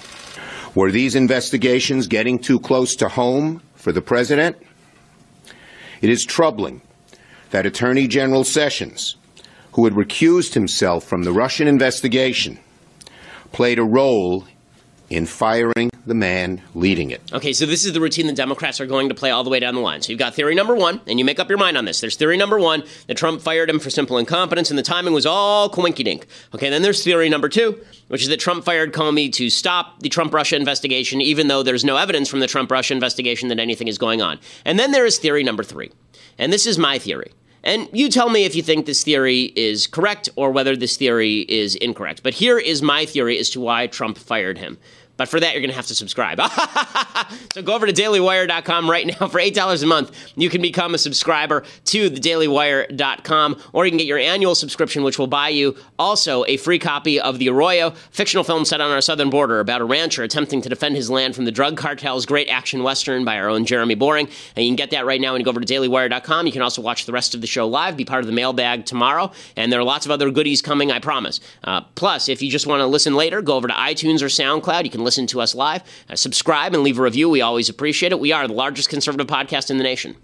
Were 0.75 0.93
these 0.93 1.17
investigations 1.17 2.07
getting 2.07 2.39
too 2.39 2.61
close 2.61 2.95
to 2.97 3.09
home 3.09 3.63
for 3.75 3.93
the 3.93 4.03
president? 4.03 4.57
It 6.03 6.11
is 6.11 6.25
troubling 6.25 6.83
that 7.55 7.67
Attorney 7.67 8.09
General 8.09 8.43
Sessions, 8.43 9.15
who 9.75 9.85
had 9.85 9.95
recused 9.95 10.55
himself 10.55 11.05
from 11.05 11.23
the 11.23 11.31
Russian 11.31 11.69
investigation, 11.69 12.59
played 13.53 13.79
a 13.79 13.85
role 13.85 14.45
in 15.09 15.25
firing 15.25 15.89
the 16.05 16.15
man 16.15 16.61
leading 16.75 17.13
it. 17.13 17.23
Okay, 17.33 17.53
so 17.53 17.65
this 17.65 17.85
is 17.85 17.93
the 17.93 18.01
routine 18.01 18.27
the 18.27 18.33
Democrats 18.33 18.81
are 18.81 18.87
going 18.87 19.09
to 19.09 19.15
play 19.15 19.31
all 19.31 19.45
the 19.45 19.51
way 19.51 19.61
down 19.61 19.77
the 19.77 19.81
line. 19.81 20.03
So 20.03 20.11
you've 20.11 20.19
got 20.19 20.35
theory 20.35 20.57
number 20.57 20.75
one, 20.75 21.01
and 21.07 21.21
you 21.21 21.25
make 21.25 21.39
up 21.39 21.49
your 21.49 21.57
mind 21.57 21.79
on 21.79 21.85
this. 21.85 22.01
There's 22.01 22.17
theory 22.17 22.37
number 22.37 22.59
one 22.59 22.83
that 23.07 23.17
Trump 23.17 23.41
fired 23.41 23.71
him 23.71 23.79
for 23.79 23.89
simple 23.89 24.19
incompetence, 24.19 24.71
and 24.71 24.77
the 24.77 24.83
timing 24.83 25.15
was 25.15 25.25
all 25.25 25.71
coinky 25.71 26.03
dink. 26.03 26.27
Okay, 26.57 26.71
then 26.71 26.83
there's 26.83 27.05
theory 27.05 27.29
number 27.29 27.49
two, 27.49 27.81
which 28.09 28.23
is 28.23 28.29
that 28.31 28.41
Trump 28.41 28.65
fired 28.65 28.93
Comey 28.93 29.33
to 29.33 29.49
stop 29.49 30.01
the 30.01 30.09
Trump 30.09 30.35
Russia 30.35 30.57
investigation, 30.57 31.21
even 31.21 31.47
though 31.47 31.63
there's 31.63 31.85
no 31.85 31.99
evidence 31.99 32.29
from 32.29 32.41
the 32.41 32.49
Trump 32.49 32.69
Russia 32.73 32.95
investigation 32.95 33.49
that 33.51 33.61
anything 33.61 33.87
is 33.87 33.97
going 33.97 34.21
on. 34.21 34.41
And 34.65 34.77
then 34.77 34.91
there 34.91 35.07
is 35.07 35.19
theory 35.19 35.45
number 35.45 35.63
three, 35.63 35.93
and 36.37 36.53
this 36.53 36.67
is 36.67 36.79
my 36.79 36.99
theory. 36.99 37.31
And 37.65 37.89
you 37.93 38.11
tell 38.11 38.29
me 38.29 38.45
if 38.45 38.55
you 38.55 38.63
think 38.63 38.85
this 38.85 39.03
theory 39.03 39.53
is 39.57 39.87
correct 39.87 40.29
or 40.37 40.51
whether 40.51 40.77
this 40.77 40.99
theory 40.99 41.41
is 41.49 41.75
incorrect. 41.77 42.23
But 42.23 42.35
here 42.35 42.59
is 42.59 42.83
my 42.83 43.07
theory 43.07 43.39
as 43.39 43.49
to 43.51 43.61
why 43.61 43.87
Trump 43.87 44.19
fired 44.19 44.59
him. 44.59 44.79
But 45.17 45.29
for 45.29 45.39
that, 45.41 45.53
you're 45.53 45.61
going 45.61 45.71
to 45.71 45.77
have 45.77 45.87
to 45.87 45.95
subscribe. 45.95 46.41
so 47.53 47.63
go 47.63 47.75
over 47.75 47.87
to 47.87 47.93
dailywire.com 47.93 48.91
right 48.91 49.07
now 49.07 49.29
for 49.29 49.41
$8 49.41 49.83
a 49.83 49.87
month. 49.87 50.33
You 50.37 50.51
can 50.51 50.61
become 50.61 50.95
a 50.95 50.99
subscriber 50.99 51.65
to 51.87 52.11
thedailywire.com, 52.11 53.63
or 53.73 53.85
you 53.85 53.91
can 53.91 53.99
get 53.99 54.07
your 54.07 54.19
annual 54.19 54.55
subscription, 54.55 55.05
which 55.05 55.19
will 55.19 55.27
buy 55.27 55.51
you 55.51 55.77
also 55.99 56.45
a 56.47 56.57
free 56.57 56.79
copy 56.79 57.21
of 57.21 57.39
The 57.39 57.49
Arroyo, 57.49 57.91
fictional 58.11 58.45
film 58.45 58.65
set 58.65 58.81
on 58.81 58.91
our 58.91 59.01
southern 59.01 59.31
border 59.31 59.61
about 59.61 59.81
a 59.81 59.85
rancher 59.85 60.23
attempting 60.23 60.63
to 60.63 60.69
defend 60.69 60.97
his 60.97 61.11
land 61.11 61.35
from 61.35 61.45
the 61.45 61.53
drug 61.53 61.77
cartels. 61.77 62.27
Great 62.27 62.49
action 62.49 62.83
western 62.83 63.25
by 63.25 63.39
our 63.39 63.49
own 63.49 63.65
Jeremy 63.65 63.95
Boring. 63.95 64.29
And 64.57 64.65
you 64.65 64.71
can 64.71 64.77
get 64.77 64.91
that 64.91 65.07
right 65.07 65.21
now 65.21 65.33
when 65.33 65.41
you 65.41 65.45
go 65.45 65.51
over 65.51 65.61
to 65.61 65.75
dailywire.com. 65.75 66.47
You 66.47 66.53
can 66.53 66.63
also 66.63 66.83
watch 66.83 67.07
the 67.07 67.13
rest 67.13 67.35
of 67.35 67.41
the 67.41 67.47
show 67.47 67.69
live, 67.69 67.97
be 67.97 68.05
part 68.05 68.21
of 68.21 68.27
the 68.27 68.33
mailbag 68.33 68.85
tomorrow, 68.85 69.31
and 69.57 69.73
there 69.73 69.79
are 69.81 69.85
lots 69.85 70.07
of 70.07 70.11
other 70.11 70.31
goodies 70.31 70.61
coming, 70.61 70.91
I 70.91 70.99
promise. 70.99 71.41
Uh, 71.63 71.83
plus, 71.95 72.29
if 72.29 72.43
you 72.43 72.51
just 72.51 72.67
want 72.67 72.81
to 72.81 72.87
listen 72.87 73.15
later, 73.15 73.43
go 73.43 73.55
over 73.55 73.69
to 73.69 73.75
iTunes 73.75 74.23
or 74.23 74.27
SoundCloud. 74.27 74.85
You 74.85 74.91
can 74.91 75.04
listen 75.05 75.27
to 75.29 75.41
us 75.41 75.55
live. 75.55 75.83
Uh, 76.09 76.17
subscribe 76.17 76.75
and 76.75 76.83
leave 76.83 76.99
a 76.99 77.03
review. 77.03 77.29
We 77.29 77.41
always 77.41 77.69
appreciate 77.69 78.13
it. 78.13 78.21
We 78.21 78.33
are 78.33 78.47
the 78.49 78.55
largest 78.55 78.89
conservative 78.89 79.27
podcast 79.27 79.71
in 79.71 79.79
the 79.79 79.85
nation. 79.85 80.17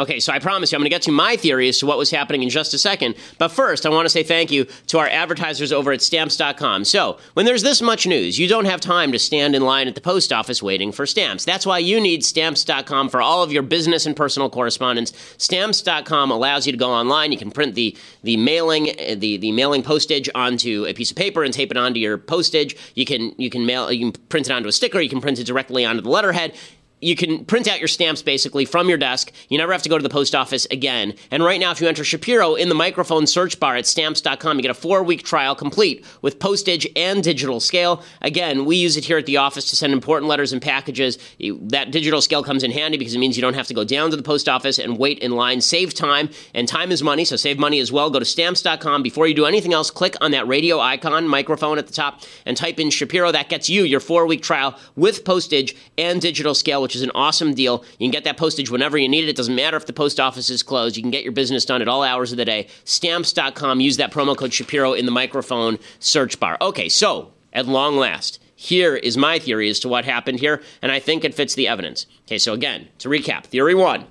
Okay, 0.00 0.18
so 0.18 0.32
I 0.32 0.38
promise 0.38 0.72
you, 0.72 0.76
I'm 0.76 0.80
going 0.80 0.86
to 0.86 0.94
get 0.94 1.02
to 1.02 1.10
my 1.10 1.36
theory 1.36 1.68
as 1.68 1.78
to 1.80 1.86
what 1.86 1.98
was 1.98 2.10
happening 2.10 2.42
in 2.42 2.48
just 2.48 2.72
a 2.72 2.78
second. 2.78 3.16
But 3.36 3.48
first, 3.48 3.84
I 3.84 3.90
want 3.90 4.06
to 4.06 4.10
say 4.10 4.22
thank 4.22 4.50
you 4.50 4.66
to 4.86 4.98
our 4.98 5.06
advertisers 5.06 5.72
over 5.72 5.92
at 5.92 6.00
stamps.com. 6.00 6.86
So, 6.86 7.18
when 7.34 7.44
there's 7.44 7.62
this 7.62 7.82
much 7.82 8.06
news, 8.06 8.38
you 8.38 8.48
don't 8.48 8.64
have 8.64 8.80
time 8.80 9.12
to 9.12 9.18
stand 9.18 9.54
in 9.54 9.60
line 9.60 9.88
at 9.88 9.94
the 9.94 10.00
post 10.00 10.32
office 10.32 10.62
waiting 10.62 10.90
for 10.90 11.04
stamps. 11.04 11.44
That's 11.44 11.66
why 11.66 11.80
you 11.80 12.00
need 12.00 12.24
stamps.com 12.24 13.10
for 13.10 13.20
all 13.20 13.42
of 13.42 13.52
your 13.52 13.62
business 13.62 14.06
and 14.06 14.16
personal 14.16 14.48
correspondence. 14.48 15.12
Stamps.com 15.36 16.30
allows 16.30 16.64
you 16.64 16.72
to 16.72 16.78
go 16.78 16.90
online. 16.90 17.30
You 17.30 17.38
can 17.38 17.50
print 17.50 17.74
the, 17.74 17.94
the 18.22 18.38
mailing 18.38 18.84
the, 19.16 19.36
the 19.36 19.52
mailing 19.52 19.82
postage 19.82 20.30
onto 20.34 20.86
a 20.88 20.94
piece 20.94 21.10
of 21.10 21.16
paper 21.18 21.44
and 21.44 21.52
tape 21.52 21.70
it 21.70 21.76
onto 21.76 22.00
your 22.00 22.16
postage. 22.16 22.74
You 22.94 23.04
can 23.04 23.34
you 23.36 23.50
can 23.50 23.66
mail 23.66 23.92
you 23.92 24.10
can 24.10 24.22
print 24.28 24.48
it 24.48 24.52
onto 24.52 24.68
a 24.68 24.72
sticker. 24.72 24.98
You 24.98 25.10
can 25.10 25.20
print 25.20 25.38
it 25.38 25.44
directly 25.44 25.84
onto 25.84 26.00
the 26.00 26.08
letterhead 26.08 26.54
you 27.00 27.16
can 27.16 27.44
print 27.44 27.68
out 27.68 27.78
your 27.78 27.88
stamps 27.88 28.22
basically 28.22 28.64
from 28.64 28.88
your 28.88 28.98
desk. 28.98 29.32
You 29.48 29.58
never 29.58 29.72
have 29.72 29.82
to 29.82 29.88
go 29.88 29.96
to 29.96 30.02
the 30.02 30.08
post 30.08 30.34
office 30.34 30.66
again. 30.70 31.14
And 31.30 31.42
right 31.42 31.60
now, 31.60 31.70
if 31.70 31.80
you 31.80 31.88
enter 31.88 32.04
Shapiro 32.04 32.54
in 32.54 32.68
the 32.68 32.74
microphone 32.74 33.26
search 33.26 33.58
bar 33.58 33.76
at 33.76 33.86
stamps.com, 33.86 34.56
you 34.56 34.62
get 34.62 34.70
a 34.70 34.74
four 34.74 35.02
week 35.02 35.22
trial 35.22 35.54
complete 35.54 36.04
with 36.22 36.38
postage 36.38 36.86
and 36.96 37.22
digital 37.22 37.60
scale. 37.60 38.02
Again, 38.20 38.64
we 38.64 38.76
use 38.76 38.96
it 38.96 39.04
here 39.04 39.18
at 39.18 39.26
the 39.26 39.38
office 39.38 39.70
to 39.70 39.76
send 39.76 39.92
important 39.92 40.28
letters 40.28 40.52
and 40.52 40.60
packages. 40.60 41.18
That 41.40 41.90
digital 41.90 42.20
scale 42.20 42.42
comes 42.42 42.62
in 42.62 42.70
handy 42.70 42.98
because 42.98 43.14
it 43.14 43.18
means 43.18 43.36
you 43.36 43.42
don't 43.42 43.54
have 43.54 43.66
to 43.68 43.74
go 43.74 43.84
down 43.84 44.10
to 44.10 44.16
the 44.16 44.22
post 44.22 44.48
office 44.48 44.78
and 44.78 44.98
wait 44.98 45.18
in 45.20 45.32
line. 45.32 45.60
Save 45.60 45.94
time, 45.94 46.30
and 46.54 46.68
time 46.68 46.92
is 46.92 47.02
money, 47.02 47.24
so 47.24 47.36
save 47.36 47.58
money 47.58 47.80
as 47.80 47.90
well. 47.90 48.10
Go 48.10 48.18
to 48.18 48.24
stamps.com. 48.24 49.02
Before 49.02 49.26
you 49.26 49.34
do 49.34 49.46
anything 49.46 49.72
else, 49.72 49.90
click 49.90 50.16
on 50.20 50.30
that 50.32 50.46
radio 50.46 50.78
icon, 50.80 51.26
microphone 51.26 51.78
at 51.78 51.86
the 51.86 51.92
top, 51.92 52.22
and 52.44 52.56
type 52.56 52.78
in 52.78 52.90
Shapiro. 52.90 53.32
That 53.32 53.48
gets 53.48 53.68
you 53.68 53.84
your 53.84 54.00
four 54.00 54.26
week 54.26 54.42
trial 54.42 54.78
with 54.96 55.24
postage 55.24 55.76
and 55.96 56.20
digital 56.20 56.54
scale, 56.54 56.82
which 56.90 56.96
is 56.96 57.02
an 57.02 57.12
awesome 57.14 57.54
deal. 57.54 57.84
You 58.00 58.06
can 58.06 58.10
get 58.10 58.24
that 58.24 58.36
postage 58.36 58.68
whenever 58.68 58.98
you 58.98 59.08
need 59.08 59.22
it. 59.22 59.28
It 59.28 59.36
doesn't 59.36 59.54
matter 59.54 59.76
if 59.76 59.86
the 59.86 59.92
post 59.92 60.18
office 60.18 60.50
is 60.50 60.64
closed. 60.64 60.96
You 60.96 61.04
can 61.04 61.12
get 61.12 61.22
your 61.22 61.30
business 61.30 61.64
done 61.64 61.80
at 61.80 61.86
all 61.86 62.02
hours 62.02 62.32
of 62.32 62.36
the 62.36 62.44
day. 62.44 62.66
Stamps.com. 62.82 63.78
Use 63.78 63.96
that 63.98 64.10
promo 64.10 64.36
code 64.36 64.52
Shapiro 64.52 64.92
in 64.92 65.06
the 65.06 65.12
microphone 65.12 65.78
search 66.00 66.40
bar. 66.40 66.58
Okay, 66.60 66.88
so 66.88 67.32
at 67.52 67.68
long 67.68 67.96
last, 67.96 68.42
here 68.56 68.96
is 68.96 69.16
my 69.16 69.38
theory 69.38 69.70
as 69.70 69.78
to 69.80 69.88
what 69.88 70.04
happened 70.04 70.40
here, 70.40 70.64
and 70.82 70.90
I 70.90 70.98
think 70.98 71.24
it 71.24 71.32
fits 71.32 71.54
the 71.54 71.68
evidence. 71.68 72.06
Okay, 72.26 72.38
so 72.38 72.54
again, 72.54 72.88
to 72.98 73.08
recap, 73.08 73.44
theory 73.44 73.76
one 73.76 74.06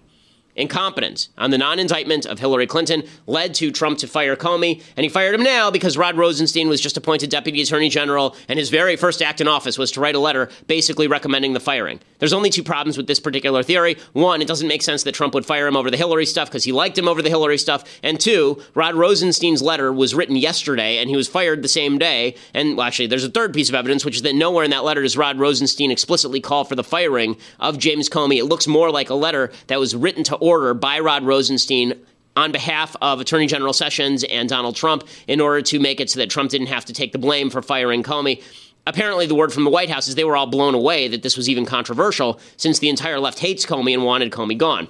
incompetence 0.56 1.30
on 1.38 1.52
the 1.52 1.58
non 1.58 1.80
indictment 1.80 2.26
of 2.26 2.40
Hillary 2.40 2.68
Clinton 2.68 3.04
led 3.28 3.54
to 3.56 3.72
Trump 3.72 4.00
to 4.00 4.08
fire 4.08 4.36
Comey, 4.36 4.82
and 4.96 5.04
he 5.04 5.10
fired 5.10 5.36
him 5.36 5.44
now 5.44 5.72
because 5.72 5.98
Rod 5.98 6.18
Rosenstein 6.18 6.68
was 6.68 6.82
just 6.82 6.98
appointed 6.98 7.30
Deputy 7.30 7.62
Attorney 7.62 7.90
General, 7.90 8.36
and 8.48 8.60
his 8.60 8.70
very 8.70 8.96
first 8.96 9.22
act 9.22 9.42
in 9.42 9.48
office 9.48 9.78
was 9.78 9.92
to 9.92 10.02
write 10.02 10.16
a 10.16 10.20
letter 10.20 10.50
basically 10.68 11.08
recommending 11.08 11.54
the 11.54 11.60
firing. 11.60 12.00
There's 12.20 12.34
only 12.34 12.50
two 12.50 12.64
problems 12.64 12.98
with 12.98 13.08
this 13.08 13.20
particular 13.20 13.64
theory. 13.64 13.98
One, 14.14 14.42
it 14.42 14.48
doesn't 14.48 14.68
make 14.68 14.82
sense 14.82 15.04
that 15.04 15.14
Trump 15.16 15.34
would 15.34 15.46
fire 15.46 15.68
him 15.68 15.78
over 15.78 15.90
the 15.90 15.98
Hillary 15.98 16.26
stuff 16.26 16.50
because 16.50 16.66
he 16.66 16.72
liked 16.72 16.98
him 16.98 17.08
over 17.08 17.22
the 17.22 17.30
Hillary 17.30 17.58
stuff. 17.58 18.00
And 18.04 18.20
two, 18.20 18.62
Rod 18.74 18.96
Rosenstein's 18.96 19.62
letter 19.62 19.92
was 19.94 20.14
written 20.14 20.36
yesterday, 20.36 20.98
and 20.98 21.10
he 21.10 21.16
was 21.16 21.28
fired 21.28 21.62
the 21.62 21.70
same 21.70 21.98
day. 21.98 22.36
And 22.54 22.76
well, 22.78 22.88
actually, 22.88 23.08
there's 23.08 23.24
a 23.24 23.30
third 23.30 23.54
piece 23.54 23.70
of 23.70 23.76
evidence, 23.76 24.04
which 24.04 24.18
is 24.18 24.22
that 24.24 24.36
nowhere 24.36 24.66
in 24.66 24.72
that 24.72 24.84
letter 24.84 25.02
does 25.02 25.16
Rod 25.16 25.40
Rosenstein 25.40 25.92
explicitly 25.92 26.42
call 26.42 26.66
for 26.66 26.76
the 26.76 26.84
firing 26.84 27.38
of 27.60 27.78
James 27.78 28.10
Comey. 28.10 28.38
It 28.38 28.46
looks 28.46 28.68
more 28.68 28.92
like 28.92 29.10
a 29.10 29.16
letter 29.16 29.52
that 29.68 29.80
was 29.80 29.96
written 29.96 30.24
to 30.26 30.38
order 30.41 30.73
by 30.73 30.99
Rod 30.99 31.23
Rosenstein 31.23 31.93
on 32.36 32.52
behalf 32.52 32.95
of 33.02 33.19
Attorney 33.19 33.47
General 33.47 33.73
Sessions 33.73 34.23
and 34.23 34.47
Donald 34.47 34.75
Trump 34.75 35.04
in 35.28 35.41
order 35.41 35.62
to 35.63 35.80
make 35.80 35.99
it 35.99 36.10
so 36.10 36.19
that 36.19 36.30
Trump 36.30 36.52
didn't 36.52 36.67
have 36.67 36.86
to 36.86 36.93
take 36.93 37.12
the 37.12 37.17
blame 37.17 37.49
for 37.49 37.62
firing 37.62 38.04
Comey. 38.04 38.41
Apparently, 38.88 39.25
the 39.25 39.36
word 39.36 39.52
from 39.52 39.65
the 39.65 39.69
White 39.69 39.89
House 39.89 40.08
is 40.08 40.15
they 40.15 40.23
were 40.23 40.38
all 40.38 40.47
blown 40.47 40.73
away 40.73 41.08
that 41.10 41.21
this 41.21 41.36
was 41.38 41.49
even 41.49 41.65
controversial 41.65 42.39
since 42.58 42.80
the 42.80 42.89
entire 42.89 43.19
left 43.19 43.39
hates 43.39 43.65
Comey 43.65 43.93
and 43.93 44.04
wanted 44.04 44.32
Comey 44.32 44.58
gone. 44.58 44.88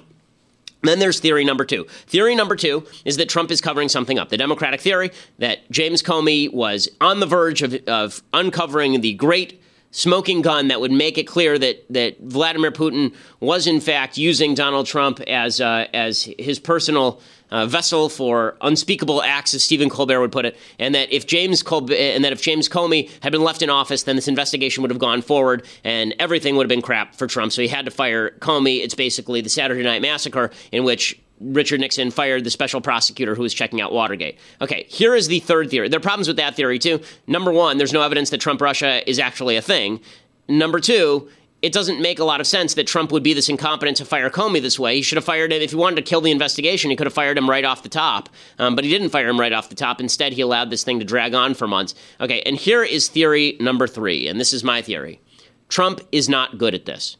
Then 0.82 0.98
there's 0.98 1.20
theory 1.20 1.44
number 1.44 1.64
two. 1.64 1.84
Theory 2.06 2.34
number 2.34 2.56
two 2.56 2.86
is 3.04 3.18
that 3.18 3.28
Trump 3.28 3.50
is 3.50 3.60
covering 3.60 3.88
something 3.88 4.18
up. 4.18 4.30
The 4.30 4.38
Democratic 4.38 4.80
theory 4.80 5.10
that 5.38 5.70
James 5.70 6.02
Comey 6.02 6.50
was 6.52 6.88
on 7.00 7.20
the 7.20 7.26
verge 7.26 7.62
of, 7.62 7.74
of 7.86 8.22
uncovering 8.32 9.00
the 9.00 9.12
great 9.14 9.59
smoking 9.90 10.42
gun 10.42 10.68
that 10.68 10.80
would 10.80 10.92
make 10.92 11.18
it 11.18 11.24
clear 11.24 11.58
that 11.58 11.84
that 11.90 12.18
Vladimir 12.20 12.70
Putin 12.70 13.14
was 13.40 13.66
in 13.66 13.80
fact 13.80 14.16
using 14.16 14.54
Donald 14.54 14.86
Trump 14.86 15.20
as 15.22 15.60
uh, 15.60 15.86
as 15.92 16.24
his 16.38 16.58
personal 16.58 17.20
uh, 17.50 17.66
vessel 17.66 18.08
for 18.08 18.56
unspeakable 18.60 19.22
acts, 19.22 19.54
as 19.54 19.64
Stephen 19.64 19.90
Colbert 19.90 20.20
would 20.20 20.32
put 20.32 20.44
it, 20.44 20.56
and 20.78 20.94
that 20.94 21.12
if 21.12 21.26
James 21.26 21.62
Colbert, 21.62 21.94
and 21.94 22.24
that 22.24 22.32
if 22.32 22.40
James 22.40 22.68
Comey 22.68 23.10
had 23.22 23.32
been 23.32 23.42
left 23.42 23.62
in 23.62 23.70
office, 23.70 24.04
then 24.04 24.16
this 24.16 24.28
investigation 24.28 24.82
would 24.82 24.90
have 24.90 25.00
gone 25.00 25.22
forward, 25.22 25.66
and 25.84 26.14
everything 26.18 26.56
would 26.56 26.64
have 26.64 26.68
been 26.68 26.82
crap 26.82 27.14
for 27.14 27.26
Trump. 27.26 27.52
So 27.52 27.62
he 27.62 27.68
had 27.68 27.84
to 27.86 27.90
fire 27.90 28.30
Comey. 28.38 28.82
It's 28.82 28.94
basically 28.94 29.40
the 29.40 29.48
Saturday 29.48 29.82
Night 29.82 30.02
Massacre, 30.02 30.50
in 30.70 30.84
which 30.84 31.18
Richard 31.40 31.80
Nixon 31.80 32.10
fired 32.10 32.44
the 32.44 32.50
special 32.50 32.80
prosecutor 32.80 33.34
who 33.34 33.42
was 33.42 33.54
checking 33.54 33.80
out 33.80 33.92
Watergate. 33.92 34.38
Okay, 34.60 34.84
here 34.88 35.14
is 35.14 35.28
the 35.28 35.40
third 35.40 35.70
theory. 35.70 35.88
There 35.88 35.98
are 35.98 36.02
problems 36.02 36.28
with 36.28 36.36
that 36.36 36.54
theory 36.54 36.78
too. 36.78 37.00
Number 37.26 37.50
one, 37.50 37.78
there's 37.78 37.92
no 37.92 38.02
evidence 38.02 38.30
that 38.30 38.40
Trump 38.40 38.60
Russia 38.60 39.08
is 39.08 39.18
actually 39.18 39.56
a 39.56 39.62
thing. 39.62 40.00
Number 40.48 40.80
two, 40.80 41.30
it 41.62 41.72
doesn't 41.72 42.00
make 42.00 42.18
a 42.18 42.24
lot 42.24 42.40
of 42.40 42.46
sense 42.46 42.74
that 42.74 42.86
Trump 42.86 43.12
would 43.12 43.22
be 43.22 43.34
this 43.34 43.48
incompetent 43.48 43.98
to 43.98 44.04
fire 44.04 44.30
Comey 44.30 44.62
this 44.62 44.78
way. 44.78 44.96
He 44.96 45.02
should 45.02 45.16
have 45.16 45.24
fired 45.24 45.52
him 45.52 45.60
if 45.60 45.70
he 45.70 45.76
wanted 45.76 45.96
to 45.96 46.02
kill 46.02 46.20
the 46.20 46.30
investigation. 46.30 46.90
He 46.90 46.96
could 46.96 47.06
have 47.06 47.14
fired 47.14 47.36
him 47.36 47.50
right 47.50 47.64
off 47.64 47.82
the 47.82 47.88
top, 47.88 48.30
um, 48.58 48.74
but 48.74 48.84
he 48.84 48.90
didn't 48.90 49.10
fire 49.10 49.28
him 49.28 49.38
right 49.38 49.52
off 49.52 49.68
the 49.68 49.74
top. 49.74 50.00
Instead, 50.00 50.32
he 50.32 50.40
allowed 50.40 50.70
this 50.70 50.84
thing 50.84 50.98
to 51.00 51.04
drag 51.04 51.34
on 51.34 51.54
for 51.54 51.66
months. 51.66 51.94
Okay, 52.20 52.42
and 52.42 52.56
here 52.56 52.82
is 52.82 53.08
theory 53.08 53.56
number 53.60 53.86
three, 53.86 54.26
and 54.26 54.40
this 54.40 54.52
is 54.52 54.64
my 54.64 54.80
theory: 54.80 55.20
Trump 55.68 56.00
is 56.12 56.28
not 56.28 56.56
good 56.56 56.74
at 56.74 56.86
this. 56.86 57.16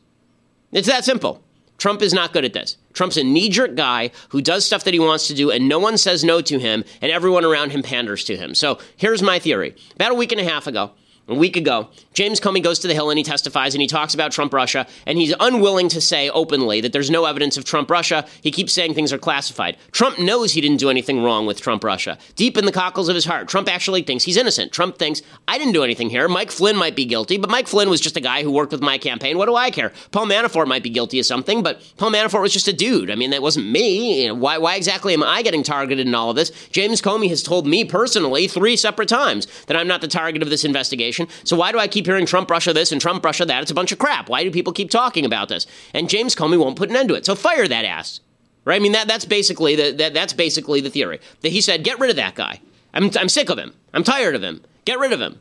It's 0.72 0.88
that 0.88 1.04
simple. 1.04 1.42
Trump 1.80 2.02
is 2.02 2.12
not 2.12 2.34
good 2.34 2.44
at 2.44 2.52
this. 2.52 2.76
Trump's 2.92 3.16
a 3.16 3.24
knee 3.24 3.48
jerk 3.48 3.74
guy 3.74 4.10
who 4.28 4.42
does 4.42 4.66
stuff 4.66 4.84
that 4.84 4.92
he 4.92 5.00
wants 5.00 5.26
to 5.28 5.34
do, 5.34 5.50
and 5.50 5.66
no 5.66 5.78
one 5.78 5.96
says 5.96 6.22
no 6.22 6.42
to 6.42 6.58
him, 6.58 6.84
and 7.00 7.10
everyone 7.10 7.44
around 7.44 7.70
him 7.70 7.82
panders 7.82 8.22
to 8.24 8.36
him. 8.36 8.54
So 8.54 8.78
here's 8.96 9.22
my 9.22 9.38
theory. 9.38 9.74
About 9.94 10.12
a 10.12 10.14
week 10.14 10.30
and 10.30 10.40
a 10.40 10.44
half 10.44 10.66
ago, 10.66 10.92
a 11.30 11.34
week 11.34 11.56
ago, 11.56 11.88
James 12.12 12.40
Comey 12.40 12.62
goes 12.62 12.80
to 12.80 12.88
the 12.88 12.94
Hill 12.94 13.08
and 13.08 13.16
he 13.16 13.22
testifies 13.22 13.74
and 13.74 13.80
he 13.80 13.86
talks 13.86 14.14
about 14.14 14.32
Trump 14.32 14.52
Russia, 14.52 14.86
and 15.06 15.16
he's 15.16 15.32
unwilling 15.38 15.88
to 15.90 16.00
say 16.00 16.28
openly 16.30 16.80
that 16.80 16.92
there's 16.92 17.10
no 17.10 17.24
evidence 17.24 17.56
of 17.56 17.64
Trump 17.64 17.90
Russia. 17.90 18.26
He 18.42 18.50
keeps 18.50 18.72
saying 18.72 18.94
things 18.94 19.12
are 19.12 19.18
classified. 19.18 19.76
Trump 19.92 20.18
knows 20.18 20.52
he 20.52 20.60
didn't 20.60 20.78
do 20.78 20.90
anything 20.90 21.22
wrong 21.22 21.46
with 21.46 21.60
Trump 21.60 21.84
Russia. 21.84 22.18
Deep 22.34 22.58
in 22.58 22.66
the 22.66 22.72
cockles 22.72 23.08
of 23.08 23.14
his 23.14 23.24
heart, 23.24 23.48
Trump 23.48 23.68
actually 23.68 24.02
thinks 24.02 24.24
he's 24.24 24.36
innocent. 24.36 24.72
Trump 24.72 24.98
thinks, 24.98 25.22
I 25.46 25.56
didn't 25.56 25.72
do 25.72 25.84
anything 25.84 26.10
here. 26.10 26.28
Mike 26.28 26.50
Flynn 26.50 26.76
might 26.76 26.96
be 26.96 27.04
guilty, 27.04 27.38
but 27.38 27.48
Mike 27.48 27.68
Flynn 27.68 27.88
was 27.88 28.00
just 28.00 28.16
a 28.16 28.20
guy 28.20 28.42
who 28.42 28.50
worked 28.50 28.72
with 28.72 28.82
my 28.82 28.98
campaign. 28.98 29.38
What 29.38 29.46
do 29.46 29.54
I 29.54 29.70
care? 29.70 29.92
Paul 30.10 30.26
Manafort 30.26 30.66
might 30.66 30.82
be 30.82 30.90
guilty 30.90 31.20
of 31.20 31.26
something, 31.26 31.62
but 31.62 31.80
Paul 31.96 32.10
Manafort 32.10 32.42
was 32.42 32.52
just 32.52 32.68
a 32.68 32.72
dude. 32.72 33.10
I 33.10 33.14
mean, 33.14 33.30
that 33.30 33.42
wasn't 33.42 33.70
me. 33.70 34.30
Why, 34.32 34.58
why 34.58 34.74
exactly 34.74 35.14
am 35.14 35.22
I 35.22 35.42
getting 35.42 35.62
targeted 35.62 36.06
in 36.06 36.14
all 36.14 36.30
of 36.30 36.36
this? 36.36 36.50
James 36.70 37.00
Comey 37.00 37.28
has 37.28 37.42
told 37.42 37.66
me 37.66 37.84
personally 37.84 38.48
three 38.48 38.76
separate 38.76 39.08
times 39.08 39.46
that 39.66 39.76
I'm 39.76 39.86
not 39.86 40.00
the 40.00 40.08
target 40.08 40.42
of 40.42 40.50
this 40.50 40.64
investigation. 40.64 41.19
So 41.44 41.56
why 41.56 41.72
do 41.72 41.78
I 41.78 41.88
keep 41.88 42.06
hearing 42.06 42.26
Trump 42.26 42.50
Russia 42.50 42.72
this 42.72 42.92
and 42.92 43.00
Trump 43.00 43.24
Russia 43.24 43.44
that? 43.44 43.62
It's 43.62 43.70
a 43.70 43.74
bunch 43.74 43.92
of 43.92 43.98
crap. 43.98 44.28
Why 44.28 44.44
do 44.44 44.50
people 44.50 44.72
keep 44.72 44.90
talking 44.90 45.24
about 45.24 45.48
this? 45.48 45.66
And 45.94 46.08
James 46.08 46.34
Comey 46.34 46.58
won't 46.58 46.76
put 46.76 46.90
an 46.90 46.96
end 46.96 47.08
to 47.08 47.14
it. 47.14 47.26
So 47.26 47.34
fire 47.34 47.68
that 47.68 47.84
ass. 47.84 48.20
Right? 48.64 48.76
I 48.76 48.78
mean 48.78 48.92
that 48.92 49.08
that's 49.08 49.24
basically 49.24 49.74
the 49.74 49.92
that, 49.92 50.14
that's 50.14 50.32
basically 50.32 50.80
the 50.80 50.90
theory. 50.90 51.20
That 51.40 51.52
he 51.52 51.60
said, 51.60 51.84
get 51.84 51.98
rid 51.98 52.10
of 52.10 52.16
that 52.16 52.34
guy. 52.34 52.60
I'm 52.92 53.10
I'm 53.18 53.28
sick 53.28 53.50
of 53.50 53.58
him. 53.58 53.74
I'm 53.94 54.04
tired 54.04 54.34
of 54.34 54.42
him. 54.42 54.62
Get 54.84 54.98
rid 54.98 55.12
of 55.12 55.20
him. 55.20 55.40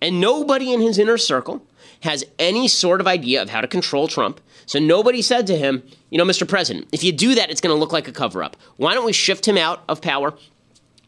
And 0.00 0.20
nobody 0.20 0.72
in 0.72 0.80
his 0.80 0.98
inner 0.98 1.18
circle 1.18 1.64
has 2.00 2.24
any 2.38 2.68
sort 2.68 3.00
of 3.00 3.06
idea 3.06 3.40
of 3.40 3.50
how 3.50 3.60
to 3.60 3.68
control 3.68 4.08
Trump. 4.08 4.40
So 4.66 4.78
nobody 4.78 5.22
said 5.22 5.46
to 5.48 5.56
him, 5.56 5.82
you 6.10 6.18
know, 6.18 6.24
Mr. 6.24 6.46
President, 6.46 6.86
if 6.92 7.02
you 7.02 7.12
do 7.12 7.34
that, 7.34 7.50
it's 7.50 7.60
going 7.60 7.74
to 7.74 7.78
look 7.78 7.92
like 7.92 8.08
a 8.08 8.12
cover 8.12 8.42
up. 8.42 8.56
Why 8.76 8.94
don't 8.94 9.04
we 9.04 9.12
shift 9.12 9.46
him 9.46 9.56
out 9.56 9.82
of 9.88 10.00
power? 10.00 10.34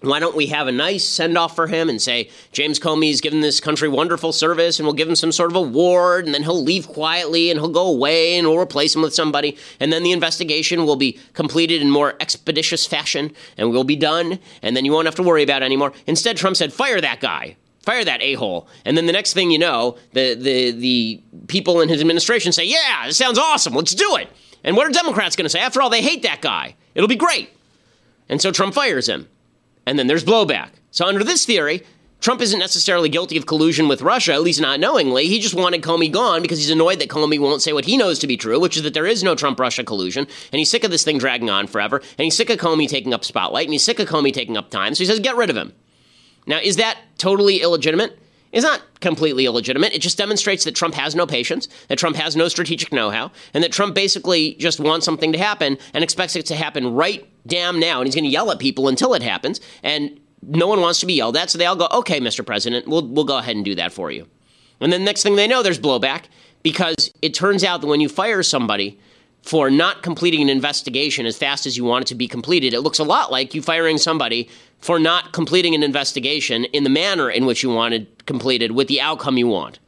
Why 0.02 0.20
don't 0.20 0.36
we 0.36 0.46
have 0.48 0.68
a 0.68 0.72
nice 0.72 1.04
send 1.08 1.38
off 1.38 1.56
for 1.56 1.66
him 1.66 1.88
and 1.88 2.00
say, 2.00 2.28
James 2.52 2.78
Comey's 2.78 3.22
given 3.22 3.40
this 3.40 3.60
country 3.60 3.88
wonderful 3.88 4.30
service 4.30 4.78
and 4.78 4.86
we'll 4.86 4.94
give 4.94 5.08
him 5.08 5.16
some 5.16 5.32
sort 5.32 5.50
of 5.50 5.56
award 5.56 6.26
and 6.26 6.34
then 6.34 6.42
he'll 6.42 6.62
leave 6.62 6.86
quietly 6.86 7.50
and 7.50 7.58
he'll 7.58 7.70
go 7.70 7.86
away 7.86 8.36
and 8.36 8.46
we'll 8.46 8.58
replace 8.58 8.94
him 8.94 9.00
with 9.00 9.14
somebody 9.14 9.56
and 9.80 9.90
then 9.90 10.02
the 10.02 10.12
investigation 10.12 10.84
will 10.84 10.96
be 10.96 11.18
completed 11.32 11.80
in 11.80 11.90
more 11.90 12.14
expeditious 12.20 12.86
fashion 12.86 13.34
and 13.56 13.70
we'll 13.70 13.84
be 13.84 13.96
done 13.96 14.38
and 14.60 14.76
then 14.76 14.84
you 14.84 14.92
won't 14.92 15.06
have 15.06 15.14
to 15.14 15.22
worry 15.22 15.42
about 15.42 15.62
it 15.62 15.64
anymore. 15.64 15.92
Instead, 16.06 16.36
Trump 16.36 16.56
said, 16.56 16.74
fire 16.74 17.00
that 17.00 17.20
guy. 17.20 17.56
Fire 17.80 18.04
that 18.04 18.20
a 18.20 18.34
hole. 18.34 18.68
And 18.84 18.98
then 18.98 19.06
the 19.06 19.12
next 19.12 19.32
thing 19.32 19.50
you 19.50 19.60
know, 19.60 19.96
the, 20.12 20.34
the, 20.34 20.72
the 20.72 21.22
people 21.46 21.80
in 21.80 21.88
his 21.88 22.00
administration 22.00 22.50
say, 22.50 22.64
Yeah, 22.64 23.06
this 23.06 23.16
sounds 23.16 23.38
awesome. 23.38 23.74
Let's 23.74 23.94
do 23.94 24.16
it. 24.16 24.28
And 24.64 24.76
what 24.76 24.88
are 24.88 24.90
Democrats 24.90 25.36
going 25.36 25.44
to 25.44 25.50
say? 25.50 25.60
After 25.60 25.80
all, 25.80 25.88
they 25.88 26.02
hate 26.02 26.24
that 26.24 26.42
guy. 26.42 26.74
It'll 26.96 27.08
be 27.08 27.14
great. 27.14 27.48
And 28.28 28.42
so 28.42 28.50
Trump 28.50 28.74
fires 28.74 29.08
him 29.08 29.28
and 29.86 29.98
then 29.98 30.06
there's 30.06 30.24
blowback. 30.24 30.70
So, 30.90 31.06
under 31.06 31.24
this 31.24 31.46
theory, 31.46 31.82
Trump 32.20 32.40
isn't 32.40 32.58
necessarily 32.58 33.08
guilty 33.08 33.36
of 33.36 33.46
collusion 33.46 33.88
with 33.88 34.02
Russia, 34.02 34.32
at 34.32 34.42
least 34.42 34.60
not 34.60 34.80
knowingly. 34.80 35.28
He 35.28 35.38
just 35.38 35.54
wanted 35.54 35.82
Comey 35.82 36.10
gone 36.10 36.42
because 36.42 36.58
he's 36.58 36.70
annoyed 36.70 36.98
that 36.98 37.08
Comey 37.08 37.38
won't 37.38 37.62
say 37.62 37.72
what 37.72 37.84
he 37.84 37.96
knows 37.96 38.18
to 38.20 38.26
be 38.26 38.36
true, 38.36 38.58
which 38.58 38.76
is 38.76 38.82
that 38.82 38.94
there 38.94 39.06
is 39.06 39.22
no 39.22 39.34
Trump 39.34 39.60
Russia 39.60 39.84
collusion. 39.84 40.26
And 40.52 40.58
he's 40.58 40.70
sick 40.70 40.82
of 40.82 40.90
this 40.90 41.04
thing 41.04 41.18
dragging 41.18 41.50
on 41.50 41.66
forever. 41.66 41.98
And 41.98 42.24
he's 42.24 42.36
sick 42.36 42.50
of 42.50 42.58
Comey 42.58 42.88
taking 42.88 43.14
up 43.14 43.24
spotlight. 43.24 43.66
And 43.66 43.72
he's 43.72 43.84
sick 43.84 44.00
of 44.00 44.08
Comey 44.08 44.32
taking 44.32 44.56
up 44.56 44.70
time. 44.70 44.94
So 44.94 45.00
he 45.00 45.06
says, 45.06 45.20
get 45.20 45.36
rid 45.36 45.50
of 45.50 45.56
him. 45.56 45.72
Now, 46.46 46.58
is 46.60 46.76
that 46.76 46.98
totally 47.18 47.60
illegitimate? 47.60 48.18
Is 48.56 48.64
not 48.64 48.82
completely 49.00 49.44
illegitimate. 49.44 49.92
It 49.92 50.00
just 50.00 50.16
demonstrates 50.16 50.64
that 50.64 50.74
Trump 50.74 50.94
has 50.94 51.14
no 51.14 51.26
patience, 51.26 51.68
that 51.88 51.98
Trump 51.98 52.16
has 52.16 52.34
no 52.34 52.48
strategic 52.48 52.90
know 52.90 53.10
how, 53.10 53.30
and 53.52 53.62
that 53.62 53.70
Trump 53.70 53.94
basically 53.94 54.54
just 54.54 54.80
wants 54.80 55.04
something 55.04 55.30
to 55.32 55.38
happen 55.38 55.76
and 55.92 56.02
expects 56.02 56.36
it 56.36 56.46
to 56.46 56.56
happen 56.56 56.94
right 56.94 57.28
damn 57.46 57.78
now. 57.78 58.00
And 58.00 58.06
he's 58.06 58.14
going 58.14 58.24
to 58.24 58.30
yell 58.30 58.50
at 58.50 58.58
people 58.58 58.88
until 58.88 59.12
it 59.12 59.22
happens. 59.22 59.60
And 59.82 60.18
no 60.42 60.66
one 60.66 60.80
wants 60.80 61.00
to 61.00 61.06
be 61.06 61.12
yelled 61.12 61.36
at. 61.36 61.50
So 61.50 61.58
they 61.58 61.66
all 61.66 61.76
go, 61.76 61.86
okay, 61.92 62.18
Mr. 62.18 62.44
President, 62.44 62.88
we'll, 62.88 63.06
we'll 63.06 63.24
go 63.24 63.36
ahead 63.36 63.56
and 63.56 63.64
do 63.64 63.74
that 63.74 63.92
for 63.92 64.10
you. 64.10 64.26
And 64.80 64.90
then 64.90 65.04
next 65.04 65.22
thing 65.22 65.36
they 65.36 65.46
know, 65.46 65.62
there's 65.62 65.78
blowback 65.78 66.24
because 66.62 67.12
it 67.20 67.34
turns 67.34 67.62
out 67.62 67.82
that 67.82 67.86
when 67.88 68.00
you 68.00 68.08
fire 68.08 68.42
somebody, 68.42 68.98
for 69.46 69.70
not 69.70 70.02
completing 70.02 70.42
an 70.42 70.48
investigation 70.48 71.24
as 71.24 71.36
fast 71.36 71.66
as 71.66 71.76
you 71.76 71.84
want 71.84 72.02
it 72.02 72.08
to 72.08 72.16
be 72.16 72.26
completed. 72.26 72.74
It 72.74 72.80
looks 72.80 72.98
a 72.98 73.04
lot 73.04 73.30
like 73.30 73.54
you 73.54 73.62
firing 73.62 73.96
somebody 73.96 74.48
for 74.80 74.98
not 74.98 75.32
completing 75.32 75.74
an 75.74 75.82
investigation 75.82 76.64
in 76.66 76.84
the 76.84 76.90
manner 76.90 77.30
in 77.30 77.46
which 77.46 77.62
you 77.62 77.70
wanted 77.70 78.26
completed 78.26 78.72
with 78.72 78.88
the 78.88 79.00
outcome 79.00 79.36
you 79.36 79.46
want. 79.46 79.78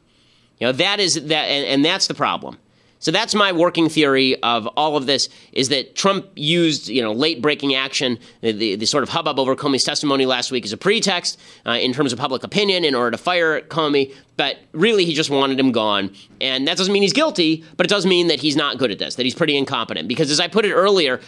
You 0.59 0.67
know, 0.67 0.73
that 0.73 0.99
is 0.99 1.15
that 1.15 1.45
and, 1.45 1.65
and 1.65 1.85
that's 1.85 2.07
the 2.07 2.13
problem. 2.13 2.57
So 3.01 3.11
that's 3.11 3.33
my 3.33 3.53
working 3.53 3.87
theory 3.87 4.41
of 4.43 4.67
all 4.75 4.97
of 4.97 5.05
this 5.05 5.29
is 5.53 5.69
that 5.69 5.95
Trump 5.95 6.27
used, 6.35 6.89
you 6.89 7.01
know, 7.01 7.13
late 7.13 7.41
breaking 7.41 7.73
action, 7.73 8.19
the, 8.41 8.51
the, 8.51 8.75
the 8.75 8.85
sort 8.85 9.03
of 9.03 9.09
hubbub 9.09 9.39
over 9.39 9.55
Comey's 9.55 9.85
testimony 9.85 10.25
last 10.25 10.51
week 10.51 10.65
as 10.65 10.73
a 10.73 10.77
pretext 10.77 11.39
uh, 11.65 11.71
in 11.71 11.93
terms 11.93 12.11
of 12.11 12.19
public 12.19 12.43
opinion 12.43 12.83
in 12.83 12.93
order 12.93 13.11
to 13.11 13.17
fire 13.17 13.61
Comey. 13.61 14.13
But 14.35 14.57
really, 14.73 15.05
he 15.05 15.13
just 15.13 15.29
wanted 15.29 15.57
him 15.57 15.71
gone. 15.71 16.13
And 16.41 16.67
that 16.67 16.77
doesn't 16.77 16.91
mean 16.91 17.01
he's 17.01 17.13
guilty, 17.13 17.63
but 17.77 17.85
it 17.85 17.89
does 17.89 18.05
mean 18.05 18.27
that 18.27 18.41
he's 18.41 18.57
not 18.57 18.77
good 18.77 18.91
at 18.91 18.99
this, 18.99 19.15
that 19.15 19.23
he's 19.23 19.35
pretty 19.35 19.55
incompetent. 19.55 20.09
Because 20.09 20.29
as 20.29 20.41
I 20.41 20.49
put 20.49 20.65
it 20.65 20.73
earlier, 20.73 21.21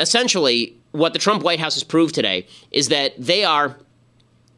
essentially, 0.00 0.74
what 0.94 1.12
the 1.12 1.18
Trump 1.18 1.42
White 1.42 1.58
House 1.58 1.74
has 1.74 1.82
proved 1.82 2.14
today 2.14 2.46
is 2.70 2.88
that 2.90 3.14
they 3.18 3.42
are 3.42 3.76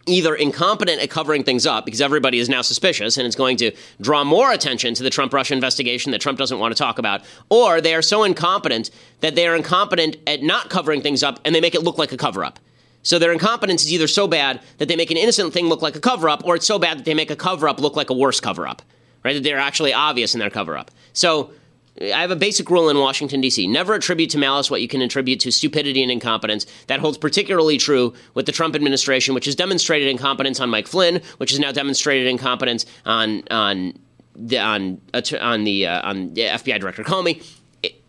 either 0.05 0.35
incompetent 0.35 1.01
at 1.01 1.09
covering 1.09 1.43
things 1.43 1.65
up 1.65 1.87
because 1.87 2.03
everybody 2.03 2.39
is 2.39 2.47
now 2.47 2.61
suspicious 2.61 3.17
and 3.17 3.27
it's 3.27 3.35
going 3.35 3.57
to 3.57 3.73
draw 4.03 4.23
more 4.23 4.53
attention 4.53 4.93
to 4.93 5.03
the 5.03 5.09
Trump 5.09 5.33
Russia 5.33 5.55
investigation 5.55 6.13
that 6.13 6.21
Trump 6.21 6.39
doesn't 6.39 6.59
want 6.59 6.77
to 6.77 6.79
talk 6.79 6.99
about, 6.99 7.23
or 7.49 7.81
they 7.81 7.95
are 7.95 8.03
so 8.03 8.23
incompetent 8.23 8.91
that 9.21 9.35
they 9.35 9.49
are 9.49 9.57
incompetent 9.57 10.19
at 10.27 10.43
not 10.43 10.69
covering 10.69 11.01
things 11.01 11.23
up 11.23 11.41
and 11.47 11.55
they 11.55 11.61
make 11.61 11.75
it 11.75 11.83
look 11.83 11.97
like 11.97 12.13
a 12.13 12.19
cover 12.19 12.45
up. 12.45 12.59
So 13.03 13.19
their 13.19 13.33
incompetence 13.33 13.85
is 13.85 13.93
either 13.95 14.07
so 14.07 14.29
bad 14.29 14.61
that 14.77 14.89
they 14.89 14.97
make 14.97 15.11
an 15.11 15.17
innocent 15.17 15.55
thing 15.55 15.69
look 15.69 15.81
like 15.81 15.97
a 15.97 16.01
cover 16.01 16.29
up, 16.29 16.45
or 16.45 16.57
it's 16.57 16.67
so 16.67 16.79
bad 16.79 16.99
that 16.99 17.07
they 17.07 17.15
make 17.15 17.31
a 17.31 17.37
cover 17.37 17.67
up 17.67 17.81
look 17.81 17.97
like 17.97 18.11
a 18.11 18.15
worse 18.15 18.41
cover 18.41 18.69
up, 18.69 18.83
right? 19.25 19.33
That 19.33 19.43
they're 19.43 19.59
actually 19.59 19.95
obvious 19.95 20.35
in 20.35 20.41
their 20.41 20.51
cover 20.51 20.77
up. 20.77 20.91
So 21.15 21.53
I 22.01 22.21
have 22.21 22.31
a 22.31 22.37
basic 22.37 22.71
rule 22.71 22.89
in 22.89 22.99
Washington, 22.99 23.41
D.C. 23.41 23.67
Never 23.67 23.95
attribute 23.95 24.31
to 24.31 24.39
malice 24.39 24.71
what 24.71 24.83
you 24.83 24.89
can 24.89 25.01
attribute 25.01 25.41
to 25.41 25.51
stupidity 25.51 26.03
and 26.03 26.13
incompetence. 26.13 26.67
That 26.89 27.01
holds 27.01 27.17
particularly 27.17 27.79
true 27.79 28.13
with 28.35 28.47
the 28.47 28.53
Trump 28.53 28.75
administration, 28.75 29.35
which 29.35 29.47
has 29.47 29.55
demonstrated 29.55 30.09
incompetence 30.09 30.61
on 30.61 30.69
Mike 30.69 30.87
Flynn, 30.87 31.23
which 31.39 31.51
has 31.51 31.59
now 31.59 31.73
demonstrated 31.73 32.27
incompetence 32.27 32.85
on 33.07 33.43
on 33.51 33.99
the, 34.35 34.59
on 34.59 35.01
on 35.41 35.65
the 35.65 35.87
uh, 35.87 36.09
on 36.09 36.31
FBI 36.31 36.79
Director 36.79 37.03
Comey. 37.03 37.43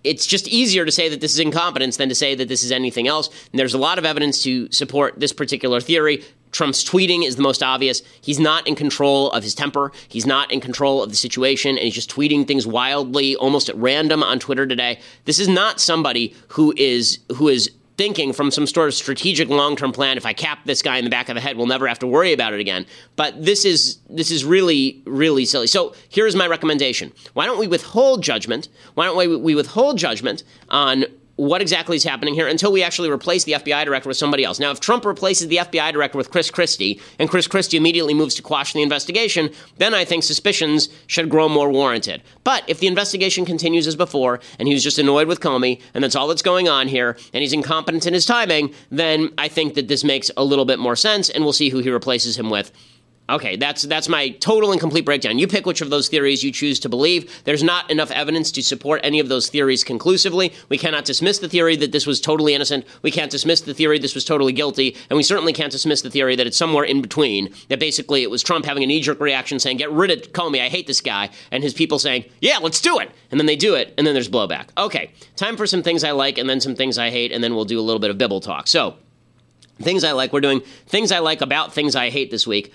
it's 0.04 0.26
just 0.26 0.48
easier 0.48 0.86
to 0.86 0.92
say 0.92 1.10
that 1.10 1.22
this 1.22 1.34
is 1.34 1.40
incompetence 1.40 1.98
than 1.98 2.10
to 2.10 2.16
say 2.16 2.36
that 2.36 2.48
this 2.48 2.64
is 2.64 2.72
anything 2.72 3.08
else. 3.08 3.30
And 3.52 3.60
there's 3.60 3.74
a 3.74 3.78
lot 3.78 3.98
of 3.98 4.06
evidence 4.06 4.44
to 4.44 4.72
support 4.72 5.20
this 5.20 5.34
particular 5.34 5.80
theory. 5.80 6.24
Trump's 6.52 6.84
tweeting 6.84 7.26
is 7.26 7.36
the 7.36 7.42
most 7.42 7.62
obvious. 7.62 8.02
He's 8.22 8.40
not 8.40 8.68
in 8.68 8.76
control 8.76 9.32
of 9.32 9.44
his 9.44 9.56
temper. 9.56 9.92
He's 10.08 10.26
not 10.26 10.52
in 10.52 10.60
control 10.60 11.04
of 11.04 11.10
the 11.10 11.16
situation, 11.16 11.72
and 11.72 11.80
he's 11.80 11.94
just 11.94 12.10
tweeting 12.10 12.48
things 12.48 12.66
wildly, 12.66 13.36
almost 13.36 13.70
at 13.70 13.76
random 13.76 14.24
on 14.24 14.40
Twitter 14.40 14.66
today. 14.66 15.00
This 15.26 15.40
is 15.40 15.48
not 15.48 15.80
somebody 15.80 16.36
who 16.50 16.74
is 16.78 17.20
who 17.36 17.48
is 17.48 17.70
thinking 17.98 18.32
from 18.32 18.52
some 18.52 18.68
sort 18.68 18.88
of 18.88 18.94
strategic 18.94 19.50
long-term 19.50 19.92
plan 19.92 20.18
if 20.18 20.26
i 20.26 20.32
cap 20.32 20.60
this 20.66 20.84
guy 20.84 20.98
in 20.98 21.04
the 21.04 21.10
back 21.10 21.30
of 21.30 21.36
the 21.36 21.42
head 21.42 21.58
we'll 21.58 21.66
never 21.66 21.88
have 21.88 21.98
to 21.98 22.06
worry 22.06 22.32
about 22.32 22.54
it 22.54 22.60
again 22.60 22.86
but 23.16 23.44
this 23.44 23.66
is 23.66 23.98
this 24.10 24.30
is 24.30 24.46
really 24.46 25.02
really 25.06 25.46
silly 25.46 25.66
so 25.66 25.94
here's 26.08 26.36
my 26.36 26.46
recommendation 26.46 27.12
why 27.34 27.46
don't 27.46 27.58
we 27.58 27.68
withhold 27.68 28.22
judgment 28.22 28.70
why 28.94 29.06
don't 29.06 29.18
we, 29.18 29.36
we 29.36 29.56
withhold 29.56 29.98
judgment 29.98 30.44
on 30.70 31.06
what 31.38 31.62
exactly 31.62 31.96
is 31.96 32.04
happening 32.04 32.34
here 32.34 32.48
until 32.48 32.72
we 32.72 32.84
actually 32.84 33.10
replace 33.10 33.44
the 33.46 33.54
FBI 33.54 33.86
director 33.86 34.10
with 34.10 34.18
somebody 34.18 34.44
else. 34.44 34.60
Now, 34.60 34.72
if 34.72 34.80
Trump 34.80 35.06
replaces 35.06 35.48
the 35.48 35.58
FBI 35.58 35.94
director 35.94 36.18
with 36.18 36.32
Chris 36.32 36.52
Christie 36.52 37.00
and 37.20 37.30
Chris 37.30 37.48
Christie 37.48 37.78
immediately 37.78 38.14
moves 38.14 38.36
to 38.36 38.42
quash 38.42 38.74
the 38.74 38.82
investigation, 38.82 39.52
then 39.78 39.94
I 39.94 40.04
think 40.04 40.24
suspicions 40.24 40.90
should 41.06 41.30
grow 41.30 41.48
more 41.48 41.72
warranted. 41.72 42.24
But 42.44 42.64
if 42.68 42.80
the 42.80 42.88
investigation 42.88 43.46
continues 43.46 43.88
as 43.88 43.96
before 43.96 44.40
and 44.60 44.68
he's 44.68 44.84
just 44.84 44.98
annoyed 44.98 45.28
with 45.28 45.40
Comey 45.40 45.80
and 45.94 46.04
that's 46.04 46.16
all 46.16 46.28
that's 46.28 46.42
going 46.42 46.68
on 46.68 46.88
here 46.88 47.16
and 47.34 47.42
he's 47.42 47.54
incompetent 47.54 48.08
in 48.08 48.14
his 48.14 48.26
timing, 48.26 48.74
then 48.90 49.32
I 49.38 49.48
think 49.48 49.76
that 49.76 49.88
this 49.88 50.04
makes 50.04 50.32
a 50.36 50.44
little 50.44 50.66
bit 50.66 50.80
more 50.80 50.96
sense 50.96 51.30
and 51.30 51.44
we'll 51.44 51.54
see 51.54 51.70
who 51.70 51.80
he 51.80 51.92
replaces 51.92 52.38
him 52.38 52.50
with 52.50 52.72
Okay, 53.30 53.58
that's 53.58 53.82
that's 53.82 54.08
my 54.08 54.30
total 54.30 54.72
and 54.72 54.80
complete 54.80 55.04
breakdown. 55.04 55.38
You 55.38 55.48
pick 55.48 55.66
which 55.66 55.82
of 55.82 55.90
those 55.90 56.08
theories 56.08 56.44
you 56.44 56.52
choose 56.52 56.80
to 56.80 56.90
believe. 56.90 57.44
There's 57.44 57.64
not 57.64 57.92
enough 57.92 58.10
evidence 58.12 58.52
to 58.54 58.64
support 58.64 59.02
any 59.04 59.20
of 59.20 59.28
those 59.28 59.50
theories 59.50 59.84
conclusively. 59.84 60.54
We 60.70 60.78
cannot 60.78 61.04
dismiss 61.04 61.40
the 61.40 61.50
theory 61.50 61.76
that 61.76 61.92
this 61.92 62.08
was 62.08 62.22
totally 62.22 62.54
innocent. 62.54 62.86
We 63.02 63.12
can't 63.12 63.30
dismiss 63.30 63.62
the 63.62 63.74
theory 63.74 64.00
this 64.00 64.16
was 64.16 64.24
totally 64.24 64.54
guilty, 64.54 64.96
and 65.10 65.18
we 65.18 65.24
certainly 65.24 65.52
can't 65.52 65.74
dismiss 65.74 66.02
the 66.02 66.10
theory 66.10 66.38
that 66.38 66.48
it's 66.48 66.56
somewhere 66.56 66.86
in 66.86 67.02
between. 67.02 67.54
That 67.68 67.82
basically 67.82 68.24
it 68.24 68.32
was 68.32 68.44
Trump 68.44 68.64
having 68.64 68.84
a 68.84 68.88
knee-jerk 68.88 69.20
reaction 69.20 69.60
saying, 69.60 69.76
"Get 69.76 69.92
rid 69.92 70.10
of 70.10 70.32
Comey, 70.32 70.62
I 70.62 70.70
hate 70.70 70.88
this 70.88 71.02
guy," 71.02 71.30
and 71.52 71.64
his 71.64 71.74
people 71.74 72.00
saying, 72.00 72.24
"Yeah, 72.40 72.60
let's 72.62 72.80
do 72.80 72.98
it," 73.00 73.12
and 73.30 73.38
then 73.38 73.48
they 73.48 73.58
do 73.58 73.76
it, 73.76 73.94
and 73.98 74.08
then 74.08 74.14
there's 74.14 74.30
blowback. 74.30 74.68
Okay, 74.78 75.12
time 75.36 75.58
for 75.58 75.68
some 75.68 75.84
things 75.84 76.06
I 76.06 76.12
like, 76.12 76.38
and 76.38 76.50
then 76.50 76.62
some 76.62 76.76
things 76.76 76.98
I 76.98 77.10
hate, 77.10 77.34
and 77.34 77.44
then 77.44 77.56
we'll 77.56 77.66
do 77.66 77.80
a 77.80 77.82
little 77.82 78.00
bit 78.00 78.10
of 78.10 78.18
Bible 78.18 78.40
talk. 78.40 78.68
So. 78.68 78.96
Things 79.80 80.04
I 80.04 80.14
like. 80.14 80.34
We're 80.34 80.42
doing 80.42 80.62
things 80.88 81.12
I 81.12 81.20
like 81.20 81.40
about 81.42 81.72
things 81.72 81.96
I 81.96 82.10
hate 82.10 82.32
this 82.32 82.48
week 82.48 82.74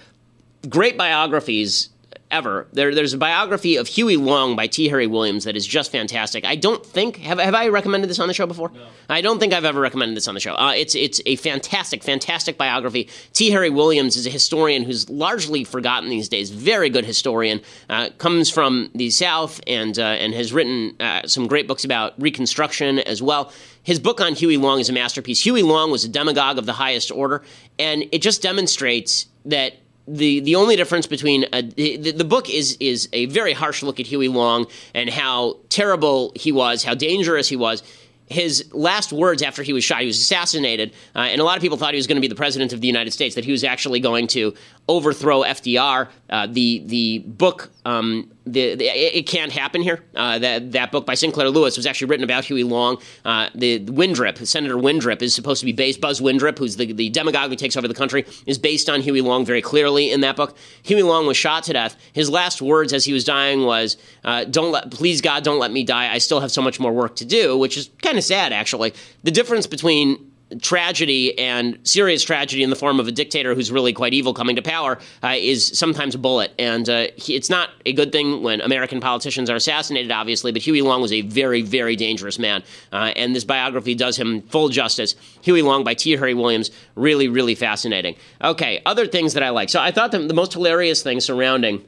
great 0.68 0.96
biographies 0.96 1.90
ever. 2.32 2.66
There, 2.72 2.94
there's 2.94 3.12
a 3.12 3.18
biography 3.18 3.76
of 3.76 3.86
Huey 3.86 4.16
Long 4.16 4.56
by 4.56 4.66
T. 4.66 4.88
Harry 4.88 5.06
Williams 5.06 5.44
that 5.44 5.54
is 5.54 5.66
just 5.66 5.92
fantastic. 5.92 6.44
I 6.44 6.56
don't 6.56 6.84
think 6.84 7.18
have 7.18 7.38
have 7.38 7.54
I 7.54 7.68
recommended 7.68 8.08
this 8.08 8.18
on 8.18 8.26
the 8.26 8.34
show 8.34 8.46
before? 8.46 8.70
No. 8.70 8.86
I 9.10 9.20
don't 9.20 9.38
think 9.38 9.52
I've 9.52 9.66
ever 9.66 9.80
recommended 9.80 10.16
this 10.16 10.26
on 10.26 10.34
the 10.34 10.40
show. 10.40 10.54
Uh, 10.54 10.72
it's 10.74 10.94
it's 10.94 11.20
a 11.26 11.36
fantastic, 11.36 12.02
fantastic 12.02 12.56
biography. 12.56 13.08
T. 13.34 13.50
Harry 13.50 13.70
Williams 13.70 14.16
is 14.16 14.26
a 14.26 14.30
historian 14.30 14.82
who's 14.82 15.08
largely 15.10 15.62
forgotten 15.62 16.08
these 16.08 16.28
days. 16.28 16.50
Very 16.50 16.88
good 16.88 17.04
historian. 17.04 17.60
Uh, 17.88 18.08
comes 18.18 18.48
from 18.48 18.90
the 18.94 19.10
South 19.10 19.60
and 19.66 19.98
uh, 19.98 20.02
and 20.02 20.32
has 20.32 20.52
written 20.52 20.96
uh, 20.98 21.26
some 21.26 21.46
great 21.46 21.68
books 21.68 21.84
about 21.84 22.20
Reconstruction 22.20 22.98
as 23.00 23.22
well. 23.22 23.52
His 23.84 23.98
book 23.98 24.20
on 24.20 24.34
Huey 24.34 24.56
Long 24.56 24.80
is 24.80 24.88
a 24.88 24.92
masterpiece. 24.92 25.42
Huey 25.42 25.62
Long 25.62 25.90
was 25.90 26.04
a 26.04 26.08
demagogue 26.08 26.56
of 26.56 26.66
the 26.66 26.72
highest 26.72 27.10
order, 27.10 27.42
and 27.78 28.04
it 28.12 28.22
just 28.22 28.40
demonstrates 28.40 29.26
that 29.44 29.74
the 30.06 30.40
the 30.40 30.56
only 30.56 30.76
difference 30.76 31.06
between 31.06 31.46
a, 31.52 31.62
the, 31.62 32.10
the 32.12 32.24
book 32.24 32.50
is 32.50 32.76
is 32.80 33.08
a 33.12 33.26
very 33.26 33.52
harsh 33.52 33.82
look 33.82 34.00
at 34.00 34.06
Huey 34.06 34.28
Long 34.28 34.66
and 34.94 35.08
how 35.08 35.58
terrible 35.68 36.32
he 36.34 36.52
was, 36.52 36.82
how 36.82 36.94
dangerous 36.94 37.48
he 37.48 37.56
was. 37.56 37.82
His 38.26 38.72
last 38.72 39.12
words 39.12 39.42
after 39.42 39.62
he 39.62 39.74
was 39.74 39.84
shot, 39.84 40.00
he 40.00 40.06
was 40.06 40.18
assassinated, 40.18 40.92
uh, 41.14 41.18
and 41.18 41.40
a 41.40 41.44
lot 41.44 41.58
of 41.58 41.62
people 41.62 41.76
thought 41.76 41.92
he 41.92 41.98
was 41.98 42.06
going 42.06 42.16
to 42.16 42.20
be 42.22 42.28
the 42.28 42.34
president 42.34 42.72
of 42.72 42.80
the 42.80 42.86
United 42.86 43.10
States, 43.10 43.34
that 43.34 43.44
he 43.44 43.52
was 43.52 43.62
actually 43.62 44.00
going 44.00 44.26
to 44.28 44.54
overthrow 44.88 45.42
FDR. 45.42 46.08
Uh, 46.30 46.46
the 46.46 46.82
the 46.86 47.18
book 47.20 47.70
um, 47.84 48.30
the, 48.46 48.74
the, 48.76 48.84
it 48.86 49.26
can't 49.26 49.50
happen 49.50 49.82
here. 49.82 50.04
Uh, 50.14 50.38
that 50.38 50.72
that 50.72 50.92
book 50.92 51.04
by 51.06 51.14
Sinclair 51.14 51.48
Lewis 51.48 51.76
was 51.76 51.86
actually 51.86 52.08
written 52.08 52.24
about 52.24 52.44
Huey 52.44 52.64
Long. 52.64 52.98
Uh, 53.24 53.48
the 53.54 53.80
Windrip, 53.80 54.46
Senator 54.46 54.76
Windrip, 54.76 55.22
is 55.22 55.34
supposed 55.34 55.60
to 55.60 55.66
be 55.66 55.72
based. 55.72 56.00
Buzz 56.00 56.20
Windrip, 56.20 56.58
who's 56.58 56.76
the, 56.76 56.92
the 56.92 57.10
demagogue 57.10 57.50
who 57.50 57.56
takes 57.56 57.76
over 57.76 57.88
the 57.88 57.94
country, 57.94 58.24
is 58.46 58.58
based 58.58 58.88
on 58.88 59.00
Huey 59.00 59.20
Long 59.20 59.44
very 59.44 59.62
clearly 59.62 60.10
in 60.10 60.20
that 60.20 60.36
book. 60.36 60.56
Huey 60.82 61.02
Long 61.02 61.26
was 61.26 61.36
shot 61.36 61.64
to 61.64 61.72
death. 61.72 61.96
His 62.12 62.30
last 62.30 62.62
words 62.62 62.92
as 62.92 63.04
he 63.04 63.12
was 63.12 63.24
dying 63.24 63.64
was, 63.64 63.96
uh, 64.24 64.44
"Don't 64.44 64.72
let, 64.72 64.90
please 64.90 65.20
God, 65.20 65.42
don't 65.42 65.58
let 65.58 65.72
me 65.72 65.82
die. 65.82 66.12
I 66.12 66.18
still 66.18 66.40
have 66.40 66.52
so 66.52 66.62
much 66.62 66.78
more 66.78 66.92
work 66.92 67.16
to 67.16 67.24
do," 67.24 67.58
which 67.58 67.76
is 67.76 67.90
kind 68.00 68.16
of 68.16 68.24
sad, 68.24 68.52
actually. 68.52 68.94
The 69.24 69.30
difference 69.30 69.66
between 69.66 70.31
tragedy 70.60 71.38
and 71.38 71.78
serious 71.84 72.22
tragedy 72.22 72.62
in 72.62 72.70
the 72.70 72.76
form 72.76 73.00
of 73.00 73.08
a 73.08 73.12
dictator 73.12 73.54
who's 73.54 73.70
really 73.70 73.92
quite 73.92 74.14
evil 74.14 74.34
coming 74.34 74.56
to 74.56 74.62
power 74.62 74.98
uh, 75.22 75.34
is 75.38 75.66
sometimes 75.66 76.14
a 76.14 76.18
bullet. 76.18 76.52
And 76.58 76.88
uh, 76.88 77.06
he, 77.16 77.34
it's 77.34 77.50
not 77.50 77.70
a 77.86 77.92
good 77.92 78.12
thing 78.12 78.42
when 78.42 78.60
American 78.60 79.00
politicians 79.00 79.50
are 79.50 79.56
assassinated, 79.56 80.10
obviously, 80.10 80.52
but 80.52 80.62
Huey 80.62 80.82
Long 80.82 81.00
was 81.00 81.12
a 81.12 81.22
very, 81.22 81.62
very 81.62 81.96
dangerous 81.96 82.38
man. 82.38 82.62
Uh, 82.92 83.12
and 83.16 83.34
this 83.34 83.44
biography 83.44 83.94
does 83.94 84.16
him 84.16 84.42
full 84.42 84.68
justice. 84.68 85.14
Huey 85.42 85.62
Long 85.62 85.84
by 85.84 85.94
T. 85.94 86.12
Harry 86.12 86.34
Williams, 86.34 86.70
really, 86.94 87.28
really 87.28 87.54
fascinating. 87.54 88.16
Okay, 88.42 88.82
other 88.86 89.06
things 89.06 89.34
that 89.34 89.42
I 89.42 89.50
like. 89.50 89.68
So 89.68 89.80
I 89.80 89.90
thought 89.90 90.12
the, 90.12 90.18
the 90.20 90.34
most 90.34 90.52
hilarious 90.52 91.02
thing 91.02 91.20
surrounding 91.20 91.84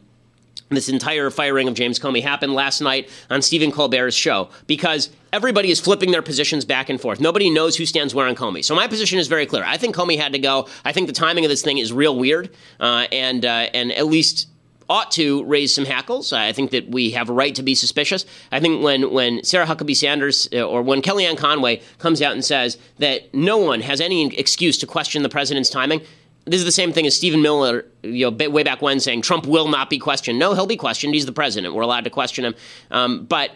this 0.70 0.88
entire 0.88 1.30
firing 1.30 1.68
of 1.68 1.74
James 1.74 1.98
Comey 1.98 2.22
happened 2.22 2.54
last 2.54 2.80
night 2.80 3.08
on 3.30 3.42
Stephen 3.42 3.70
Colbert's 3.70 4.14
show 4.14 4.48
because 4.66 5.10
everybody 5.32 5.70
is 5.70 5.80
flipping 5.80 6.10
their 6.10 6.22
positions 6.22 6.64
back 6.64 6.88
and 6.88 7.00
forth. 7.00 7.20
Nobody 7.20 7.50
knows 7.50 7.76
who 7.76 7.86
stands 7.86 8.14
where 8.14 8.26
on 8.26 8.34
Comey. 8.34 8.64
So 8.64 8.74
my 8.74 8.88
position 8.88 9.18
is 9.18 9.28
very 9.28 9.46
clear. 9.46 9.64
I 9.64 9.76
think 9.76 9.94
Comey 9.94 10.18
had 10.18 10.32
to 10.32 10.38
go. 10.38 10.68
I 10.84 10.92
think 10.92 11.06
the 11.06 11.12
timing 11.12 11.44
of 11.44 11.50
this 11.50 11.62
thing 11.62 11.78
is 11.78 11.92
real 11.92 12.16
weird, 12.16 12.50
uh, 12.80 13.06
and 13.12 13.44
uh, 13.44 13.68
and 13.74 13.92
at 13.92 14.06
least 14.06 14.48
ought 14.88 15.10
to 15.12 15.44
raise 15.44 15.74
some 15.74 15.84
hackles. 15.84 16.32
I 16.32 16.52
think 16.52 16.70
that 16.72 16.88
we 16.88 17.10
have 17.12 17.30
a 17.30 17.32
right 17.32 17.54
to 17.54 17.62
be 17.62 17.74
suspicious. 17.74 18.26
I 18.52 18.60
think 18.60 18.82
when, 18.82 19.12
when 19.12 19.42
Sarah 19.42 19.66
Huckabee 19.66 19.96
Sanders 19.96 20.48
uh, 20.52 20.62
or 20.62 20.82
when 20.82 21.00
Kellyanne 21.02 21.38
Conway 21.38 21.80
comes 21.98 22.20
out 22.20 22.32
and 22.32 22.44
says 22.44 22.76
that 22.98 23.32
no 23.34 23.56
one 23.56 23.80
has 23.80 24.00
any 24.00 24.26
excuse 24.36 24.76
to 24.78 24.86
question 24.86 25.22
the 25.22 25.28
president's 25.28 25.70
timing, 25.70 26.02
this 26.46 26.58
is 26.58 26.64
the 26.64 26.72
same 26.72 26.92
thing 26.92 27.06
as 27.06 27.16
Stephen 27.16 27.40
Miller, 27.40 27.86
you 28.02 28.30
know, 28.30 28.48
way 28.48 28.62
back 28.62 28.82
when 28.82 29.00
saying 29.00 29.22
Trump 29.22 29.46
will 29.46 29.68
not 29.68 29.88
be 29.88 29.98
questioned. 29.98 30.38
No, 30.38 30.54
he'll 30.54 30.66
be 30.66 30.76
questioned. 30.76 31.14
He's 31.14 31.26
the 31.26 31.32
president. 31.32 31.74
We're 31.74 31.82
allowed 31.82 32.04
to 32.04 32.10
question 32.10 32.44
him. 32.44 32.54
Um, 32.90 33.24
but 33.24 33.52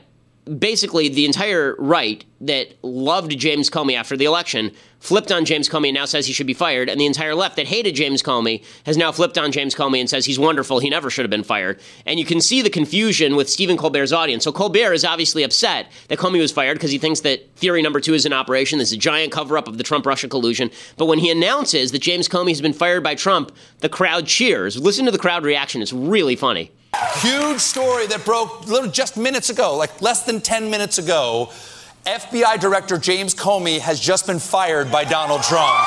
basically 0.59 1.09
the 1.09 1.25
entire 1.27 1.75
right 1.79 2.25
that 2.41 2.77
loved 2.83 3.37
James 3.39 3.69
Comey 3.69 3.95
after 3.95 4.17
the 4.17 4.25
election 4.25 4.73
flipped 5.01 5.31
on 5.31 5.45
James 5.45 5.69
Comey 5.69 5.89
and 5.89 5.95
now 5.95 6.05
says 6.05 6.27
he 6.27 6.33
should 6.33 6.47
be 6.47 6.55
fired, 6.55 6.89
and 6.89 7.01
the 7.01 7.07
entire 7.07 7.35
left 7.35 7.57
that 7.57 7.67
hated 7.67 7.95
James 7.95 8.23
Comey 8.23 8.65
has 8.85 8.97
now 8.97 9.13
flipped 9.13 9.39
on 9.39 9.53
James 9.53 9.75
Comey 9.75 10.01
and 10.01 10.09
says 10.09 10.25
he's 10.25 10.39
wonderful, 10.39 10.79
he 10.79 10.91
never 10.91 11.11
should 11.11 11.25
have 11.25 11.31
been 11.31 11.45
fired. 11.45 11.81
And 12.07 12.19
you 12.19 12.25
can 12.25 12.41
see 12.41 12.63
the 12.63 12.71
confusion 12.71 13.37
with 13.37 13.51
Stephen 13.51 13.77
Colbert's 13.77 14.13
audience. 14.13 14.45
So 14.45 14.53
Colbert 14.53 14.95
is 14.95 15.05
obviously 15.05 15.43
upset 15.43 15.91
that 16.09 16.19
Comey 16.19 16.41
was 16.41 16.53
fired 16.53 16.75
because 16.75 16.91
he 16.91 16.99
thinks 16.99 17.21
that 17.21 17.55
theory 17.57 17.83
number 17.83 18.01
two 18.01 18.15
is 18.15 18.27
in 18.27 18.33
operation. 18.33 18.79
There's 18.79 18.93
a 18.93 18.97
giant 18.97 19.33
cover 19.33 19.59
up 19.59 19.69
of 19.69 19.79
the 19.79 19.85
Trump 19.85 20.07
Russia 20.07 20.29
collusion. 20.29 20.71
But 20.97 21.07
when 21.07 21.19
he 21.19 21.31
announces 21.31 21.93
that 21.93 22.03
James 22.03 22.29
Comey 22.29 22.51
has 22.51 22.61
been 22.61 22.73
fired 22.73 23.03
by 23.03 23.15
Trump, 23.15 23.53
the 23.81 23.89
crowd 23.89 24.27
cheers. 24.27 24.81
Listen 24.81 25.05
to 25.05 25.11
the 25.11 25.19
crowd 25.19 25.45
reaction. 25.45 25.83
It's 25.83 25.93
really 25.93 26.37
funny. 26.37 26.73
Huge 27.17 27.61
story 27.61 28.07
that 28.07 28.25
broke 28.25 28.67
just 28.93 29.17
minutes 29.17 29.51
ago, 29.51 29.77
like 29.77 30.01
less 30.01 30.25
than 30.25 30.41
10 30.41 30.71
minutes 30.71 30.99
ago. 30.99 31.51
FBI 32.07 32.59
Director 32.61 32.97
James 32.99 33.35
Comey 33.35 33.79
has 33.81 34.01
just 34.01 34.27
been 34.27 34.39
fired 34.39 34.91
by 34.91 35.05
Donald 35.05 35.43
Trump. 35.43 35.69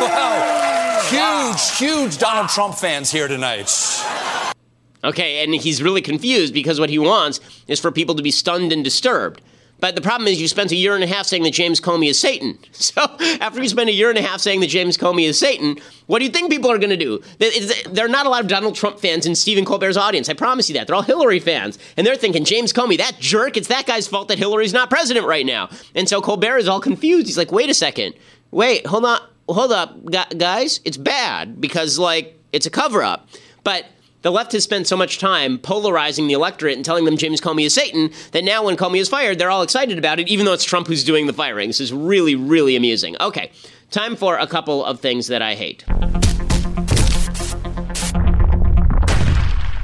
wow. 0.00 1.02
Huge, 1.08 1.76
huge 1.76 2.18
Donald 2.18 2.48
Trump 2.48 2.76
fans 2.76 3.10
here 3.10 3.26
tonight. 3.28 3.68
Okay, 5.02 5.42
and 5.44 5.54
he's 5.54 5.82
really 5.82 6.00
confused 6.00 6.54
because 6.54 6.80
what 6.80 6.88
he 6.88 6.98
wants 6.98 7.40
is 7.68 7.78
for 7.80 7.90
people 7.92 8.14
to 8.14 8.22
be 8.22 8.30
stunned 8.30 8.72
and 8.72 8.82
disturbed. 8.84 9.42
But 9.84 9.96
the 9.96 10.00
problem 10.00 10.28
is, 10.28 10.40
you 10.40 10.48
spent 10.48 10.72
a 10.72 10.76
year 10.76 10.94
and 10.94 11.04
a 11.04 11.06
half 11.06 11.26
saying 11.26 11.42
that 11.42 11.52
James 11.52 11.78
Comey 11.78 12.08
is 12.08 12.18
Satan. 12.18 12.58
So 12.72 13.02
after 13.40 13.62
you 13.62 13.68
spend 13.68 13.90
a 13.90 13.92
year 13.92 14.08
and 14.08 14.18
a 14.18 14.22
half 14.22 14.40
saying 14.40 14.60
that 14.60 14.68
James 14.68 14.96
Comey 14.96 15.28
is 15.28 15.38
Satan, 15.38 15.76
what 16.06 16.20
do 16.20 16.24
you 16.24 16.30
think 16.30 16.50
people 16.50 16.70
are 16.70 16.78
going 16.78 16.88
to 16.90 16.96
do? 16.96 17.20
There 17.90 18.06
are 18.06 18.08
not 18.08 18.24
a 18.24 18.30
lot 18.30 18.40
of 18.40 18.48
Donald 18.48 18.76
Trump 18.76 18.98
fans 18.98 19.26
in 19.26 19.34
Stephen 19.34 19.66
Colbert's 19.66 19.98
audience. 19.98 20.30
I 20.30 20.32
promise 20.32 20.70
you 20.70 20.74
that. 20.76 20.86
They're 20.86 20.96
all 20.96 21.02
Hillary 21.02 21.38
fans. 21.38 21.78
And 21.98 22.06
they're 22.06 22.16
thinking, 22.16 22.44
James 22.44 22.72
Comey, 22.72 22.96
that 22.96 23.18
jerk, 23.18 23.58
it's 23.58 23.68
that 23.68 23.84
guy's 23.84 24.06
fault 24.06 24.28
that 24.28 24.38
Hillary's 24.38 24.72
not 24.72 24.88
president 24.88 25.26
right 25.26 25.44
now. 25.44 25.68
And 25.94 26.08
so 26.08 26.22
Colbert 26.22 26.58
is 26.58 26.68
all 26.68 26.80
confused. 26.80 27.26
He's 27.26 27.36
like, 27.36 27.52
wait 27.52 27.68
a 27.68 27.74
second. 27.74 28.14
Wait, 28.52 28.86
hold 28.86 29.04
on. 29.04 29.20
Hold 29.50 29.72
up, 29.72 29.98
guys. 30.38 30.80
It's 30.86 30.96
bad 30.96 31.60
because, 31.60 31.98
like, 31.98 32.38
it's 32.52 32.64
a 32.64 32.70
cover 32.70 33.02
up. 33.02 33.28
But 33.64 33.84
the 34.24 34.32
left 34.32 34.52
has 34.52 34.64
spent 34.64 34.86
so 34.86 34.96
much 34.96 35.18
time 35.18 35.58
polarizing 35.58 36.26
the 36.26 36.32
electorate 36.32 36.76
and 36.76 36.84
telling 36.84 37.04
them 37.04 37.18
James 37.18 37.42
Comey 37.42 37.66
is 37.66 37.74
Satan 37.74 38.10
that 38.32 38.42
now 38.42 38.64
when 38.64 38.74
Comey 38.74 38.98
is 38.98 39.08
fired, 39.08 39.38
they're 39.38 39.50
all 39.50 39.62
excited 39.62 39.98
about 39.98 40.18
it, 40.18 40.28
even 40.28 40.46
though 40.46 40.54
it's 40.54 40.64
Trump 40.64 40.86
who's 40.86 41.04
doing 41.04 41.26
the 41.26 41.34
firing. 41.34 41.68
This 41.68 41.80
is 41.80 41.92
really, 41.92 42.34
really 42.34 42.74
amusing. 42.74 43.16
Okay, 43.20 43.52
time 43.90 44.16
for 44.16 44.38
a 44.38 44.46
couple 44.46 44.82
of 44.82 44.98
things 44.98 45.26
that 45.26 45.42
I 45.42 45.54
hate. 45.54 45.84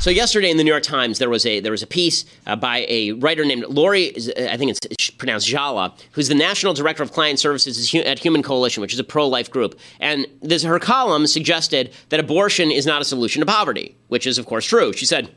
So 0.00 0.08
yesterday 0.08 0.50
in 0.50 0.56
the 0.56 0.64
New 0.64 0.70
York 0.70 0.82
Times, 0.82 1.18
there 1.18 1.28
was 1.28 1.44
a 1.44 1.60
there 1.60 1.72
was 1.72 1.82
a 1.82 1.86
piece 1.86 2.24
uh, 2.46 2.56
by 2.56 2.86
a 2.88 3.12
writer 3.12 3.44
named 3.44 3.64
Lori, 3.68 4.16
I 4.34 4.56
think 4.56 4.70
it's 4.70 5.10
pronounced 5.10 5.46
Jala, 5.46 5.94
who's 6.12 6.28
the 6.28 6.34
national 6.34 6.72
director 6.72 7.02
of 7.02 7.12
client 7.12 7.38
services 7.38 7.94
at 7.94 8.18
Human 8.18 8.42
Coalition, 8.42 8.80
which 8.80 8.94
is 8.94 8.98
a 8.98 9.04
pro-life 9.04 9.50
group. 9.50 9.78
And 10.00 10.26
this, 10.40 10.62
her 10.62 10.78
column 10.78 11.26
suggested 11.26 11.92
that 12.08 12.18
abortion 12.18 12.70
is 12.70 12.86
not 12.86 13.02
a 13.02 13.04
solution 13.04 13.40
to 13.40 13.46
poverty, 13.46 13.94
which 14.08 14.26
is 14.26 14.38
of 14.38 14.46
course 14.46 14.64
true. 14.64 14.94
She 14.94 15.04
said. 15.04 15.34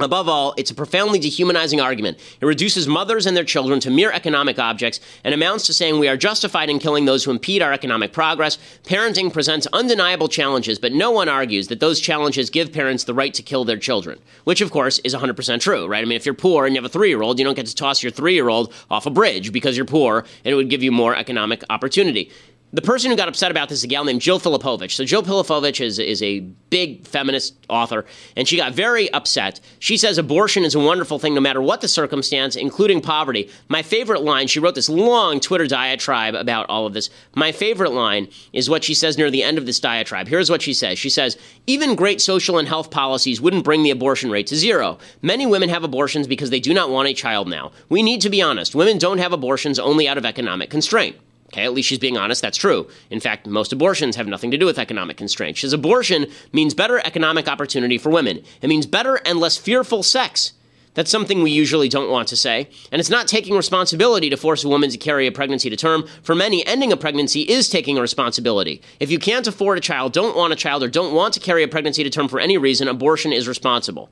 Above 0.00 0.26
all, 0.26 0.54
it's 0.56 0.70
a 0.70 0.74
profoundly 0.74 1.18
dehumanizing 1.18 1.80
argument. 1.80 2.18
It 2.40 2.46
reduces 2.46 2.88
mothers 2.88 3.26
and 3.26 3.36
their 3.36 3.44
children 3.44 3.78
to 3.80 3.90
mere 3.90 4.10
economic 4.10 4.58
objects 4.58 5.00
and 5.22 5.34
amounts 5.34 5.66
to 5.66 5.74
saying 5.74 5.98
we 5.98 6.08
are 6.08 6.16
justified 6.16 6.70
in 6.70 6.78
killing 6.78 7.04
those 7.04 7.24
who 7.24 7.30
impede 7.30 7.60
our 7.60 7.74
economic 7.74 8.12
progress. 8.12 8.56
Parenting 8.84 9.30
presents 9.30 9.66
undeniable 9.72 10.28
challenges, 10.28 10.78
but 10.78 10.92
no 10.92 11.10
one 11.10 11.28
argues 11.28 11.68
that 11.68 11.80
those 11.80 12.00
challenges 12.00 12.48
give 12.48 12.72
parents 12.72 13.04
the 13.04 13.14
right 13.14 13.34
to 13.34 13.42
kill 13.42 13.64
their 13.64 13.76
children, 13.76 14.18
which 14.44 14.62
of 14.62 14.70
course 14.70 14.98
is 15.00 15.14
100% 15.14 15.60
true, 15.60 15.86
right? 15.86 16.02
I 16.02 16.06
mean, 16.06 16.16
if 16.16 16.24
you're 16.24 16.34
poor 16.34 16.64
and 16.64 16.74
you 16.74 16.80
have 16.80 16.90
a 16.90 16.92
three 16.92 17.10
year 17.10 17.22
old, 17.22 17.38
you 17.38 17.44
don't 17.44 17.54
get 17.54 17.66
to 17.66 17.74
toss 17.74 18.02
your 18.02 18.12
three 18.12 18.34
year 18.34 18.48
old 18.48 18.72
off 18.90 19.04
a 19.04 19.10
bridge 19.10 19.52
because 19.52 19.76
you're 19.76 19.84
poor 19.84 20.24
and 20.44 20.52
it 20.52 20.54
would 20.54 20.70
give 20.70 20.82
you 20.82 20.90
more 20.90 21.14
economic 21.14 21.62
opportunity 21.68 22.30
the 22.74 22.80
person 22.82 23.10
who 23.10 23.16
got 23.16 23.28
upset 23.28 23.50
about 23.50 23.68
this 23.68 23.78
is 23.78 23.84
a 23.84 23.88
gal 23.88 24.04
named 24.04 24.22
Jill 24.22 24.40
Filipovic. 24.40 24.90
So 24.90 25.04
Jill 25.04 25.22
Filipovic 25.22 25.78
is, 25.84 25.98
is 25.98 26.22
a 26.22 26.40
big 26.40 27.06
feminist 27.06 27.54
author, 27.68 28.06
and 28.34 28.48
she 28.48 28.56
got 28.56 28.72
very 28.72 29.12
upset. 29.12 29.60
She 29.78 29.98
says 29.98 30.16
abortion 30.16 30.64
is 30.64 30.74
a 30.74 30.80
wonderful 30.80 31.18
thing 31.18 31.34
no 31.34 31.40
matter 31.42 31.60
what 31.60 31.82
the 31.82 31.88
circumstance, 31.88 32.56
including 32.56 33.02
poverty. 33.02 33.50
My 33.68 33.82
favorite 33.82 34.22
line, 34.22 34.46
she 34.46 34.58
wrote 34.58 34.74
this 34.74 34.88
long 34.88 35.38
Twitter 35.38 35.66
diatribe 35.66 36.34
about 36.34 36.64
all 36.70 36.86
of 36.86 36.94
this. 36.94 37.10
My 37.34 37.52
favorite 37.52 37.92
line 37.92 38.28
is 38.54 38.70
what 38.70 38.84
she 38.84 38.94
says 38.94 39.18
near 39.18 39.30
the 39.30 39.42
end 39.42 39.58
of 39.58 39.66
this 39.66 39.78
diatribe. 39.78 40.28
Here's 40.28 40.48
what 40.48 40.62
she 40.62 40.72
says. 40.72 40.98
She 40.98 41.10
says, 41.10 41.36
even 41.66 41.94
great 41.94 42.22
social 42.22 42.58
and 42.58 42.66
health 42.66 42.90
policies 42.90 43.38
wouldn't 43.38 43.64
bring 43.64 43.82
the 43.82 43.90
abortion 43.90 44.30
rate 44.30 44.46
to 44.46 44.56
zero. 44.56 44.96
Many 45.20 45.44
women 45.44 45.68
have 45.68 45.84
abortions 45.84 46.26
because 46.26 46.48
they 46.48 46.60
do 46.60 46.72
not 46.72 46.88
want 46.88 47.08
a 47.08 47.14
child 47.14 47.48
now. 47.48 47.72
We 47.90 48.02
need 48.02 48.22
to 48.22 48.30
be 48.30 48.40
honest. 48.40 48.74
Women 48.74 48.96
don't 48.96 49.18
have 49.18 49.34
abortions 49.34 49.78
only 49.78 50.08
out 50.08 50.16
of 50.16 50.24
economic 50.24 50.70
constraint. 50.70 51.16
Okay, 51.52 51.64
at 51.64 51.74
least 51.74 51.88
she's 51.88 51.98
being 51.98 52.16
honest. 52.16 52.40
That's 52.40 52.56
true. 52.56 52.88
In 53.10 53.20
fact, 53.20 53.46
most 53.46 53.74
abortions 53.74 54.16
have 54.16 54.26
nothing 54.26 54.50
to 54.52 54.56
do 54.56 54.64
with 54.64 54.78
economic 54.78 55.18
constraints. 55.18 55.60
She 55.60 55.66
says 55.66 55.74
abortion 55.74 56.26
means 56.50 56.72
better 56.72 56.98
economic 57.04 57.46
opportunity 57.46 57.98
for 57.98 58.08
women. 58.08 58.42
It 58.62 58.68
means 58.68 58.86
better 58.86 59.16
and 59.26 59.38
less 59.38 59.58
fearful 59.58 60.02
sex. 60.02 60.54
That's 60.94 61.10
something 61.10 61.42
we 61.42 61.50
usually 61.50 61.90
don't 61.90 62.10
want 62.10 62.28
to 62.28 62.36
say. 62.36 62.68
And 62.90 63.00
it's 63.00 63.10
not 63.10 63.28
taking 63.28 63.54
responsibility 63.54 64.30
to 64.30 64.36
force 64.36 64.64
a 64.64 64.68
woman 64.68 64.88
to 64.90 64.98
carry 64.98 65.26
a 65.26 65.32
pregnancy 65.32 65.68
to 65.68 65.76
term. 65.76 66.06
For 66.22 66.34
many, 66.34 66.66
ending 66.66 66.90
a 66.90 66.96
pregnancy 66.96 67.42
is 67.42 67.68
taking 67.68 67.98
a 67.98 68.02
responsibility. 68.02 68.80
If 68.98 69.10
you 69.10 69.18
can't 69.18 69.46
afford 69.46 69.76
a 69.76 69.82
child, 69.82 70.12
don't 70.12 70.36
want 70.36 70.54
a 70.54 70.56
child, 70.56 70.82
or 70.82 70.88
don't 70.88 71.14
want 71.14 71.34
to 71.34 71.40
carry 71.40 71.62
a 71.62 71.68
pregnancy 71.68 72.02
to 72.02 72.10
term 72.10 72.28
for 72.28 72.40
any 72.40 72.56
reason, 72.56 72.88
abortion 72.88 73.32
is 73.32 73.48
responsible. 73.48 74.10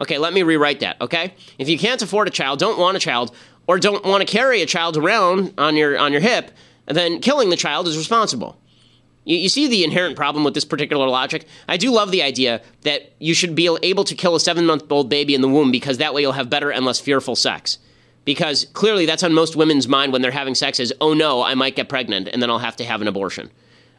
Okay, 0.00 0.16
let 0.18 0.32
me 0.32 0.42
rewrite 0.42 0.80
that, 0.80 0.98
okay? 1.00 1.34
If 1.58 1.68
you 1.68 1.78
can't 1.78 2.00
afford 2.00 2.26
a 2.26 2.30
child, 2.30 2.58
don't 2.58 2.78
want 2.78 2.96
a 2.96 3.00
child, 3.00 3.36
or 3.66 3.78
don't 3.78 4.04
want 4.04 4.26
to 4.26 4.32
carry 4.32 4.62
a 4.62 4.66
child 4.66 4.96
around 4.96 5.54
on 5.58 5.76
your 5.76 5.98
on 5.98 6.12
your 6.12 6.20
hip, 6.20 6.50
then 6.86 7.20
killing 7.20 7.50
the 7.50 7.56
child 7.56 7.86
is 7.88 7.96
responsible. 7.96 8.60
You, 9.24 9.36
you 9.36 9.48
see 9.48 9.68
the 9.68 9.84
inherent 9.84 10.16
problem 10.16 10.44
with 10.44 10.54
this 10.54 10.64
particular 10.64 11.08
logic? 11.08 11.46
I 11.68 11.76
do 11.76 11.90
love 11.90 12.10
the 12.10 12.22
idea 12.22 12.62
that 12.82 13.12
you 13.18 13.34
should 13.34 13.54
be 13.54 13.76
able 13.82 14.04
to 14.04 14.14
kill 14.14 14.34
a 14.34 14.40
seven 14.40 14.66
month 14.66 14.90
old 14.90 15.08
baby 15.08 15.34
in 15.34 15.40
the 15.40 15.48
womb 15.48 15.70
because 15.70 15.98
that 15.98 16.14
way 16.14 16.22
you'll 16.22 16.32
have 16.32 16.50
better 16.50 16.70
and 16.70 16.84
less 16.84 17.00
fearful 17.00 17.36
sex. 17.36 17.78
Because 18.24 18.66
clearly 18.74 19.06
that's 19.06 19.22
on 19.22 19.32
most 19.32 19.56
women's 19.56 19.88
mind 19.88 20.12
when 20.12 20.22
they're 20.22 20.30
having 20.30 20.54
sex 20.54 20.78
is, 20.78 20.92
oh 21.00 21.14
no, 21.14 21.42
I 21.42 21.54
might 21.54 21.76
get 21.76 21.88
pregnant 21.88 22.28
and 22.28 22.42
then 22.42 22.50
I'll 22.50 22.58
have 22.58 22.76
to 22.76 22.84
have 22.84 23.00
an 23.00 23.08
abortion. 23.08 23.50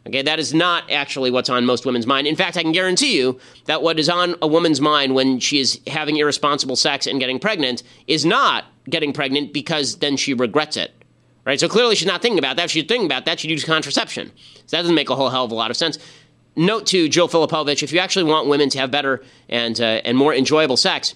Okay, 0.07 0.24
that 0.24 0.39
is 0.39 0.53
not 0.53 0.89
actually 0.89 1.30
what's 1.30 1.49
on 1.49 1.66
most 1.66 1.86
women's 1.86 2.07
mind. 2.07 2.26
In 2.26 2.36
fact, 2.36 2.57
I 2.57 2.64
can 2.64 2.72
guarantee 2.72 3.18
you 3.18 3.39
that 3.66 3.84
what 3.84 3.99
is 3.99 4.09
on 4.09 4.36
a 4.41 4.47
woman's 4.47 4.82
mind 4.82 5.14
when 5.14 5.39
she 5.39 5.59
is 5.59 5.80
having 5.86 6.18
irresponsible 6.18 6.76
sex 6.76 7.05
and 7.05 7.20
getting 7.20 7.39
pregnant 7.39 7.84
is 8.07 8.26
not 8.26 8.66
getting 8.92 9.14
pregnant 9.14 9.54
because 9.54 9.98
then 9.98 10.18
she 10.18 10.34
regrets 10.34 10.78
it. 10.78 10.92
Right? 11.44 11.60
So 11.60 11.68
clearly 11.68 11.96
she's 11.96 12.08
not 12.08 12.22
thinking 12.22 12.38
about 12.38 12.58
that. 12.58 12.66
If 12.66 12.72
she's 12.72 12.86
thinking 12.86 13.08
about 13.08 13.26
that, 13.26 13.39
she'd 13.39 13.50
use 13.50 13.64
contraception. 13.64 14.32
So 14.68 14.78
that 14.78 14.84
doesn't 14.84 14.96
make 14.96 15.10
a 15.10 15.16
whole 15.16 15.30
hell 15.30 15.46
of 15.46 15.52
a 15.52 15.56
lot 15.56 15.72
of 15.72 15.78
sense. 15.78 15.98
Note 16.56 16.86
to 16.88 17.10
Jill 17.10 17.28
Filipovic, 17.28 17.82
if 17.82 17.92
you 17.92 18.00
actually 18.00 18.26
want 18.26 18.48
women 18.48 18.70
to 18.70 18.80
have 18.80 18.92
better 18.92 19.24
and, 19.50 19.80
uh, 19.80 20.02
and 20.06 20.18
more 20.18 20.36
enjoyable 20.36 20.78
sex, 20.78 21.16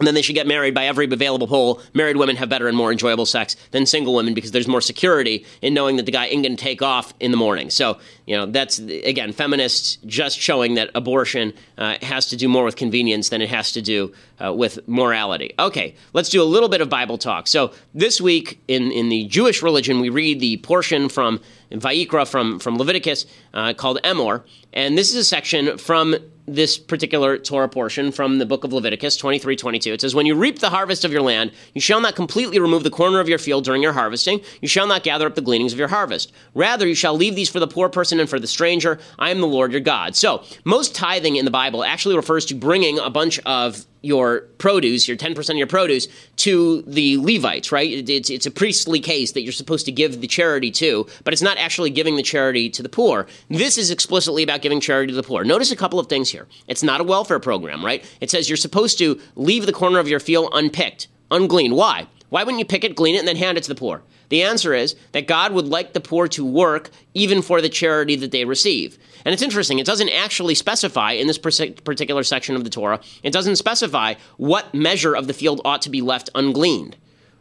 and 0.00 0.06
then 0.06 0.14
they 0.14 0.22
should 0.22 0.34
get 0.34 0.46
married 0.46 0.74
by 0.74 0.86
every 0.86 1.06
available 1.06 1.46
poll. 1.46 1.80
Married 1.92 2.16
women 2.16 2.36
have 2.36 2.48
better 2.48 2.66
and 2.66 2.76
more 2.76 2.90
enjoyable 2.90 3.26
sex 3.26 3.56
than 3.70 3.86
single 3.86 4.14
women 4.14 4.34
because 4.34 4.50
there's 4.50 4.66
more 4.66 4.80
security 4.80 5.46
in 5.62 5.72
knowing 5.72 5.96
that 5.96 6.06
the 6.06 6.12
guy 6.12 6.26
ain't 6.26 6.42
going 6.42 6.56
to 6.56 6.62
take 6.62 6.82
off 6.82 7.14
in 7.20 7.30
the 7.30 7.36
morning. 7.36 7.70
So, 7.70 7.98
you 8.26 8.36
know, 8.36 8.46
that's, 8.46 8.78
again, 8.78 9.32
feminists 9.32 9.98
just 10.06 10.38
showing 10.38 10.74
that 10.74 10.90
abortion 10.94 11.52
uh, 11.78 11.96
has 12.02 12.26
to 12.26 12.36
do 12.36 12.48
more 12.48 12.64
with 12.64 12.76
convenience 12.76 13.28
than 13.28 13.40
it 13.40 13.48
has 13.50 13.72
to 13.72 13.82
do 13.82 14.12
uh, 14.44 14.52
with 14.52 14.86
morality. 14.88 15.54
Okay, 15.58 15.94
let's 16.12 16.28
do 16.28 16.42
a 16.42 16.44
little 16.44 16.68
bit 16.68 16.80
of 16.80 16.88
Bible 16.88 17.18
talk. 17.18 17.46
So, 17.46 17.72
this 17.94 18.20
week 18.20 18.60
in, 18.66 18.90
in 18.90 19.08
the 19.08 19.24
Jewish 19.26 19.62
religion, 19.62 20.00
we 20.00 20.08
read 20.08 20.40
the 20.40 20.56
portion 20.58 21.08
from 21.08 21.40
Vayikra, 21.70 22.26
from, 22.28 22.58
from 22.58 22.78
Leviticus, 22.78 23.26
uh, 23.52 23.74
called 23.74 24.00
Emor. 24.02 24.42
And 24.72 24.98
this 24.98 25.10
is 25.10 25.16
a 25.16 25.24
section 25.24 25.78
from 25.78 26.16
this 26.46 26.76
particular 26.76 27.38
Torah 27.38 27.68
portion 27.68 28.12
from 28.12 28.38
the 28.38 28.46
book 28.46 28.64
of 28.64 28.72
Leviticus 28.72 29.16
23 29.16 29.56
22. 29.56 29.92
It 29.92 30.00
says, 30.00 30.14
When 30.14 30.26
you 30.26 30.34
reap 30.34 30.58
the 30.58 30.70
harvest 30.70 31.04
of 31.04 31.12
your 31.12 31.22
land, 31.22 31.52
you 31.72 31.80
shall 31.80 32.00
not 32.00 32.16
completely 32.16 32.58
remove 32.58 32.84
the 32.84 32.90
corner 32.90 33.20
of 33.20 33.28
your 33.28 33.38
field 33.38 33.64
during 33.64 33.82
your 33.82 33.92
harvesting. 33.92 34.40
You 34.60 34.68
shall 34.68 34.86
not 34.86 35.02
gather 35.02 35.26
up 35.26 35.34
the 35.34 35.40
gleanings 35.40 35.72
of 35.72 35.78
your 35.78 35.88
harvest. 35.88 36.32
Rather, 36.54 36.86
you 36.86 36.94
shall 36.94 37.14
leave 37.14 37.34
these 37.34 37.48
for 37.48 37.60
the 37.60 37.66
poor 37.66 37.88
person 37.88 38.20
and 38.20 38.28
for 38.28 38.38
the 38.38 38.46
stranger. 38.46 38.98
I 39.18 39.30
am 39.30 39.40
the 39.40 39.46
Lord 39.46 39.72
your 39.72 39.80
God. 39.80 40.16
So, 40.16 40.44
most 40.64 40.94
tithing 40.94 41.36
in 41.36 41.44
the 41.44 41.50
Bible 41.50 41.84
actually 41.84 42.16
refers 42.16 42.44
to 42.46 42.54
bringing 42.54 42.98
a 42.98 43.10
bunch 43.10 43.38
of 43.40 43.86
your 44.04 44.42
produce, 44.58 45.08
your 45.08 45.16
10% 45.16 45.50
of 45.50 45.56
your 45.56 45.66
produce, 45.66 46.08
to 46.36 46.82
the 46.82 47.16
Levites, 47.18 47.72
right? 47.72 48.08
It's, 48.08 48.30
it's 48.30 48.46
a 48.46 48.50
priestly 48.50 49.00
case 49.00 49.32
that 49.32 49.42
you're 49.42 49.52
supposed 49.52 49.86
to 49.86 49.92
give 49.92 50.20
the 50.20 50.26
charity 50.26 50.70
to, 50.72 51.06
but 51.24 51.32
it's 51.32 51.42
not 51.42 51.58
actually 51.58 51.90
giving 51.90 52.16
the 52.16 52.22
charity 52.22 52.68
to 52.70 52.82
the 52.82 52.88
poor. 52.88 53.26
This 53.48 53.78
is 53.78 53.90
explicitly 53.90 54.42
about 54.42 54.62
giving 54.62 54.80
charity 54.80 55.12
to 55.12 55.16
the 55.16 55.22
poor. 55.22 55.44
Notice 55.44 55.70
a 55.70 55.76
couple 55.76 55.98
of 55.98 56.08
things 56.08 56.30
here. 56.30 56.46
It's 56.68 56.82
not 56.82 57.00
a 57.00 57.04
welfare 57.04 57.40
program, 57.40 57.84
right? 57.84 58.04
It 58.20 58.30
says 58.30 58.48
you're 58.48 58.56
supposed 58.56 58.98
to 58.98 59.20
leave 59.36 59.66
the 59.66 59.72
corner 59.72 59.98
of 59.98 60.08
your 60.08 60.20
field 60.20 60.50
unpicked, 60.52 61.08
ungleaned. 61.30 61.74
Why? 61.74 62.06
Why 62.30 62.42
wouldn't 62.42 62.58
you 62.58 62.64
pick 62.64 62.84
it, 62.84 62.96
glean 62.96 63.14
it, 63.14 63.18
and 63.18 63.28
then 63.28 63.36
hand 63.36 63.58
it 63.58 63.64
to 63.64 63.68
the 63.68 63.74
poor? 63.74 64.02
The 64.28 64.42
answer 64.42 64.74
is 64.74 64.96
that 65.12 65.28
God 65.28 65.52
would 65.52 65.68
like 65.68 65.92
the 65.92 66.00
poor 66.00 66.26
to 66.28 66.44
work 66.44 66.90
even 67.12 67.42
for 67.42 67.60
the 67.60 67.68
charity 67.68 68.16
that 68.16 68.32
they 68.32 68.44
receive. 68.44 68.98
And 69.24 69.32
it's 69.32 69.42
interesting, 69.42 69.78
it 69.78 69.86
doesn't 69.86 70.10
actually 70.10 70.54
specify 70.54 71.12
in 71.12 71.26
this 71.26 71.38
particular 71.38 72.22
section 72.22 72.56
of 72.56 72.64
the 72.64 72.70
Torah, 72.70 73.00
it 73.22 73.32
doesn't 73.32 73.56
specify 73.56 74.14
what 74.36 74.74
measure 74.74 75.14
of 75.14 75.26
the 75.26 75.32
field 75.32 75.60
ought 75.64 75.82
to 75.82 75.90
be 75.90 76.02
left 76.02 76.30
ungleaned, 76.34 76.94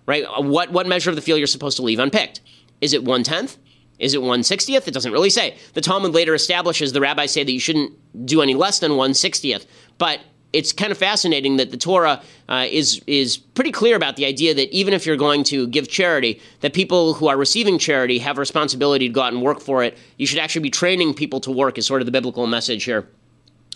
right? 0.06 0.24
Uh, 0.26 0.42
what, 0.42 0.72
what 0.72 0.88
measure 0.88 1.10
of 1.10 1.16
the 1.16 1.22
field 1.22 1.40
you're 1.40 1.48
supposed 1.48 1.78
to 1.78 1.84
leave 1.84 2.00
unpicked. 2.00 2.40
Is 2.80 2.94
it 2.94 3.04
one 3.04 3.24
tenth? 3.24 3.58
Is 4.00 4.14
it 4.14 4.22
160th? 4.22 4.88
It 4.88 4.94
doesn't 4.94 5.12
really 5.12 5.30
say. 5.30 5.58
The 5.74 5.82
Talmud 5.82 6.14
later 6.14 6.34
establishes 6.34 6.94
the 6.94 7.02
rabbis 7.02 7.32
say 7.32 7.44
that 7.44 7.52
you 7.52 7.60
shouldn't 7.60 7.94
do 8.26 8.42
any 8.42 8.54
less 8.54 8.80
than 8.80 8.92
160th. 8.92 9.66
But 9.98 10.20
it's 10.54 10.72
kind 10.72 10.92
of 10.92 10.98
fascinating 10.98 11.58
that 11.58 11.72
the 11.72 11.78
Torah 11.78 12.22
uh, 12.48 12.68
is 12.70 13.02
is 13.08 13.38
pretty 13.38 13.72
clear 13.72 13.96
about 13.96 14.16
the 14.16 14.26
idea 14.26 14.54
that 14.54 14.72
even 14.72 14.94
if 14.94 15.06
you're 15.06 15.18
going 15.18 15.44
to 15.46 15.68
give 15.68 15.90
charity, 15.90 16.40
that 16.62 16.74
people 16.74 17.16
who 17.16 17.28
are 17.28 17.38
receiving 17.38 17.78
charity 17.80 18.20
have 18.20 18.38
a 18.38 18.40
responsibility 18.40 19.08
to 19.08 19.14
go 19.14 19.22
out 19.22 19.34
and 19.34 19.42
work 19.42 19.60
for 19.60 19.84
it. 19.84 19.98
You 20.18 20.28
should 20.28 20.40
actually 20.40 20.62
be 20.62 20.70
training 20.70 21.16
people 21.16 21.40
to 21.42 21.52
work, 21.52 21.78
is 21.78 21.88
sort 21.88 22.02
of 22.02 22.06
the 22.06 22.12
biblical 22.12 22.48
message 22.48 22.84
here. 22.84 23.08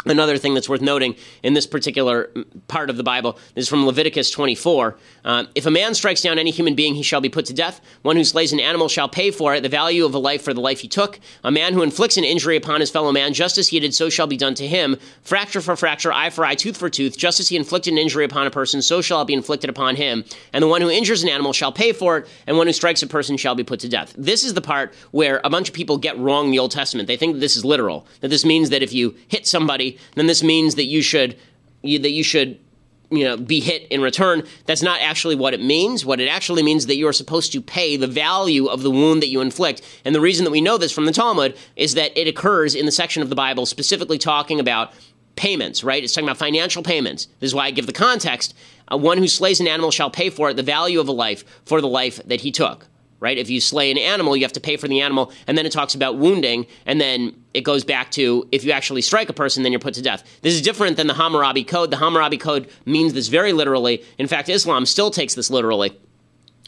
Another 0.09 0.37
thing 0.37 0.53
that's 0.53 0.69
worth 0.69 0.81
noting 0.81 1.15
in 1.43 1.53
this 1.53 1.67
particular 1.67 2.31
part 2.67 2.89
of 2.89 2.97
the 2.97 3.03
Bible 3.03 3.37
is 3.55 3.67
from 3.67 3.85
Leviticus 3.85 4.31
24. 4.31 4.97
Um, 5.25 5.47
if 5.55 5.65
a 5.65 5.71
man 5.71 5.93
strikes 5.93 6.21
down 6.21 6.39
any 6.39 6.51
human 6.51 6.75
being, 6.75 6.95
he 6.95 7.03
shall 7.03 7.21
be 7.21 7.29
put 7.29 7.45
to 7.45 7.53
death. 7.53 7.81
One 8.01 8.15
who 8.15 8.23
slays 8.23 8.53
an 8.53 8.59
animal 8.59 8.87
shall 8.87 9.09
pay 9.09 9.31
for 9.31 9.53
it 9.55 9.61
the 9.61 9.69
value 9.69 10.05
of 10.05 10.13
a 10.13 10.19
life 10.19 10.41
for 10.41 10.53
the 10.53 10.61
life 10.61 10.79
he 10.79 10.87
took. 10.87 11.19
A 11.43 11.51
man 11.51 11.73
who 11.73 11.83
inflicts 11.83 12.17
an 12.17 12.23
injury 12.23 12.55
upon 12.55 12.79
his 12.79 12.89
fellow 12.89 13.11
man, 13.11 13.33
just 13.33 13.57
as 13.57 13.67
he 13.67 13.79
did, 13.79 13.93
so 13.93 14.09
shall 14.09 14.27
be 14.27 14.37
done 14.37 14.55
to 14.55 14.67
him. 14.67 14.97
Fracture 15.21 15.61
for 15.61 15.75
fracture, 15.75 16.13
eye 16.13 16.29
for 16.29 16.45
eye, 16.45 16.55
tooth 16.55 16.77
for 16.77 16.89
tooth. 16.89 17.17
Just 17.17 17.39
as 17.39 17.49
he 17.49 17.55
inflicted 17.55 17.93
an 17.93 17.99
injury 17.99 18.25
upon 18.25 18.47
a 18.47 18.51
person, 18.51 18.81
so 18.81 19.01
shall 19.01 19.21
it 19.21 19.25
be 19.25 19.33
inflicted 19.33 19.69
upon 19.69 19.95
him. 19.95 20.23
And 20.53 20.63
the 20.63 20.67
one 20.67 20.81
who 20.81 20.89
injures 20.89 21.23
an 21.23 21.29
animal 21.29 21.53
shall 21.53 21.71
pay 21.71 21.91
for 21.91 22.17
it, 22.17 22.27
and 22.45 22.57
one 22.57 22.67
who 22.67 22.73
strikes 22.73 23.01
a 23.01 23.07
person 23.07 23.37
shall 23.37 23.55
be 23.55 23.63
put 23.63 23.79
to 23.81 23.89
death. 23.89 24.13
This 24.17 24.43
is 24.43 24.53
the 24.53 24.61
part 24.61 24.93
where 25.11 25.41
a 25.43 25.49
bunch 25.49 25.69
of 25.69 25.75
people 25.75 25.97
get 25.97 26.17
wrong 26.17 26.51
the 26.51 26.59
Old 26.59 26.71
Testament. 26.71 27.07
They 27.07 27.17
think 27.17 27.39
this 27.39 27.57
is 27.57 27.65
literal, 27.65 28.07
that 28.21 28.29
this 28.29 28.45
means 28.45 28.69
that 28.69 28.83
if 28.83 28.93
you 28.93 29.15
hit 29.27 29.47
somebody, 29.47 29.96
then 30.15 30.27
this 30.27 30.43
means 30.43 30.75
that 30.75 30.85
you 30.85 31.01
should 31.01 31.37
you, 31.81 31.99
that 31.99 32.11
you 32.11 32.23
should 32.23 32.59
you 33.09 33.23
know 33.23 33.37
be 33.37 33.59
hit 33.59 33.87
in 33.89 34.01
return. 34.01 34.43
That's 34.65 34.81
not 34.81 35.01
actually 35.01 35.35
what 35.35 35.53
it 35.53 35.61
means. 35.61 36.05
What 36.05 36.19
it 36.19 36.27
actually 36.27 36.63
means 36.63 36.87
that 36.87 36.97
you 36.97 37.07
are 37.07 37.13
supposed 37.13 37.51
to 37.53 37.61
pay 37.61 37.97
the 37.97 38.07
value 38.07 38.67
of 38.67 38.81
the 38.83 38.91
wound 38.91 39.21
that 39.21 39.29
you 39.29 39.41
inflict. 39.41 39.81
And 40.03 40.13
the 40.13 40.21
reason 40.21 40.43
that 40.45 40.51
we 40.51 40.61
know 40.61 40.77
this 40.77 40.91
from 40.91 41.05
the 41.05 41.11
talmud 41.11 41.57
is 41.75 41.93
that 41.93 42.17
it 42.17 42.27
occurs 42.27 42.75
in 42.75 42.85
the 42.85 42.91
section 42.91 43.21
of 43.21 43.29
the 43.29 43.35
bible 43.35 43.65
specifically 43.65 44.17
talking 44.17 44.59
about 44.59 44.93
payments 45.35 45.83
right? 45.83 46.03
It's 46.03 46.13
talking 46.13 46.27
about 46.27 46.37
financial 46.37 46.83
payments. 46.83 47.27
This 47.39 47.49
is 47.49 47.55
why 47.55 47.65
i 47.65 47.71
give 47.71 47.85
the 47.85 47.93
context. 47.93 48.55
Uh, 48.91 48.97
one 48.97 49.17
who 49.17 49.27
slays 49.27 49.59
an 49.59 49.67
animal 49.67 49.91
shall 49.91 50.09
pay 50.09 50.29
for 50.29 50.49
it 50.49 50.55
the 50.55 50.63
value 50.63 50.99
of 50.99 51.07
a 51.07 51.11
life 51.11 51.43
for 51.65 51.79
the 51.79 51.87
life 51.87 52.19
that 52.25 52.41
he 52.41 52.51
took 52.51 52.87
right? 53.19 53.37
If 53.37 53.49
you 53.49 53.59
slay 53.61 53.91
an 53.91 53.97
animal, 53.97 54.35
you 54.35 54.43
have 54.43 54.53
to 54.53 54.59
pay 54.59 54.77
for 54.77 54.87
the 54.87 55.01
animal, 55.01 55.31
and 55.47 55.57
then 55.57 55.65
it 55.65 55.71
talks 55.71 55.95
about 55.95 56.17
wounding, 56.17 56.67
and 56.85 57.01
then 57.01 57.35
it 57.53 57.61
goes 57.61 57.83
back 57.83 58.11
to 58.11 58.47
if 58.51 58.63
you 58.63 58.71
actually 58.71 59.01
strike 59.01 59.29
a 59.29 59.33
person, 59.33 59.63
then 59.63 59.71
you're 59.71 59.79
put 59.79 59.95
to 59.95 60.01
death. 60.01 60.23
This 60.41 60.53
is 60.53 60.61
different 60.61 60.97
than 60.97 61.07
the 61.07 61.13
Hammurabi 61.13 61.63
Code. 61.63 61.91
The 61.91 61.97
Hammurabi 61.97 62.37
Code 62.37 62.69
means 62.85 63.13
this 63.13 63.27
very 63.27 63.53
literally. 63.53 64.03
In 64.17 64.27
fact, 64.27 64.49
Islam 64.49 64.85
still 64.85 65.11
takes 65.11 65.35
this 65.35 65.49
literally 65.49 65.97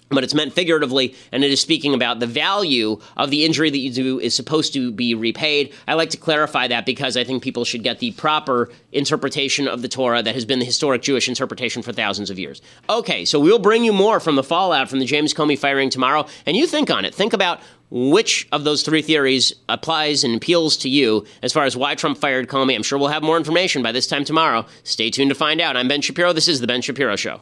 but 0.10 0.24
it's 0.24 0.34
meant 0.34 0.54
figuratively, 0.54 1.16
and 1.32 1.44
it 1.44 1.52
is 1.52 1.62
speaking 1.62 1.94
about 1.94 2.20
the 2.20 2.28
value 2.28 3.00
of 3.18 3.30
the 3.30 3.46
injury 3.46 3.70
that 3.70 3.78
you 3.78 3.92
do 3.92 4.20
is 4.20 4.36
supposed 4.36 4.74
to 4.74 4.92
be 4.92 5.16
repaid. 5.16 5.74
I 5.88 5.94
like 5.94 6.10
to 6.12 6.18
clarify 6.18 6.68
that 6.68 6.86
because 6.86 7.16
I 7.16 7.24
think 7.24 7.44
people 7.44 7.66
should 7.66 7.84
get 7.84 8.00
the 8.00 8.12
proper 8.12 8.70
interpretation 8.92 9.68
of 9.68 9.82
the 9.82 9.88
Torah 9.88 10.24
that 10.24 10.36
has 10.36 10.46
been 10.46 10.60
the 10.60 10.66
historic 10.66 11.02
Jewish 11.02 11.30
interpretation 11.30 11.82
for 11.82 11.94
thousands 11.94 12.30
of 12.30 12.40
years. 12.40 12.62
Okay, 12.90 13.26
so 13.26 13.40
we'll 13.40 13.60
bring 13.60 13.84
you 13.84 13.94
more 13.94 14.20
from 14.20 14.36
the 14.36 14.44
fallout 14.44 14.90
from 14.90 15.00
the 15.00 15.06
James 15.06 15.34
Comey 15.34 15.58
firing 15.58 15.90
tomorrow, 15.90 16.26
and 16.46 16.58
you 16.58 16.68
think 16.68 16.90
on 16.90 17.06
it. 17.06 17.14
Think 17.14 17.34
about 17.34 17.60
which 17.92 18.48
of 18.52 18.64
those 18.64 18.84
three 18.84 19.02
theories 19.02 19.54
applies 19.68 20.24
and 20.24 20.36
appeals 20.36 20.78
to 20.78 20.90
you 20.90 21.26
as 21.42 21.54
far 21.54 21.66
as 21.66 21.76
why 21.76 21.96
Trump 21.96 22.18
fired 22.18 22.48
Comey. 22.48 22.76
I'm 22.76 22.84
sure 22.84 23.00
we'll 23.00 23.08
have 23.08 23.24
more 23.24 23.38
information 23.38 23.82
by 23.82 23.92
this 23.92 24.08
time 24.08 24.26
tomorrow. 24.26 24.66
Stay 24.84 25.10
tuned 25.10 25.30
to 25.32 25.36
find 25.36 25.60
out. 25.60 25.76
I'm 25.76 25.88
Ben 25.88 26.02
Shapiro. 26.02 26.34
This 26.34 26.48
is 26.48 26.60
The 26.60 26.68
Ben 26.68 26.82
Shapiro 26.82 27.16
Show. 27.16 27.42